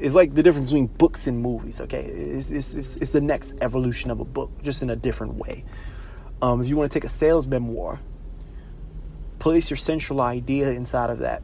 It's 0.00 0.14
like 0.14 0.34
the 0.34 0.42
difference 0.42 0.68
between 0.68 0.86
books 0.86 1.26
and 1.26 1.38
movies. 1.38 1.80
Okay, 1.80 2.04
it's 2.04 2.50
it's 2.50 2.74
it's, 2.74 2.96
it's 2.96 3.10
the 3.10 3.20
next 3.20 3.54
evolution 3.60 4.10
of 4.10 4.20
a 4.20 4.24
book, 4.24 4.50
just 4.62 4.82
in 4.82 4.90
a 4.90 4.96
different 4.96 5.34
way. 5.34 5.64
Um, 6.42 6.62
if 6.62 6.68
you 6.68 6.76
want 6.76 6.90
to 6.90 6.94
take 6.98 7.04
a 7.04 7.12
sales 7.12 7.46
memoir, 7.46 8.00
place 9.38 9.68
your 9.68 9.76
central 9.76 10.20
idea 10.20 10.70
inside 10.70 11.10
of 11.10 11.18
that 11.18 11.42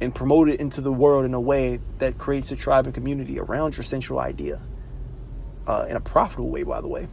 and 0.00 0.14
promote 0.14 0.48
it 0.48 0.60
into 0.60 0.80
the 0.80 0.92
world 0.92 1.24
in 1.24 1.34
a 1.34 1.40
way 1.40 1.80
that 1.98 2.18
creates 2.18 2.52
a 2.52 2.56
tribe 2.56 2.86
and 2.86 2.94
community 2.94 3.38
around 3.38 3.76
your 3.76 3.84
central 3.84 4.18
idea 4.18 4.60
uh, 5.66 5.86
in 5.88 5.96
a 5.96 6.00
profitable 6.00 6.50
way, 6.50 6.62
by 6.62 6.80
the 6.80 6.88
way. 6.88 7.08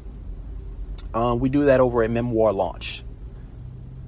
Um, 1.14 1.40
we 1.40 1.50
do 1.50 1.66
that 1.66 1.80
over 1.80 2.04
at 2.04 2.12
Memoir 2.12 2.54
Launch. 2.54 3.04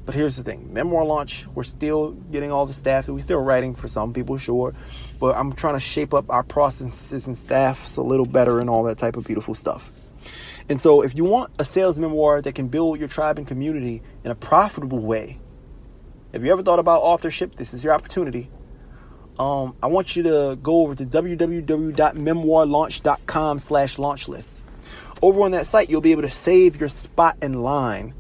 But 0.10 0.16
here's 0.16 0.38
the 0.38 0.44
thing 0.44 0.74
memoir 0.74 1.06
launch, 1.06 1.46
we're 1.54 1.62
still 1.62 2.14
getting 2.32 2.52
all 2.52 2.66
the 2.66 2.74
staff. 2.74 3.08
We're 3.08 3.22
still 3.22 3.42
writing 3.42 3.76
for 3.76 3.88
some 3.88 4.12
people, 4.12 4.40
sure. 4.40 4.74
But 5.20 5.38
I'm 5.38 5.54
trying 5.54 5.76
to 5.76 5.80
shape 5.80 6.16
up 6.16 6.32
our 6.32 6.42
processes 6.42 7.28
and 7.28 7.38
staffs 7.38 7.96
a 7.96 8.02
little 8.02 8.26
better 8.26 8.60
and 8.60 8.72
all 8.72 8.82
that 8.86 8.98
type 8.98 9.18
of 9.18 9.26
beautiful 9.26 9.54
stuff. 9.54 9.92
And 10.68 10.82
so, 10.82 11.04
if 11.04 11.16
you 11.16 11.26
want 11.26 11.52
a 11.60 11.64
sales 11.64 12.00
memoir 12.00 12.42
that 12.42 12.56
can 12.56 12.70
build 12.70 12.98
your 12.98 13.08
tribe 13.08 13.38
and 13.38 13.48
community 13.48 14.02
in 14.24 14.32
a 14.32 14.36
profitable 14.36 14.98
way, 14.98 15.40
if 16.34 16.42
you 16.42 16.52
ever 16.52 16.64
thought 16.64 16.80
about 16.80 17.04
authorship, 17.04 17.56
this 17.56 17.76
is 17.76 17.84
your 17.84 17.94
opportunity. 17.94 18.50
Um, 19.38 19.76
I 19.84 19.86
want 19.86 20.16
you 20.16 20.24
to 20.24 20.58
go 20.64 20.82
over 20.82 20.96
to 20.96 21.06
www.memoirlaunch.com 21.06 23.60
slash 23.60 24.00
launch 24.00 24.28
list. 24.28 24.64
Over 25.22 25.42
on 25.42 25.52
that 25.52 25.68
site, 25.68 25.92
you'll 25.92 26.02
be 26.02 26.14
able 26.14 26.24
to 26.24 26.32
save 26.32 26.80
your 26.80 26.90
spot 26.90 27.38
in 27.44 27.62
line 27.62 28.16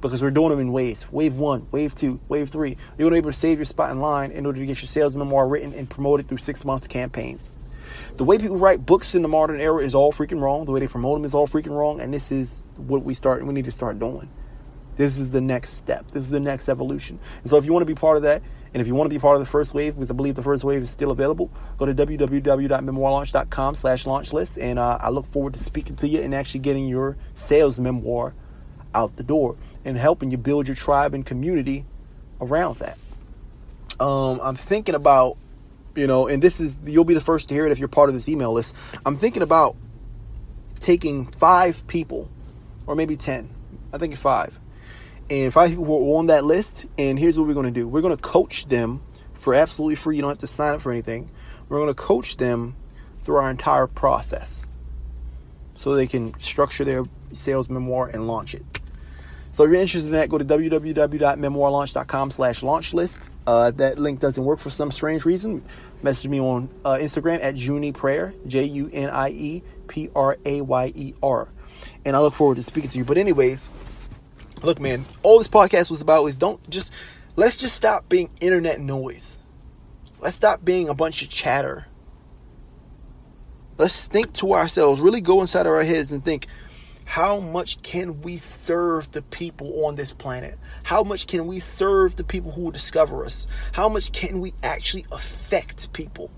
because 0.00 0.22
we're 0.22 0.30
doing 0.30 0.50
them 0.50 0.60
in 0.60 0.72
waves. 0.72 1.10
Wave 1.10 1.34
one, 1.34 1.66
wave 1.70 1.94
two, 1.94 2.20
wave 2.28 2.50
three. 2.50 2.76
You're 2.98 3.08
going 3.08 3.10
to 3.10 3.14
be 3.14 3.18
able 3.18 3.32
to 3.32 3.38
save 3.38 3.58
your 3.58 3.64
spot 3.64 3.90
in 3.90 4.00
line 4.00 4.30
in 4.30 4.46
order 4.46 4.60
to 4.60 4.66
get 4.66 4.80
your 4.80 4.88
sales 4.88 5.14
memoir 5.14 5.48
written 5.48 5.72
and 5.72 5.88
promoted 5.88 6.28
through 6.28 6.38
six 6.38 6.64
month 6.64 6.88
campaigns. 6.88 7.52
The 8.16 8.24
way 8.24 8.38
people 8.38 8.58
write 8.58 8.84
books 8.84 9.14
in 9.14 9.22
the 9.22 9.28
modern 9.28 9.60
era 9.60 9.82
is 9.82 9.94
all 9.94 10.12
freaking 10.12 10.40
wrong. 10.40 10.64
The 10.64 10.72
way 10.72 10.80
they 10.80 10.88
promote 10.88 11.16
them 11.16 11.24
is 11.24 11.34
all 11.34 11.46
freaking 11.46 11.76
wrong. 11.76 12.00
And 12.00 12.12
this 12.12 12.32
is 12.32 12.62
what 12.76 13.04
we 13.04 13.14
start. 13.14 13.44
We 13.44 13.54
need 13.54 13.64
to 13.66 13.72
start 13.72 13.98
doing. 13.98 14.28
This 14.96 15.18
is 15.18 15.30
the 15.30 15.40
next 15.40 15.72
step. 15.72 16.10
This 16.10 16.24
is 16.24 16.30
the 16.30 16.40
next 16.40 16.68
evolution. 16.68 17.18
And 17.42 17.50
so, 17.50 17.58
if 17.58 17.66
you 17.66 17.72
want 17.72 17.82
to 17.82 17.86
be 17.86 17.94
part 17.94 18.16
of 18.16 18.22
that, 18.22 18.42
and 18.72 18.80
if 18.80 18.86
you 18.86 18.94
want 18.94 19.10
to 19.10 19.14
be 19.14 19.20
part 19.20 19.36
of 19.36 19.40
the 19.40 19.46
first 19.46 19.74
wave, 19.74 19.94
because 19.94 20.10
I 20.10 20.14
believe 20.14 20.34
the 20.34 20.42
first 20.42 20.64
wave 20.64 20.82
is 20.82 20.90
still 20.90 21.10
available, 21.10 21.50
go 21.78 21.86
to 21.86 21.94
www.memoirlaunch.com 21.94 23.74
slash 23.74 24.06
launch 24.06 24.32
list. 24.32 24.58
And 24.58 24.78
uh, 24.78 24.98
I 25.00 25.10
look 25.10 25.26
forward 25.26 25.52
to 25.52 25.58
speaking 25.58 25.96
to 25.96 26.08
you 26.08 26.20
and 26.20 26.34
actually 26.34 26.60
getting 26.60 26.88
your 26.88 27.16
sales 27.34 27.78
memoir 27.78 28.34
out 28.94 29.16
the 29.16 29.22
door 29.22 29.56
and 29.86 29.96
helping 29.96 30.32
you 30.32 30.36
build 30.36 30.66
your 30.66 30.74
tribe 30.74 31.14
and 31.14 31.24
community 31.24 31.86
around 32.40 32.76
that. 32.78 32.98
Um, 34.00 34.40
I'm 34.42 34.56
thinking 34.56 34.96
about, 34.96 35.38
you 35.94 36.08
know, 36.08 36.26
and 36.26 36.42
this 36.42 36.60
is, 36.60 36.76
you'll 36.84 37.04
be 37.04 37.14
the 37.14 37.20
first 37.20 37.48
to 37.48 37.54
hear 37.54 37.66
it 37.66 37.72
if 37.72 37.78
you're 37.78 37.86
part 37.86 38.08
of 38.08 38.14
this 38.16 38.28
email 38.28 38.52
list. 38.52 38.74
I'm 39.06 39.16
thinking 39.16 39.42
about 39.42 39.76
taking 40.80 41.26
five 41.26 41.86
people, 41.86 42.28
or 42.84 42.96
maybe 42.96 43.16
10, 43.16 43.48
I 43.92 43.98
think 43.98 44.16
five, 44.16 44.58
and 45.30 45.52
five 45.52 45.70
people 45.70 45.84
who 45.84 46.14
are 46.14 46.18
on 46.18 46.26
that 46.26 46.44
list. 46.44 46.86
And 46.98 47.16
here's 47.16 47.38
what 47.38 47.46
we're 47.46 47.54
going 47.54 47.72
to 47.72 47.80
do 47.80 47.86
we're 47.86 48.02
going 48.02 48.14
to 48.14 48.22
coach 48.22 48.66
them 48.66 49.00
for 49.34 49.54
absolutely 49.54 49.94
free. 49.94 50.16
You 50.16 50.22
don't 50.22 50.32
have 50.32 50.38
to 50.38 50.48
sign 50.48 50.74
up 50.74 50.82
for 50.82 50.90
anything. 50.90 51.30
We're 51.68 51.78
going 51.78 51.94
to 51.94 51.94
coach 51.94 52.38
them 52.38 52.74
through 53.22 53.36
our 53.36 53.50
entire 53.50 53.86
process 53.86 54.66
so 55.76 55.94
they 55.94 56.08
can 56.08 56.34
structure 56.40 56.84
their 56.84 57.04
sales 57.32 57.68
memoir 57.68 58.08
and 58.08 58.26
launch 58.26 58.52
it. 58.52 58.64
So 59.56 59.64
if 59.64 59.70
you're 59.70 59.80
interested 59.80 60.08
in 60.08 60.12
that, 60.16 60.28
go 60.28 60.36
to 60.36 60.44
www.memoirlaunch.com 60.44 62.30
slash 62.30 62.62
launch 62.62 62.92
list. 62.92 63.30
Uh, 63.46 63.70
that 63.70 63.98
link 63.98 64.20
doesn't 64.20 64.44
work 64.44 64.58
for 64.58 64.68
some 64.68 64.92
strange 64.92 65.24
reason, 65.24 65.64
message 66.02 66.28
me 66.28 66.38
on 66.38 66.68
uh, 66.84 66.96
Instagram 66.96 67.42
at 67.42 67.56
Junie 67.56 67.90
Prayer, 67.90 68.34
J 68.46 68.64
U 68.64 68.90
N 68.92 69.08
I 69.08 69.30
E 69.30 69.62
P 69.88 70.10
R 70.14 70.36
A 70.44 70.60
Y 70.60 70.92
E 70.94 71.14
R. 71.22 71.48
And 72.04 72.14
I 72.14 72.18
look 72.18 72.34
forward 72.34 72.56
to 72.56 72.62
speaking 72.62 72.90
to 72.90 72.98
you. 72.98 73.06
But, 73.06 73.16
anyways, 73.16 73.70
look, 74.62 74.78
man, 74.78 75.06
all 75.22 75.38
this 75.38 75.48
podcast 75.48 75.88
was 75.88 76.02
about 76.02 76.26
is 76.26 76.36
don't 76.36 76.68
just, 76.68 76.92
let's 77.36 77.56
just 77.56 77.74
stop 77.74 78.10
being 78.10 78.28
internet 78.42 78.78
noise. 78.78 79.38
Let's 80.20 80.36
stop 80.36 80.66
being 80.66 80.90
a 80.90 80.94
bunch 80.94 81.22
of 81.22 81.30
chatter. 81.30 81.86
Let's 83.78 84.04
think 84.04 84.34
to 84.34 84.52
ourselves, 84.52 85.00
really 85.00 85.22
go 85.22 85.40
inside 85.40 85.64
of 85.64 85.72
our 85.72 85.82
heads 85.82 86.12
and 86.12 86.22
think, 86.22 86.46
how 87.06 87.38
much 87.38 87.80
can 87.82 88.20
we 88.20 88.36
serve 88.36 89.10
the 89.12 89.22
people 89.22 89.86
on 89.86 89.94
this 89.94 90.12
planet? 90.12 90.58
How 90.82 91.04
much 91.04 91.28
can 91.28 91.46
we 91.46 91.60
serve 91.60 92.16
the 92.16 92.24
people 92.24 92.50
who 92.50 92.62
will 92.62 92.72
discover 92.72 93.24
us? 93.24 93.46
How 93.72 93.88
much 93.88 94.12
can 94.12 94.40
we 94.40 94.52
actually 94.62 95.06
affect 95.12 95.92
people? 95.92 96.30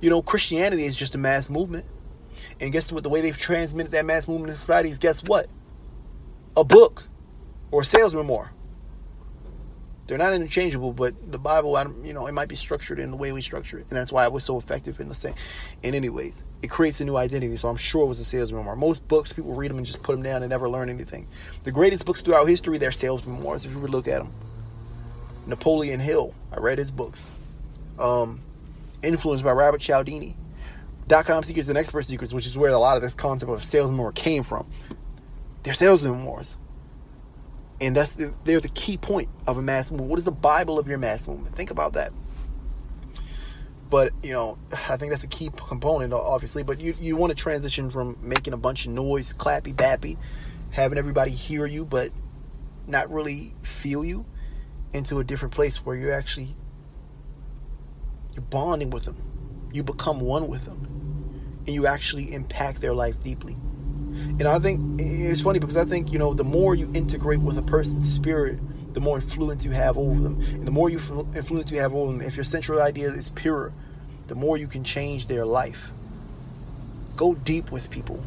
You 0.00 0.10
know, 0.10 0.20
Christianity 0.20 0.84
is 0.84 0.96
just 0.96 1.14
a 1.14 1.18
mass 1.18 1.48
movement. 1.48 1.86
And 2.60 2.72
guess 2.72 2.90
what? 2.92 3.04
The 3.04 3.08
way 3.08 3.20
they've 3.20 3.38
transmitted 3.38 3.92
that 3.92 4.04
mass 4.04 4.26
movement 4.26 4.50
in 4.50 4.56
society 4.56 4.90
is 4.90 4.98
guess 4.98 5.22
what? 5.22 5.48
A 6.56 6.64
book 6.64 7.04
or 7.70 7.82
a 7.82 7.84
sales 7.84 8.14
memoir. 8.14 8.52
They're 10.08 10.18
not 10.18 10.32
interchangeable, 10.32 10.94
but 10.94 11.14
the 11.30 11.38
Bible, 11.38 11.78
you 12.02 12.14
know, 12.14 12.26
it 12.26 12.32
might 12.32 12.48
be 12.48 12.56
structured 12.56 12.98
in 12.98 13.10
the 13.10 13.16
way 13.16 13.30
we 13.30 13.42
structure 13.42 13.78
it, 13.78 13.86
and 13.90 13.98
that's 13.98 14.10
why 14.10 14.24
it 14.24 14.32
was 14.32 14.42
so 14.42 14.56
effective 14.56 15.00
in 15.00 15.08
the 15.10 15.14
same. 15.14 15.34
In 15.82 15.94
anyways, 15.94 16.44
it 16.62 16.70
creates 16.70 17.00
a 17.02 17.04
new 17.04 17.16
identity. 17.16 17.54
So 17.58 17.68
I'm 17.68 17.76
sure 17.76 18.04
it 18.04 18.08
was 18.08 18.18
a 18.18 18.24
sales 18.24 18.50
memoir. 18.50 18.74
Most 18.74 19.06
books, 19.06 19.34
people 19.34 19.54
read 19.54 19.70
them 19.70 19.76
and 19.76 19.86
just 19.86 20.02
put 20.02 20.14
them 20.14 20.22
down 20.22 20.42
and 20.42 20.48
never 20.48 20.66
learn 20.66 20.88
anything. 20.88 21.28
The 21.62 21.70
greatest 21.70 22.06
books 22.06 22.22
throughout 22.22 22.48
history, 22.48 22.78
they're 22.78 22.90
sales 22.90 23.24
memoirs. 23.26 23.66
If 23.66 23.72
you 23.72 23.78
look 23.78 24.08
at 24.08 24.18
them, 24.18 24.32
Napoleon 25.46 26.00
Hill, 26.00 26.34
I 26.52 26.56
read 26.58 26.78
his 26.78 26.90
books. 26.90 27.30
Um, 27.98 28.40
influenced 29.02 29.44
by 29.44 29.52
Robert 29.52 29.82
Cialdini. 29.82 30.36
Dot 31.06 31.26
com 31.26 31.42
secrets 31.42 31.68
and 31.68 31.76
expert 31.76 32.06
secrets, 32.06 32.32
which 32.32 32.46
is 32.46 32.56
where 32.56 32.70
a 32.70 32.78
lot 32.78 32.96
of 32.96 33.02
this 33.02 33.14
concept 33.14 33.50
of 33.50 33.62
sales 33.62 33.90
memoir 33.90 34.12
came 34.12 34.42
from. 34.42 34.66
They're 35.64 35.74
sales 35.74 36.02
memoirs. 36.02 36.56
And 37.80 37.94
that's 37.96 38.16
they're 38.44 38.60
the 38.60 38.68
key 38.68 38.96
point 38.96 39.28
of 39.46 39.56
a 39.56 39.62
mass 39.62 39.90
movement. 39.90 40.10
What 40.10 40.18
is 40.18 40.24
the 40.24 40.32
Bible 40.32 40.78
of 40.78 40.88
your 40.88 40.98
mass 40.98 41.26
movement? 41.26 41.54
Think 41.54 41.70
about 41.70 41.92
that. 41.92 42.12
But 43.88 44.12
you 44.22 44.32
know, 44.32 44.58
I 44.72 44.96
think 44.96 45.10
that's 45.10 45.24
a 45.24 45.28
key 45.28 45.50
component, 45.56 46.12
obviously. 46.12 46.62
But 46.62 46.80
you 46.80 46.94
you 47.00 47.16
want 47.16 47.30
to 47.30 47.36
transition 47.36 47.90
from 47.90 48.18
making 48.20 48.52
a 48.52 48.56
bunch 48.56 48.86
of 48.86 48.92
noise, 48.92 49.32
clappy 49.32 49.74
bappy, 49.74 50.16
having 50.70 50.98
everybody 50.98 51.30
hear 51.30 51.66
you, 51.66 51.84
but 51.84 52.12
not 52.86 53.10
really 53.12 53.54
feel 53.62 54.04
you, 54.04 54.26
into 54.92 55.18
a 55.20 55.24
different 55.24 55.54
place 55.54 55.76
where 55.78 55.94
you're 55.94 56.12
actually 56.12 56.56
you're 58.32 58.42
bonding 58.42 58.90
with 58.90 59.04
them. 59.04 59.16
You 59.72 59.82
become 59.82 60.20
one 60.20 60.48
with 60.48 60.64
them, 60.64 61.62
and 61.66 61.74
you 61.74 61.86
actually 61.86 62.32
impact 62.32 62.80
their 62.80 62.94
life 62.94 63.22
deeply. 63.22 63.56
And 64.38 64.46
I 64.46 64.58
think 64.58 65.00
it's 65.00 65.40
funny 65.40 65.58
because 65.58 65.76
I 65.76 65.84
think, 65.84 66.12
you 66.12 66.18
know, 66.18 66.34
the 66.34 66.44
more 66.44 66.74
you 66.74 66.90
integrate 66.94 67.40
with 67.40 67.58
a 67.58 67.62
person's 67.62 68.12
spirit, 68.12 68.58
the 68.94 69.00
more 69.00 69.16
influence 69.18 69.64
you 69.64 69.70
have 69.72 69.96
over 69.96 70.20
them. 70.20 70.40
And 70.40 70.66
the 70.66 70.70
more 70.70 70.90
you 70.90 70.98
influence 71.34 71.70
you 71.70 71.80
have 71.80 71.94
over 71.94 72.12
them, 72.12 72.20
if 72.20 72.36
your 72.36 72.44
central 72.44 72.80
idea 72.80 73.10
is 73.12 73.30
pure, 73.30 73.72
the 74.28 74.34
more 74.34 74.56
you 74.56 74.66
can 74.66 74.84
change 74.84 75.26
their 75.26 75.44
life. 75.44 75.90
Go 77.16 77.34
deep 77.34 77.72
with 77.72 77.90
people 77.90 78.22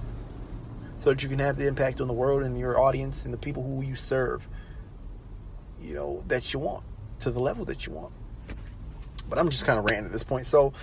so 1.04 1.10
that 1.10 1.24
you 1.24 1.30
can 1.30 1.40
have 1.40 1.58
the 1.58 1.68
impact 1.68 2.02
on 2.02 2.08
the 2.08 2.14
world 2.14 2.44
and 2.44 2.60
your 2.60 2.80
audience 2.80 3.26
and 3.26 3.34
the 3.34 3.38
people 3.38 3.64
who 3.64 3.82
you 3.82 3.96
serve, 3.96 4.48
you 5.82 5.94
know, 5.94 6.24
that 6.28 6.54
you 6.54 6.60
want 6.60 6.84
to 7.20 7.32
the 7.32 7.40
level 7.40 7.66
that 7.66 7.86
you 7.86 7.94
want. 7.94 8.12
But 9.30 9.40
I'm 9.40 9.50
just 9.50 9.66
kind 9.66 9.80
of 9.80 9.86
ranting 9.86 10.06
at 10.06 10.12
this 10.12 10.24
point. 10.24 10.46
So, 10.46 10.74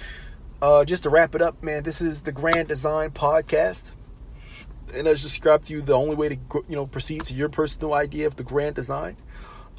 uh, 0.60 0.84
just 0.84 1.04
to 1.04 1.10
wrap 1.10 1.34
it 1.34 1.42
up, 1.42 1.62
man, 1.62 1.82
this 1.82 2.00
is 2.00 2.22
the 2.22 2.32
Grand 2.32 2.68
Design 2.68 3.10
Podcast 3.10 3.92
and 4.94 5.06
as 5.06 5.22
described 5.22 5.66
to 5.66 5.74
you, 5.74 5.82
the 5.82 5.94
only 5.94 6.14
way 6.14 6.30
to 6.30 6.38
you 6.68 6.76
know 6.76 6.86
proceed 6.86 7.24
to 7.24 7.34
your 7.34 7.48
personal 7.48 7.94
idea 7.94 8.26
of 8.26 8.36
the 8.36 8.44
grand 8.44 8.74
design. 8.74 9.16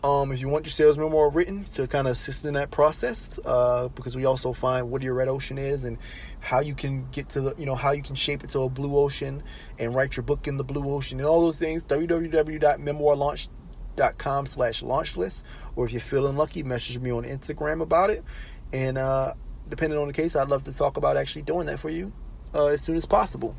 Um, 0.01 0.31
if 0.31 0.39
you 0.39 0.47
want 0.47 0.65
your 0.65 0.71
sales 0.71 0.97
memoir 0.97 1.29
written 1.29 1.65
to 1.75 1.85
kind 1.85 2.07
of 2.07 2.13
assist 2.13 2.45
in 2.45 2.53
that 2.53 2.71
process, 2.71 3.37
uh, 3.43 3.89
because 3.89 4.15
we 4.15 4.23
also 4.23 4.53
find 4.53 4.89
what 4.89 5.01
your 5.01 5.13
red 5.13 5.27
ocean 5.27 5.57
is 5.57 5.83
and 5.83 5.97
how 6.39 6.61
you 6.61 6.73
can 6.73 7.05
get 7.11 7.27
to 7.29 7.41
the, 7.41 7.53
you 7.57 7.65
know, 7.65 7.75
how 7.75 7.91
you 7.91 8.01
can 8.01 8.15
shape 8.15 8.45
it 8.45 8.49
to 8.51 8.61
a 8.61 8.69
blue 8.69 8.97
ocean 8.97 9.43
and 9.77 9.93
write 9.93 10.15
your 10.15 10.23
book 10.23 10.47
in 10.47 10.55
the 10.55 10.63
blue 10.63 10.89
ocean 10.93 11.19
and 11.19 11.27
all 11.27 11.41
those 11.41 11.59
things. 11.59 11.83
www.memoirlaunch.com 11.83 14.45
slash 14.45 14.81
launch 14.81 15.17
list. 15.17 15.43
Or 15.75 15.85
if 15.85 15.91
you're 15.91 15.99
feeling 15.99 16.37
lucky, 16.37 16.63
message 16.63 16.97
me 16.97 17.11
on 17.11 17.23
Instagram 17.23 17.81
about 17.81 18.09
it. 18.09 18.23
And 18.71 18.97
uh, 18.97 19.33
depending 19.67 19.99
on 19.99 20.07
the 20.07 20.13
case, 20.13 20.37
I'd 20.37 20.47
love 20.47 20.63
to 20.63 20.71
talk 20.71 20.95
about 20.95 21.17
actually 21.17 21.41
doing 21.41 21.65
that 21.65 21.81
for 21.81 21.89
you 21.89 22.13
uh, 22.53 22.67
as 22.67 22.81
soon 22.81 22.95
as 22.95 23.05
possible. 23.05 23.53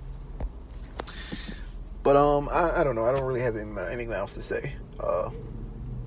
But 2.02 2.16
um, 2.16 2.48
I, 2.50 2.80
I 2.80 2.84
don't 2.84 2.94
know. 2.94 3.04
I 3.04 3.12
don't 3.12 3.24
really 3.24 3.42
have 3.42 3.56
anything 3.56 4.12
else 4.12 4.34
to 4.34 4.42
say. 4.42 4.74
Uh, 4.98 5.30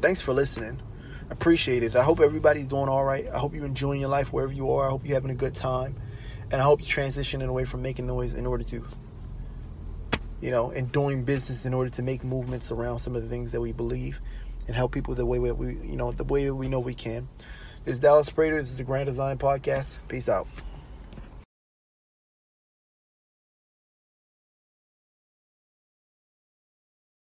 thanks 0.02 0.22
for 0.22 0.34
listening. 0.34 0.82
I 1.30 1.34
appreciate 1.34 1.84
it. 1.84 1.96
I 1.96 2.04
hope 2.04 2.20
everybody's 2.20 2.68
doing 2.68 2.90
all 2.90 3.04
right. 3.04 3.28
I 3.32 3.38
hope 3.38 3.54
you're 3.54 3.66
enjoying 3.66 4.02
your 4.02 4.10
life 4.10 4.34
wherever 4.34 4.52
you 4.52 4.72
are. 4.72 4.88
I 4.88 4.90
hope 4.90 5.06
you're 5.06 5.16
having 5.16 5.32
a 5.32 5.36
good 5.36 5.56
time, 5.56 5.96
and 6.52 6.60
I 6.60 6.64
hope 6.64 6.82
you're 6.82 6.90
transitioning 6.90 7.48
away 7.48 7.66
from 7.66 7.82
making 7.82 8.08
noise 8.08 8.34
in 8.34 8.46
order 8.46 8.64
to, 8.66 8.84
you 10.42 10.52
know, 10.52 10.72
and 10.72 10.92
doing 10.92 11.24
business 11.24 11.66
in 11.66 11.74
order 11.74 11.90
to 11.92 12.02
make 12.02 12.24
movements 12.24 12.72
around 12.72 13.00
some 13.00 13.16
of 13.16 13.22
the 13.22 13.30
things 13.30 13.52
that 13.52 13.62
we 13.62 13.72
believe, 13.72 14.20
and 14.68 14.76
help 14.76 14.92
people 14.92 15.14
the 15.14 15.26
way 15.26 15.40
we, 15.40 15.76
you 15.76 15.96
know, 15.96 16.12
the 16.12 16.24
way 16.24 16.50
we 16.50 16.70
know 16.70 16.80
we 16.80 16.96
can. 16.96 17.28
This 17.86 17.96
is 17.96 18.00
Dallas 18.00 18.30
Prater. 18.30 18.60
This 18.60 18.72
is 18.72 18.78
the 18.78 18.84
Grand 18.84 19.06
Design 19.06 19.38
Podcast. 19.38 19.96
Peace 20.08 20.28
out. 20.28 20.48